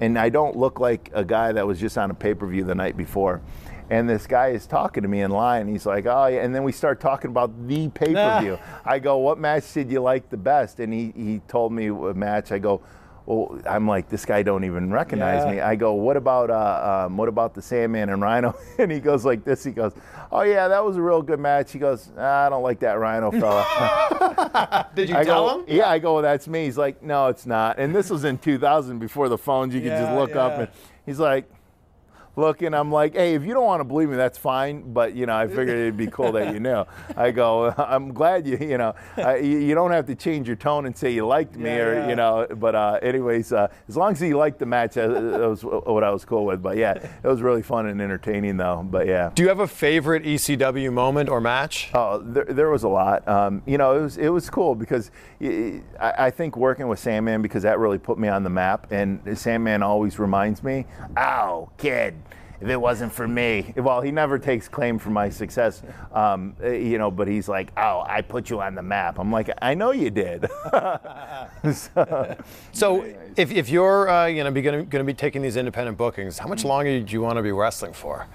and 0.00 0.18
I 0.18 0.30
don't 0.30 0.56
look 0.56 0.80
like 0.80 1.10
a 1.14 1.24
guy 1.24 1.52
that 1.52 1.64
was 1.64 1.78
just 1.78 1.96
on 1.96 2.10
a 2.10 2.14
pay-per-view 2.14 2.64
the 2.64 2.74
night 2.74 2.96
before. 2.96 3.40
And 3.90 4.08
this 4.08 4.26
guy 4.26 4.48
is 4.48 4.66
talking 4.66 5.02
to 5.02 5.08
me 5.08 5.20
in 5.22 5.30
line. 5.30 5.68
He's 5.68 5.84
like, 5.86 6.06
"Oh," 6.06 6.26
yeah. 6.26 6.42
and 6.44 6.54
then 6.54 6.62
we 6.64 6.72
start 6.72 7.00
talking 7.00 7.30
about 7.30 7.66
the 7.68 7.88
pay-per-view. 7.90 8.58
I 8.84 8.98
go, 8.98 9.18
"What 9.18 9.38
match 9.38 9.72
did 9.72 9.90
you 9.90 10.00
like 10.00 10.30
the 10.30 10.36
best?" 10.36 10.80
And 10.80 10.92
he 10.92 11.12
he 11.16 11.40
told 11.48 11.72
me 11.72 11.88
a 11.88 11.92
match. 12.14 12.52
I 12.52 12.58
go, 12.58 12.80
"Well," 13.26 13.60
I'm 13.68 13.86
like, 13.86 14.08
"This 14.08 14.24
guy 14.24 14.42
don't 14.42 14.64
even 14.64 14.90
recognize 14.92 15.44
Yeah. 15.44 15.50
me." 15.52 15.60
I 15.60 15.74
go, 15.74 15.92
"What 15.94 16.16
about 16.16 16.50
uh, 16.50 17.04
um, 17.06 17.16
what 17.18 17.28
about 17.28 17.54
the 17.54 17.60
Sandman 17.62 18.08
and 18.08 18.22
Rhyno?" 18.22 18.54
And 18.78 18.90
he 18.90 18.98
goes 19.00 19.24
like 19.26 19.44
this. 19.44 19.62
He 19.64 19.72
goes, 19.72 19.92
"Oh 20.30 20.42
yeah, 20.42 20.68
that 20.68 20.82
was 20.82 20.96
a 20.96 21.02
real 21.02 21.20
good 21.20 21.40
match." 21.40 21.72
He 21.72 21.78
goes, 21.78 22.10
"Ah, 22.16 22.46
"I 22.46 22.48
don't 22.48 22.62
like 22.62 22.78
that 22.80 22.96
Rhyno 22.96 23.30
fella." 23.38 24.88
Did 24.94 25.08
you 25.10 25.16
I 25.16 25.24
tell 25.24 25.48
go, 25.48 25.58
him? 25.60 25.64
Yeah, 25.68 25.88
I 25.90 25.98
go, 25.98 26.22
that's 26.22 26.46
me. 26.48 26.64
He's 26.64 26.78
like, 26.78 27.02
no, 27.02 27.26
it's 27.28 27.46
not. 27.46 27.78
And 27.78 27.94
this 27.94 28.08
was 28.10 28.24
in 28.24 28.38
2000 28.38 28.98
before 28.98 29.28
the 29.28 29.38
phones. 29.38 29.74
You 29.74 29.80
could 29.80 29.90
just 29.90 30.02
Yeah, 30.10 30.18
look 30.18 30.36
up 30.36 30.52
and 30.58 30.68
he's 31.06 31.18
like, 31.18 31.50
looking. 32.36 32.74
I'm 32.74 32.90
like, 32.90 33.14
hey, 33.14 33.34
if 33.34 33.44
you 33.44 33.52
don't 33.54 33.64
want 33.66 33.80
to 33.80 33.84
believe 33.84 34.08
me, 34.08 34.16
that's 34.16 34.38
fine. 34.38 34.92
But 34.92 35.14
you 35.14 35.26
know, 35.26 35.36
I 35.36 35.46
figured 35.46 35.70
it'd 35.70 35.96
be 35.96 36.06
cool 36.06 36.32
that 36.32 36.52
you 36.52 36.60
knew. 36.60 36.84
I 37.16 37.30
go, 37.30 37.74
I'm 37.78 38.12
glad 38.12 38.46
you, 38.46 38.56
you 38.58 38.78
know, 38.78 38.94
I, 39.16 39.36
you, 39.36 39.58
you 39.58 39.74
don't 39.74 39.90
have 39.92 40.06
to 40.06 40.14
change 40.14 40.46
your 40.46 40.56
tone 40.56 40.86
and 40.86 40.96
say 40.96 41.10
you 41.12 41.26
liked 41.26 41.56
me 41.56 41.70
Yeah, 41.70 41.76
or 41.84 41.94
yeah. 41.94 42.08
you 42.08 42.16
know. 42.16 42.46
But 42.50 42.74
uh, 42.74 42.98
anyways, 43.02 43.52
uh, 43.52 43.68
as 43.88 43.96
long 43.96 44.12
as 44.12 44.22
you 44.22 44.36
liked 44.36 44.58
the 44.58 44.66
match, 44.66 44.94
that 44.94 45.08
was 45.10 45.64
what 45.64 46.04
I 46.04 46.10
was 46.10 46.24
cool 46.24 46.44
with. 46.46 46.62
But 46.62 46.76
yeah, 46.76 46.92
it 46.94 47.26
was 47.26 47.42
really 47.42 47.62
fun 47.62 47.86
and 47.86 48.00
entertaining 48.00 48.56
though. 48.56 48.86
But 48.88 49.06
yeah. 49.06 49.30
Do 49.34 49.42
you 49.42 49.48
have 49.48 49.60
a 49.60 49.68
favorite 49.68 50.24
ECW 50.24 50.92
moment 50.92 51.28
or 51.28 51.40
match? 51.40 51.90
Oh, 51.94 52.18
there, 52.18 52.44
there 52.44 52.70
was 52.70 52.82
a 52.84 52.88
lot. 52.88 53.26
Um, 53.28 53.62
you 53.66 53.78
know, 53.78 53.96
it 53.98 54.02
was 54.02 54.16
it 54.16 54.28
was 54.28 54.48
cool 54.50 54.74
because 54.74 55.10
I 56.00 56.30
think 56.30 56.56
working 56.56 56.88
with 56.88 56.98
Sandman 56.98 57.42
because 57.42 57.62
that 57.64 57.78
really 57.78 57.98
put 57.98 58.18
me 58.18 58.28
on 58.28 58.42
the 58.42 58.50
map. 58.50 58.90
And 58.90 59.20
Sandman 59.38 59.82
always 59.82 60.18
reminds 60.18 60.62
me, 60.62 60.86
"Ow, 61.16 61.70
kid," 61.76 62.14
if 62.62 62.68
it 62.68 62.80
wasn't 62.80 63.12
for 63.12 63.26
me, 63.26 63.74
well, 63.76 64.00
he 64.00 64.10
never 64.10 64.38
takes 64.38 64.68
claim 64.68 64.98
for 64.98 65.10
my 65.10 65.28
success, 65.28 65.82
um, 66.12 66.54
uh, 66.62 66.68
you 66.68 66.98
know. 66.98 67.10
But 67.10 67.28
he's 67.28 67.48
like, 67.48 67.72
oh, 67.76 68.04
I 68.06 68.22
put 68.22 68.50
you 68.50 68.60
on 68.60 68.74
the 68.74 68.82
map. 68.82 69.18
I'm 69.18 69.32
like, 69.32 69.50
I 69.60 69.74
know 69.74 69.90
you 69.90 70.10
did. 70.10 70.46
so, 71.74 72.36
So 72.72 73.02
if, 73.36 73.50
if 73.50 73.68
you're 73.68 74.08
uh, 74.08 74.26
you 74.26 74.44
know 74.44 74.50
going 74.50 74.88
to 74.88 75.04
be 75.04 75.14
taking 75.14 75.42
these 75.42 75.56
independent 75.56 75.98
bookings, 75.98 76.38
how 76.38 76.48
much 76.48 76.64
longer 76.64 77.00
do 77.00 77.12
you 77.12 77.20
want 77.20 77.36
to 77.36 77.42
be 77.42 77.52
wrestling 77.52 77.92
for? 77.92 78.26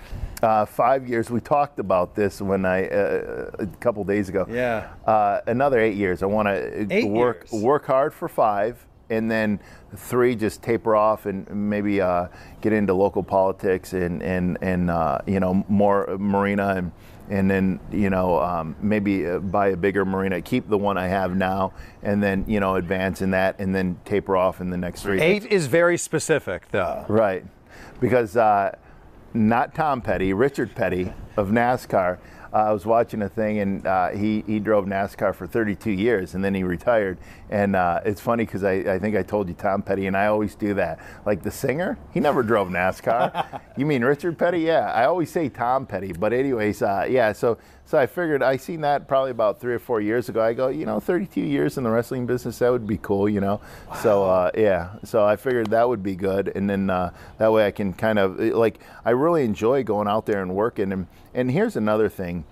uh, 0.44 0.66
five 0.66 1.08
years. 1.08 1.30
We 1.30 1.40
talked 1.40 1.80
about 1.80 2.16
this 2.16 2.42
when 2.42 2.66
I 2.66 2.88
uh, 2.88 3.52
a 3.60 3.68
couple 3.80 4.04
days 4.04 4.30
ago. 4.30 4.46
Yeah. 4.50 4.90
Uh, 5.06 5.42
another 5.48 5.80
eight 5.80 5.96
years. 5.96 6.24
I 6.24 6.26
want 6.28 6.48
to 6.48 7.06
work 7.06 7.48
years? 7.52 7.64
work 7.64 7.86
hard 7.86 8.14
for 8.14 8.28
five, 8.28 8.86
and 9.10 9.30
then 9.30 9.60
three 9.96 10.36
just 10.36 10.62
taper 10.62 10.96
off 10.96 11.26
and 11.26 11.50
maybe 11.50 12.02
uh, 12.02 12.28
get 12.62 12.74
into 12.74 12.94
local 12.94 13.24
politics 13.24 13.94
and 13.94 14.22
and 14.22 14.58
and 14.62 14.90
uh, 14.90 15.20
you 15.26 15.40
know 15.40 15.66
more 15.68 16.18
marina 16.20 16.76
and. 16.76 16.92
And 17.30 17.52
then 17.52 17.82
you 17.92 18.10
know 18.10 18.40
um, 18.40 18.78
maybe 18.82 19.28
uh, 19.28 19.40
buy 19.40 19.68
a 19.68 19.76
bigger 19.76 20.06
marina, 20.06 20.42
keep 20.42 20.70
the 20.70 20.78
one 20.78 20.98
I 20.98 21.10
have 21.10 21.36
now, 21.36 21.74
and 22.02 22.24
then 22.24 22.46
you 22.48 22.62
know 22.62 22.76
advance 22.76 23.22
in 23.22 23.32
that, 23.32 23.60
and 23.60 23.76
then 23.76 24.00
taper 24.06 24.38
off 24.38 24.62
in 24.62 24.70
the 24.70 24.78
next 24.78 25.02
three. 25.02 25.20
Eight 25.20 25.46
is 25.46 25.68
very 25.68 25.98
specific, 25.98 26.70
though. 26.72 27.04
Right. 27.10 27.46
Because 28.00 28.38
uh, 28.38 28.78
not 29.34 29.76
Tom 29.76 30.02
Petty, 30.02 30.32
Richard 30.32 30.74
Petty 30.74 31.12
of 31.36 31.50
NASCAR. 31.50 32.18
Uh, 32.58 32.70
I 32.70 32.72
was 32.72 32.88
watching 32.88 33.22
a 33.22 33.30
thing, 33.30 33.60
and 33.60 33.86
uh, 33.86 34.10
he 34.10 34.44
he 34.48 34.58
drove 34.60 34.86
NASCAR 34.86 35.36
for 35.36 35.46
32 35.46 35.92
years, 35.92 36.34
and 36.34 36.44
then 36.44 36.56
he 36.56 36.64
retired. 36.64 37.20
And 37.52 37.76
uh, 37.76 38.02
it's 38.04 38.20
funny 38.20 38.46
because 38.46 38.64
I, 38.64 38.74
I 38.96 38.98
think 38.98 39.16
I 39.16 39.22
told 39.22 39.48
you 39.48 39.54
Tom 39.54 39.84
Petty, 39.84 40.08
and 40.08 40.18
I 40.18 40.26
always 40.26 40.56
do 40.56 40.74
that. 40.74 40.98
Like 41.24 41.44
the 41.44 41.52
singer, 41.52 42.00
he 42.16 42.20
never 42.20 42.42
drove 42.42 42.70
NASCAR. 42.70 43.62
you 43.78 43.86
mean 43.86 44.04
Richard 44.04 44.40
Petty? 44.40 44.62
Yeah, 44.62 44.92
I 44.92 45.06
always 45.06 45.30
say 45.30 45.50
Tom 45.50 45.86
Petty. 45.86 46.14
But 46.14 46.34
anyways, 46.34 46.82
uh, 46.82 47.06
yeah. 47.08 47.32
So 47.32 47.60
so 47.88 47.98
I 47.98 48.06
figured 48.06 48.44
I 48.44 48.58
seen 48.58 48.82
that 48.82 49.08
probably 49.08 49.32
about 49.32 49.62
three 49.62 49.74
or 49.74 49.80
four 49.80 50.02
years 50.02 50.28
ago. 50.28 50.44
I 50.44 50.54
go, 50.54 50.68
you 50.68 50.86
know, 50.86 51.00
32 51.00 51.40
years 51.40 51.78
in 51.78 51.86
the 51.86 51.90
wrestling 51.90 52.26
business, 52.26 52.60
that 52.60 52.70
would 52.70 52.86
be 52.86 52.98
cool, 52.98 53.30
you 53.30 53.40
know. 53.40 53.62
So 54.02 54.26
uh, 54.26 54.52
yeah, 54.56 54.96
so 55.06 55.26
I 55.26 55.38
figured 55.38 55.68
that 55.68 55.88
would 55.88 56.04
be 56.04 56.18
good, 56.18 56.52
and 56.54 56.70
then 56.70 56.90
uh, 56.90 57.12
that 57.38 57.52
way 57.54 57.66
I 57.66 57.72
can 57.72 57.94
kind 57.94 58.20
of 58.20 58.40
like 58.40 58.80
I 59.06 59.12
really 59.12 59.46
enjoy 59.46 59.84
going 59.84 60.10
out 60.10 60.26
there 60.26 60.42
and 60.42 60.54
working. 60.54 60.92
And 60.92 61.08
and 61.34 61.50
here's 61.50 61.78
another 61.78 62.10
thing. 62.10 62.44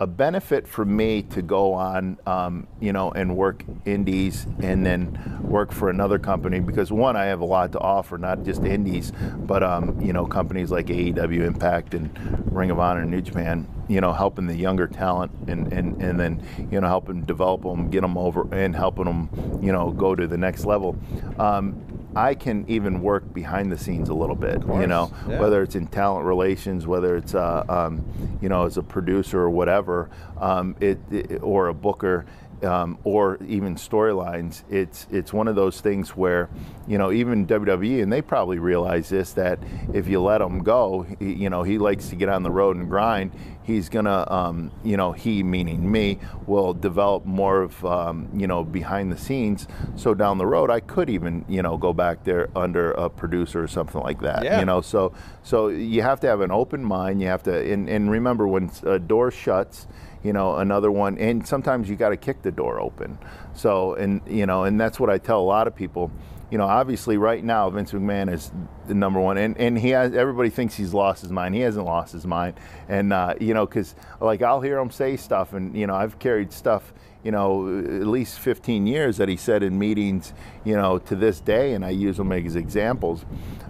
A 0.00 0.06
benefit 0.06 0.66
for 0.66 0.84
me 0.84 1.22
to 1.22 1.40
go 1.40 1.72
on, 1.72 2.18
um, 2.26 2.66
you 2.80 2.92
know, 2.92 3.10
and 3.12 3.36
work 3.36 3.64
indies 3.84 4.46
and 4.60 4.84
then 4.84 5.40
work 5.40 5.72
for 5.72 5.88
another 5.88 6.18
company 6.18 6.58
because 6.58 6.90
one, 6.92 7.16
I 7.16 7.26
have 7.26 7.40
a 7.40 7.44
lot 7.44 7.72
to 7.72 7.78
offer, 7.78 8.18
not 8.18 8.44
just 8.44 8.64
indies, 8.64 9.12
but 9.38 9.62
um, 9.62 10.00
you 10.00 10.12
know, 10.12 10.26
companies 10.26 10.70
like 10.70 10.86
AEW 10.86 11.46
Impact 11.46 11.94
and 11.94 12.10
Ring 12.52 12.70
of 12.70 12.80
Honor 12.80 13.02
and 13.02 13.10
New 13.10 13.22
Japan, 13.22 13.68
you 13.88 14.00
know, 14.00 14.12
helping 14.12 14.46
the 14.46 14.56
younger 14.56 14.86
talent 14.86 15.30
and, 15.46 15.72
and, 15.72 16.00
and 16.02 16.18
then, 16.18 16.42
you 16.70 16.80
know, 16.80 16.86
helping 16.88 17.22
develop 17.22 17.62
them, 17.62 17.90
get 17.90 18.00
them 18.00 18.16
over 18.16 18.46
and 18.54 18.74
helping 18.74 19.04
them, 19.04 19.28
you 19.62 19.72
know, 19.72 19.90
go 19.90 20.14
to 20.14 20.26
the 20.26 20.38
next 20.38 20.64
level. 20.64 20.96
Um, 21.38 21.80
I 22.16 22.34
can 22.34 22.64
even 22.68 23.02
work 23.02 23.34
behind 23.34 23.72
the 23.72 23.76
scenes 23.78 24.08
a 24.08 24.14
little 24.14 24.36
bit, 24.36 24.62
you 24.62 24.86
know, 24.86 25.12
yeah. 25.28 25.40
whether 25.40 25.62
it's 25.62 25.74
in 25.74 25.88
talent 25.88 26.24
relations, 26.24 26.86
whether 26.86 27.16
it's, 27.16 27.34
uh, 27.34 27.64
um, 27.68 28.04
you 28.40 28.48
know, 28.48 28.66
as 28.66 28.76
a 28.76 28.82
producer 28.82 29.40
or 29.40 29.50
whatever, 29.50 30.10
um, 30.38 30.76
it, 30.80 30.98
it- 31.10 31.42
or 31.42 31.68
a 31.68 31.74
booker. 31.74 32.24
Um, 32.64 32.98
or 33.04 33.38
even 33.46 33.76
storylines, 33.76 34.62
it's 34.70 35.06
it's 35.10 35.32
one 35.32 35.48
of 35.48 35.54
those 35.56 35.80
things 35.80 36.10
where, 36.16 36.48
you 36.86 36.98
know, 36.98 37.12
even 37.12 37.46
WWE 37.46 38.02
and 38.02 38.12
they 38.12 38.22
probably 38.22 38.58
realize 38.58 39.08
this 39.08 39.32
that 39.32 39.58
if 39.92 40.08
you 40.08 40.20
let 40.20 40.40
him 40.40 40.62
go, 40.62 41.06
he, 41.18 41.32
you 41.32 41.50
know, 41.50 41.62
he 41.62 41.78
likes 41.78 42.08
to 42.08 42.16
get 42.16 42.28
on 42.28 42.42
the 42.42 42.50
road 42.50 42.76
and 42.76 42.88
grind. 42.88 43.32
He's 43.62 43.88
gonna, 43.88 44.30
um, 44.30 44.70
you 44.82 44.96
know, 44.96 45.12
he 45.12 45.42
meaning 45.42 45.90
me 45.90 46.18
will 46.46 46.74
develop 46.74 47.24
more 47.24 47.62
of, 47.62 47.84
um, 47.84 48.28
you 48.34 48.46
know, 48.46 48.62
behind 48.62 49.10
the 49.10 49.18
scenes. 49.18 49.66
So 49.96 50.14
down 50.14 50.38
the 50.38 50.46
road, 50.46 50.70
I 50.70 50.80
could 50.80 51.08
even, 51.08 51.44
you 51.48 51.62
know, 51.62 51.76
go 51.76 51.92
back 51.92 52.24
there 52.24 52.48
under 52.54 52.92
a 52.92 53.08
producer 53.08 53.62
or 53.62 53.68
something 53.68 54.00
like 54.00 54.20
that. 54.20 54.44
Yeah. 54.44 54.60
You 54.60 54.66
know, 54.66 54.80
so 54.80 55.12
so 55.42 55.68
you 55.68 56.02
have 56.02 56.20
to 56.20 56.26
have 56.26 56.40
an 56.40 56.50
open 56.50 56.84
mind. 56.84 57.20
You 57.20 57.28
have 57.28 57.42
to, 57.44 57.72
and, 57.72 57.88
and 57.88 58.10
remember 58.10 58.46
when 58.46 58.70
a 58.84 58.98
door 58.98 59.30
shuts 59.30 59.86
you 60.24 60.32
know 60.32 60.56
another 60.56 60.90
one. 60.90 61.16
And 61.18 61.46
sometimes 61.46 61.88
you 61.88 61.94
got 61.94 62.08
to 62.08 62.16
kick 62.16 62.42
the 62.42 62.50
door 62.50 62.80
open. 62.80 63.18
So 63.52 63.94
and 63.94 64.20
you 64.26 64.46
know 64.46 64.64
and 64.64 64.80
that's 64.80 64.98
what 64.98 65.10
i 65.10 65.18
tell 65.18 65.40
a 65.40 65.48
lot 65.56 65.68
of 65.68 65.76
people 65.76 66.10
you 66.50 66.58
know 66.58 66.66
obviously 66.66 67.16
right 67.16 67.42
now 67.42 67.68
vince 67.70 67.92
mcmahon 67.92 68.32
is 68.32 68.52
the 68.86 68.94
number 68.94 69.20
one 69.20 69.36
and 69.38 69.56
and 69.58 69.78
he 69.78 69.90
has 69.90 70.14
everybody 70.14 70.50
thinks 70.50 70.74
he's 70.74 70.94
lost 70.94 71.22
his 71.22 71.30
mind 71.30 71.54
he 71.54 71.60
hasn't 71.60 71.84
lost 71.84 72.12
his 72.12 72.26
mind 72.26 72.54
and 72.88 73.12
uh, 73.12 73.34
you 73.40 73.54
know 73.54 73.66
because 73.66 73.94
like 74.20 74.42
i'll 74.42 74.60
hear 74.60 74.78
him 74.78 74.90
say 74.90 75.16
stuff 75.16 75.52
and 75.52 75.76
you 75.76 75.86
know 75.86 75.94
i've 75.94 76.18
carried 76.18 76.52
stuff 76.52 76.92
you 77.24 77.30
know, 77.30 77.78
at 77.78 78.06
least 78.06 78.38
15 78.38 78.86
years 78.86 79.16
that 79.16 79.30
he 79.30 79.36
said 79.36 79.62
in 79.62 79.78
meetings, 79.78 80.34
you 80.62 80.76
know, 80.76 80.98
to 80.98 81.16
this 81.16 81.40
day, 81.40 81.72
and 81.72 81.82
I 81.82 81.88
use 81.88 82.18
them 82.18 82.30
as 82.30 82.54
examples. 82.54 83.24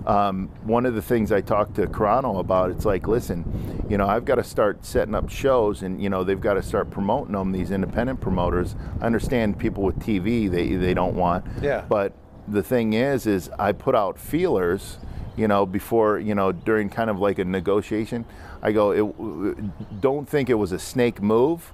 Um, 0.06 0.50
one 0.64 0.84
of 0.84 0.96
the 0.96 1.02
things 1.02 1.30
I 1.30 1.40
talked 1.40 1.76
to 1.76 1.86
Carrano 1.86 2.40
about, 2.40 2.72
it's 2.72 2.84
like, 2.84 3.06
listen, 3.06 3.86
you 3.88 3.96
know, 3.96 4.08
I've 4.08 4.24
got 4.24 4.34
to 4.34 4.44
start 4.44 4.84
setting 4.84 5.14
up 5.14 5.30
shows, 5.30 5.82
and 5.82 6.02
you 6.02 6.10
know, 6.10 6.24
they've 6.24 6.40
got 6.40 6.54
to 6.54 6.62
start 6.62 6.90
promoting 6.90 7.32
them. 7.32 7.52
These 7.52 7.70
independent 7.70 8.20
promoters. 8.20 8.74
I 9.00 9.06
understand 9.06 9.56
people 9.56 9.84
with 9.84 10.00
TV, 10.00 10.50
they 10.50 10.74
they 10.74 10.92
don't 10.92 11.14
want. 11.14 11.46
Yeah. 11.62 11.84
But 11.88 12.12
the 12.46 12.62
thing 12.62 12.92
is, 12.92 13.26
is 13.26 13.48
I 13.58 13.72
put 13.72 13.94
out 13.94 14.18
feelers. 14.18 14.98
You 15.36 15.48
know, 15.48 15.66
before 15.66 16.20
you 16.20 16.34
know, 16.34 16.52
during 16.52 16.88
kind 16.88 17.10
of 17.10 17.18
like 17.18 17.40
a 17.40 17.44
negotiation, 17.44 18.24
I 18.62 18.70
go, 18.70 18.92
it, 18.92 20.00
don't 20.00 20.28
think 20.28 20.48
it 20.48 20.54
was 20.54 20.70
a 20.70 20.78
snake 20.78 21.20
move, 21.20 21.72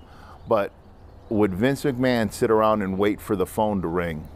but 0.48 0.72
would 1.28 1.54
Vince 1.54 1.84
McMahon 1.84 2.32
sit 2.32 2.50
around 2.50 2.80
and 2.80 2.98
wait 2.98 3.20
for 3.20 3.36
the 3.36 3.46
phone 3.46 3.82
to 3.82 3.88
ring? 3.88 4.28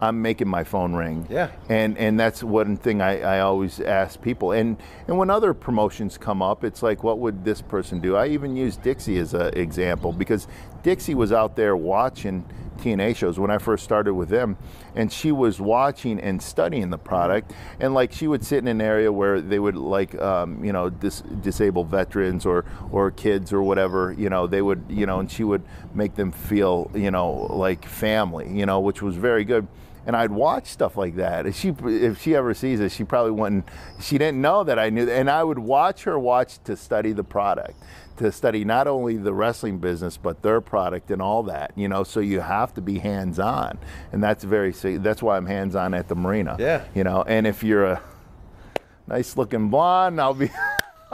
I'm 0.00 0.20
making 0.20 0.48
my 0.48 0.62
phone 0.62 0.94
ring. 0.94 1.26
Yeah. 1.30 1.50
And 1.68 1.96
and 1.96 2.20
that's 2.20 2.42
one 2.42 2.76
thing 2.76 3.00
I, 3.00 3.20
I 3.20 3.40
always 3.40 3.80
ask 3.80 4.20
people. 4.20 4.52
And 4.52 4.76
and 5.08 5.16
when 5.16 5.30
other 5.30 5.54
promotions 5.54 6.18
come 6.18 6.42
up, 6.42 6.64
it's 6.64 6.82
like, 6.82 7.02
what 7.02 7.18
would 7.18 7.44
this 7.44 7.62
person 7.62 8.00
do? 8.00 8.16
I 8.16 8.28
even 8.28 8.56
use 8.56 8.76
Dixie 8.76 9.18
as 9.18 9.32
an 9.32 9.56
example 9.56 10.12
because 10.12 10.48
Dixie 10.86 11.16
was 11.16 11.32
out 11.32 11.56
there 11.56 11.76
watching 11.76 12.44
TNA 12.78 13.16
shows 13.16 13.40
when 13.40 13.50
I 13.50 13.58
first 13.58 13.82
started 13.82 14.14
with 14.14 14.28
them, 14.28 14.56
and 14.94 15.12
she 15.12 15.32
was 15.32 15.60
watching 15.60 16.20
and 16.20 16.40
studying 16.40 16.90
the 16.90 16.96
product. 16.96 17.50
And 17.80 17.92
like 17.92 18.12
she 18.12 18.28
would 18.28 18.44
sit 18.44 18.58
in 18.58 18.68
an 18.68 18.80
area 18.80 19.10
where 19.10 19.40
they 19.40 19.58
would 19.58 19.74
like, 19.74 20.14
um, 20.22 20.64
you 20.64 20.72
know, 20.72 20.88
dis- 20.88 21.22
disabled 21.42 21.88
veterans 21.88 22.46
or 22.46 22.66
or 22.92 23.10
kids 23.10 23.52
or 23.52 23.64
whatever. 23.64 24.14
You 24.16 24.30
know, 24.30 24.46
they 24.46 24.62
would, 24.62 24.84
you 24.88 25.06
know, 25.06 25.18
and 25.18 25.28
she 25.28 25.42
would 25.42 25.64
make 25.92 26.14
them 26.14 26.30
feel, 26.30 26.88
you 26.94 27.10
know, 27.10 27.32
like 27.32 27.84
family. 27.84 28.48
You 28.56 28.64
know, 28.64 28.78
which 28.78 29.02
was 29.02 29.16
very 29.16 29.44
good 29.44 29.66
and 30.06 30.14
I'd 30.14 30.30
watch 30.30 30.68
stuff 30.68 30.96
like 30.96 31.16
that. 31.16 31.46
If 31.46 31.56
she 31.56 31.70
if 31.80 32.22
she 32.22 32.36
ever 32.36 32.54
sees 32.54 32.78
it, 32.78 32.92
she 32.92 33.02
probably 33.02 33.32
wouldn't. 33.32 33.68
She 34.00 34.18
didn't 34.18 34.40
know 34.40 34.62
that 34.62 34.78
I 34.78 34.88
knew. 34.88 35.10
And 35.10 35.28
I 35.28 35.42
would 35.42 35.58
watch 35.58 36.04
her 36.04 36.16
watch 36.16 36.62
to 36.62 36.76
study 36.76 37.12
the 37.12 37.24
product, 37.24 37.82
to 38.16 38.32
study 38.32 38.64
not 38.64 38.86
only 38.86 39.16
the 39.16 39.32
wrestling 39.32 39.78
business 39.78 40.16
but 40.16 40.42
their 40.42 40.60
product 40.60 41.10
and 41.10 41.20
all 41.20 41.42
that. 41.44 41.72
You 41.76 41.88
know, 41.88 42.04
so 42.04 42.20
you 42.20 42.40
have 42.40 42.74
to 42.74 42.80
be 42.80 42.98
hands 42.98 43.38
on, 43.38 43.78
and 44.12 44.22
that's 44.22 44.44
very. 44.44 44.70
That's 44.70 45.22
why 45.22 45.36
I'm 45.36 45.46
hands 45.46 45.74
on 45.74 45.94
at 45.94 46.08
the 46.08 46.14
marina. 46.14 46.56
Yeah. 46.58 46.84
You 46.94 47.04
know, 47.04 47.22
and 47.22 47.46
if 47.46 47.62
you're 47.62 47.84
a 47.84 48.02
nice 49.06 49.36
looking 49.36 49.68
blonde, 49.68 50.20
I'll 50.20 50.34
be. 50.34 50.50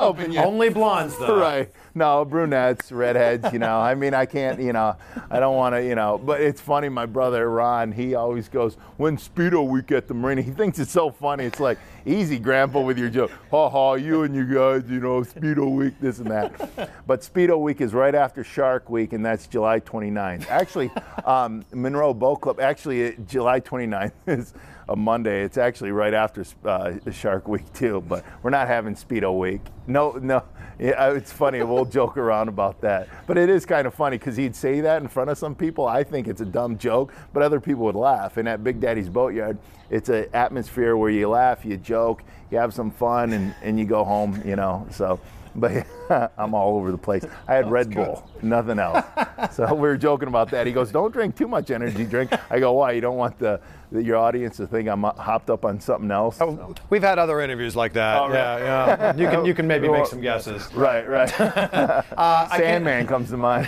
Helping 0.03 0.33
you. 0.33 0.41
Only 0.41 0.69
blondes, 0.69 1.17
though. 1.19 1.39
Right. 1.39 1.71
No, 1.95 2.25
brunettes, 2.25 2.91
redheads, 2.91 3.53
you 3.53 3.59
know. 3.59 3.79
I 3.79 3.95
mean, 3.95 4.15
I 4.15 4.25
can't, 4.25 4.61
you 4.61 4.73
know, 4.73 4.97
I 5.31 5.41
don't 5.41 5.57
want 5.57 5.75
to, 5.75 5.85
you 5.85 5.95
know. 5.95 6.19
But 6.19 6.41
it's 6.41 6.61
funny, 6.61 6.89
my 6.89 7.05
brother 7.05 7.51
Ron, 7.51 7.93
he 7.93 8.15
always 8.15 8.49
goes, 8.49 8.77
when 8.97 9.19
Speedo 9.19 9.67
Week 9.69 9.93
at 9.93 10.09
the 10.09 10.15
Marina, 10.15 10.41
he 10.41 10.53
thinks 10.53 10.79
it's 10.79 10.91
so 10.91 11.11
funny. 11.11 11.45
It's 11.45 11.61
like, 11.61 11.79
easy, 12.07 12.39
Grandpa, 12.39 12.81
with 12.81 12.99
your 12.99 13.11
joke. 13.11 13.31
Ha 13.51 13.69
ha, 13.69 13.95
you 13.95 14.23
and 14.23 14.35
you 14.35 14.47
guys, 14.47 14.85
you 14.89 15.01
know, 15.01 15.21
Speedo 15.21 15.71
Week, 15.71 15.95
this 16.01 16.19
and 16.19 16.31
that. 16.31 17.07
But 17.07 17.21
Speedo 17.21 17.61
Week 17.61 17.81
is 17.83 17.93
right 17.93 18.15
after 18.15 18.43
Shark 18.43 18.89
Week, 18.89 19.13
and 19.13 19.25
that's 19.25 19.47
July 19.47 19.81
29th. 19.81 20.49
Actually, 20.49 20.91
um, 21.27 21.63
Monroe 21.73 22.15
Boat 22.15 22.41
Club, 22.41 22.59
actually, 22.59 23.17
July 23.27 23.61
29th 23.61 24.13
is 24.27 24.55
a 24.93 24.97
Monday. 24.97 25.43
It's 25.43 25.57
actually 25.57 25.91
right 25.91 26.13
after 26.13 26.45
uh, 26.65 26.93
Shark 27.11 27.49
Week, 27.49 27.71
too. 27.73 28.05
But 28.07 28.25
we're 28.43 28.51
not 28.51 28.69
having 28.69 28.95
Speedo 28.95 29.37
Week. 29.39 29.63
No, 29.87 30.13
no. 30.13 30.45
Yeah, 30.79 31.13
it's 31.13 31.33
funny. 31.33 31.63
We'll 31.63 31.85
joke 32.01 32.17
around 32.17 32.49
about 32.49 32.81
that. 32.83 33.09
But 33.27 33.39
it 33.39 33.49
is 33.49 33.65
kind 33.65 33.87
of 33.87 33.95
funny 33.95 34.19
because 34.19 34.37
he'd 34.37 34.55
say 34.55 34.81
that 34.83 35.01
in 35.03 35.09
front 35.09 35.31
of 35.31 35.39
some 35.39 35.55
people. 35.55 35.87
I 35.87 36.05
think 36.05 36.29
it's 36.29 36.41
a 36.43 36.47
dumb 36.47 36.77
joke, 36.77 37.13
but 37.33 37.43
other 37.43 37.61
people 37.61 37.85
would 37.85 37.97
laugh. 37.97 38.37
And 38.37 38.49
at 38.49 38.63
Big 38.63 38.81
Daddy's 38.81 39.09
Boatyard, 39.09 39.59
it's 39.91 40.09
an 40.09 40.27
atmosphere 40.35 40.97
where 40.97 41.11
you 41.11 41.29
laugh, 41.29 41.65
you 41.65 41.77
joke, 41.77 42.23
you 42.51 42.59
have 42.59 42.75
some 42.75 42.91
fun, 42.91 43.33
and, 43.33 43.55
and 43.63 43.79
you 43.79 43.87
go 43.87 44.05
home, 44.05 44.43
you 44.45 44.57
know. 44.57 44.87
So, 44.91 45.19
but 45.55 45.87
I'm 46.39 46.55
all 46.55 46.77
over 46.77 46.91
the 46.91 46.99
place. 46.99 47.25
I 47.49 47.55
had 47.55 47.71
Red 47.71 47.95
Bull, 47.95 48.29
nothing 48.43 48.79
else. 48.79 49.05
So 49.53 49.73
we 49.75 49.81
were 49.81 49.97
joking 49.97 50.29
about 50.29 50.51
that. 50.51 50.67
He 50.67 50.73
goes, 50.73 50.91
"Don't 50.91 51.13
drink 51.13 51.37
too 51.37 51.49
much 51.49 51.71
energy 51.71 52.05
drink." 52.05 52.31
I 52.51 52.59
go, 52.59 52.73
"Why? 52.73 52.93
You 52.93 53.01
don't 53.01 53.17
want 53.17 53.39
the 53.39 53.61
your 53.93 54.17
audience 54.17 54.57
to 54.57 54.67
think 54.67 54.89
I'm 54.89 55.03
hopped 55.03 55.51
up 55.51 55.65
on 55.65 55.81
something 55.81 56.11
else. 56.11 56.39
Oh, 56.41 56.75
we've 56.91 57.03
had 57.03 57.19
other 57.19 57.41
interviews 57.41 57.77
like 57.77 57.93
that. 57.95 58.21
Oh, 58.21 58.33
yeah, 58.33 58.59
yeah. 58.59 59.17
You 59.23 59.29
can 59.29 59.45
you 59.45 59.55
can 59.55 59.67
maybe 59.67 59.89
make 59.89 60.07
some 60.07 60.21
guesses. 60.21 60.73
Right, 60.75 61.07
right. 61.09 61.31
Uh, 62.13 62.49
Sandman 62.57 63.07
comes 63.07 63.31
to 63.31 63.37
mind. 63.37 63.67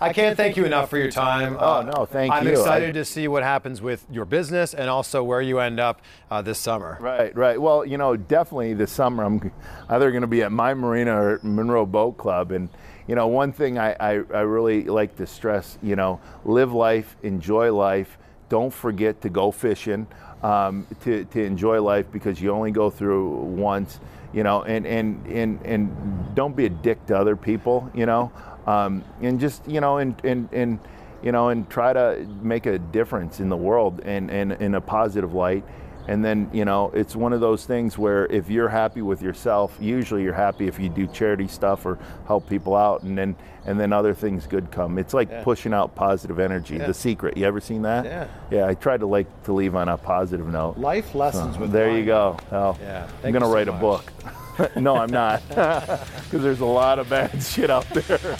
I 0.00 0.12
can't 0.12 0.36
thank 0.36 0.56
you 0.56 0.64
enough 0.64 0.90
for 0.90 0.98
your 0.98 1.10
time. 1.10 1.56
Uh, 1.56 1.60
Oh, 1.72 1.82
no, 1.82 2.04
thank 2.06 2.32
you. 2.32 2.38
I'm 2.38 2.46
excited 2.46 2.90
I- 2.90 2.92
to 2.92 3.04
see 3.04 3.28
what 3.28 3.42
happens 3.42 3.80
with 3.80 4.04
your 4.10 4.24
business 4.24 4.74
and 4.74 4.90
also 4.90 5.22
where 5.24 5.40
you 5.40 5.58
end 5.60 5.80
up 5.80 6.02
uh, 6.30 6.42
this 6.42 6.58
summer. 6.58 6.98
Right, 7.00 7.34
right. 7.36 7.60
Well, 7.60 7.84
you 7.86 7.96
know, 7.98 8.16
definitely 8.16 8.74
this 8.74 8.92
summer 8.92 9.24
I'm 9.24 9.50
either 9.88 10.10
going 10.10 10.20
to 10.22 10.26
be 10.26 10.42
at 10.42 10.52
my 10.52 10.74
marina 10.74 11.14
or 11.14 11.40
Monroe 11.42 11.86
Boat 11.86 12.18
Club. 12.18 12.52
And, 12.52 12.68
you 13.06 13.14
know, 13.14 13.26
one 13.28 13.52
thing 13.52 13.78
I, 13.78 13.92
I, 13.98 14.10
I 14.34 14.40
really 14.40 14.84
like 14.84 15.16
to 15.16 15.26
stress, 15.26 15.78
you 15.82 15.96
know, 15.96 16.20
live 16.44 16.72
life, 16.72 17.16
enjoy 17.22 17.72
life. 17.72 18.18
Don't 18.52 18.70
forget 18.70 19.22
to 19.22 19.30
go 19.30 19.50
fishing, 19.50 20.06
um, 20.42 20.86
to, 21.04 21.24
to 21.24 21.42
enjoy 21.42 21.80
life 21.80 22.04
because 22.12 22.38
you 22.38 22.50
only 22.50 22.70
go 22.70 22.90
through 22.90 23.30
once, 23.30 23.98
you 24.34 24.42
know, 24.42 24.62
and, 24.64 24.86
and, 24.86 25.26
and, 25.26 25.58
and 25.64 26.34
don't 26.34 26.54
be 26.54 26.66
a 26.66 26.68
dick 26.68 27.06
to 27.06 27.16
other 27.16 27.34
people, 27.34 27.90
you 27.94 28.04
know, 28.04 28.30
um, 28.66 29.02
and 29.22 29.40
just, 29.40 29.66
you 29.66 29.80
know, 29.80 29.96
and, 29.96 30.22
and, 30.22 30.50
and, 30.52 30.78
you 31.22 31.32
know, 31.32 31.48
and 31.48 31.70
try 31.70 31.94
to 31.94 32.26
make 32.42 32.66
a 32.66 32.78
difference 32.78 33.40
in 33.40 33.48
the 33.48 33.56
world 33.56 34.02
and, 34.04 34.30
and 34.30 34.52
in 34.52 34.74
a 34.74 34.82
positive 34.82 35.32
light. 35.32 35.64
And 36.08 36.24
then, 36.24 36.50
you 36.52 36.64
know, 36.64 36.90
it's 36.94 37.14
one 37.14 37.32
of 37.32 37.40
those 37.40 37.64
things 37.64 37.96
where 37.96 38.26
if 38.26 38.50
you're 38.50 38.68
happy 38.68 39.02
with 39.02 39.22
yourself, 39.22 39.76
usually 39.80 40.22
you're 40.22 40.32
happy 40.32 40.66
if 40.66 40.78
you 40.78 40.88
do 40.88 41.06
charity 41.06 41.46
stuff 41.46 41.86
or 41.86 41.98
help 42.26 42.48
people 42.48 42.74
out, 42.74 43.02
and 43.02 43.16
then 43.16 43.36
and 43.64 43.78
then 43.78 43.92
other 43.92 44.12
things 44.12 44.46
good 44.46 44.72
come. 44.72 44.98
It's 44.98 45.14
like 45.14 45.44
pushing 45.44 45.72
out 45.72 45.94
positive 45.94 46.40
energy. 46.40 46.78
The 46.78 46.92
secret. 46.94 47.36
You 47.36 47.46
ever 47.46 47.60
seen 47.60 47.82
that? 47.82 48.04
Yeah. 48.04 48.26
Yeah. 48.50 48.66
I 48.66 48.74
tried 48.74 49.00
to 49.00 49.06
like 49.06 49.44
to 49.44 49.52
leave 49.52 49.76
on 49.76 49.88
a 49.88 49.96
positive 49.96 50.48
note. 50.48 50.78
Life 50.78 51.14
lessons 51.14 51.58
with 51.58 51.72
Rhyno. 51.72 51.98
you 51.98 52.04
go. 52.04 52.36
Well, 52.50 52.78
Yeah, 52.82 53.08
I'm 53.22 53.32
gonna 53.32 53.46
so 53.46 53.54
write 53.54 53.68
a 53.68 53.72
book. 53.72 54.12
no, 54.76 54.96
I'm 54.96 55.10
not, 55.10 55.46
because 55.48 56.42
there's 56.42 56.60
a 56.60 56.66
lot 56.66 56.98
of 56.98 57.08
bad 57.08 57.42
shit 57.42 57.70
out 57.70 57.88
there. 57.90 58.36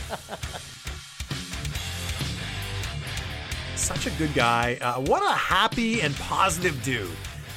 such 3.76 4.06
a 4.06 4.10
good 4.16 4.32
guy. 4.32 4.78
Uh, 4.80 5.00
what 5.00 5.22
a 5.22 5.34
happy 5.34 6.00
and 6.02 6.14
positive 6.16 6.80
dude. 6.84 7.10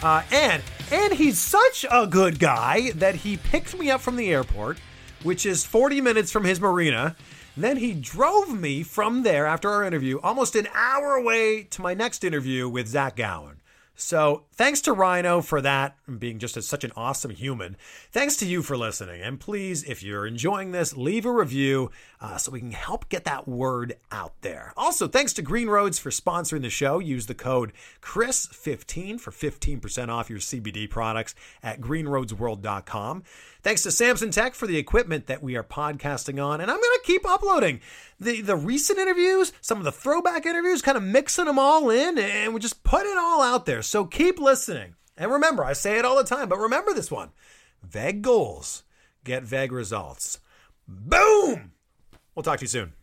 Uh, 0.04 0.24
and 0.32 0.64
and 0.92 1.14
he's 1.14 1.40
such 1.40 1.86
a 1.92 2.06
good 2.06 2.40
guy 2.40 2.92
that 2.92 3.16
he 3.16 3.38
picked 3.38 3.78
me 3.78 3.90
up 3.90 4.02
from 4.02 4.16
the 4.16 4.32
airport, 4.32 4.78
which 5.24 5.46
is 5.46 5.66
40 5.66 6.02
minutes 6.02 6.32
from 6.32 6.44
his 6.44 6.62
marina. 6.62 7.16
Then 7.58 7.78
he 7.78 7.94
drove 7.94 8.58
me 8.60 8.84
from 8.84 9.24
there 9.24 9.46
after 9.46 9.70
our 9.70 9.84
interview, 9.84 10.20
almost 10.22 10.56
an 10.56 10.68
hour 10.74 11.16
away 11.16 11.64
to 11.64 11.82
my 11.82 11.94
next 11.94 12.24
interview 12.24 12.68
with 12.68 12.88
Zach 12.88 13.16
Gowen. 13.16 13.62
So 13.96 14.45
thanks 14.56 14.82
to 14.82 14.94
Rhyno 14.94 15.44
for 15.44 15.62
that, 15.62 15.96
and 16.08 16.20
being 16.20 16.40
just 16.40 16.58
a, 16.58 16.62
such 16.62 16.84
an 16.84 16.92
awesome 16.96 17.32
human. 17.32 17.78
Thanks 18.12 18.36
to 18.38 18.46
you 18.46 18.62
for 18.62 18.76
listening. 18.78 19.22
And 19.22 19.40
please, 19.40 19.84
if 19.84 20.04
you're 20.04 20.26
enjoying 20.26 20.72
this, 20.72 20.96
leave 20.96 21.26
a 21.26 21.32
review 21.32 21.92
uh, 22.20 22.38
so 22.38 22.52
we 22.52 22.60
can 22.60 22.72
help 22.72 23.10
get 23.10 23.26
that 23.26 23.48
word 23.48 23.98
out 24.12 24.34
there. 24.42 24.74
Also, 24.76 25.08
thanks 25.08 25.34
to 25.34 25.42
Green 25.42 25.68
Roads 25.68 26.00
for 26.00 26.10
sponsoring 26.10 26.62
the 26.62 26.70
show. 26.70 27.00
Use 27.00 27.28
the 27.28 27.36
code 27.36 27.72
CHRIS15 28.02 29.20
for 29.20 29.32
15% 29.32 30.10
off 30.10 30.30
your 30.30 30.40
CBD 30.40 30.90
products 30.90 31.36
at 31.62 31.82
greenroadsworld.com. 31.82 33.24
Thanks 33.66 33.82
to 33.82 33.92
Samson 33.92 34.30
Tech 34.30 34.54
for 34.54 34.68
the 34.68 34.78
equipment 34.78 35.26
that 35.26 35.42
we 35.42 35.56
are 35.56 35.64
podcasting 35.64 36.44
on. 36.44 36.62
And 36.62 36.70
I'm 36.70 36.78
going 36.78 37.00
to 37.00 37.02
keep 37.04 37.28
uploading 37.28 37.82
the, 38.20 38.42
the 38.42 38.56
recent 38.56 39.00
interviews, 39.00 39.54
some 39.60 39.80
of 39.80 39.84
the 39.84 39.92
throwback 39.92 40.46
interviews, 40.46 40.84
kind 40.84 40.98
of 40.98 41.04
mixing 41.04 41.46
them 41.46 41.58
all 41.58 41.90
in, 41.90 42.20
and 42.20 42.54
we 42.54 42.60
just 42.60 42.84
put 42.84 43.06
it 43.08 43.18
all 43.18 43.42
out 43.42 43.66
there. 43.66 43.82
So 43.82 44.06
keep 44.06 44.40
listening. 44.46 44.96
And 45.18 45.32
remember, 45.32 45.66
I 45.66 45.74
say 45.74 45.98
it 45.98 46.06
all 46.06 46.16
the 46.16 46.24
time, 46.24 46.48
but 46.48 46.60
remember 46.60 46.94
this 46.94 47.12
one 47.12 47.32
vague 47.84 48.22
goals 48.22 48.84
get 49.26 49.44
vague 49.44 49.72
results. 49.72 50.40
Boom! 50.88 51.74
We'll 52.34 52.44
talk 52.44 52.60
to 52.60 52.64
you 52.64 52.70
soon. 52.70 52.94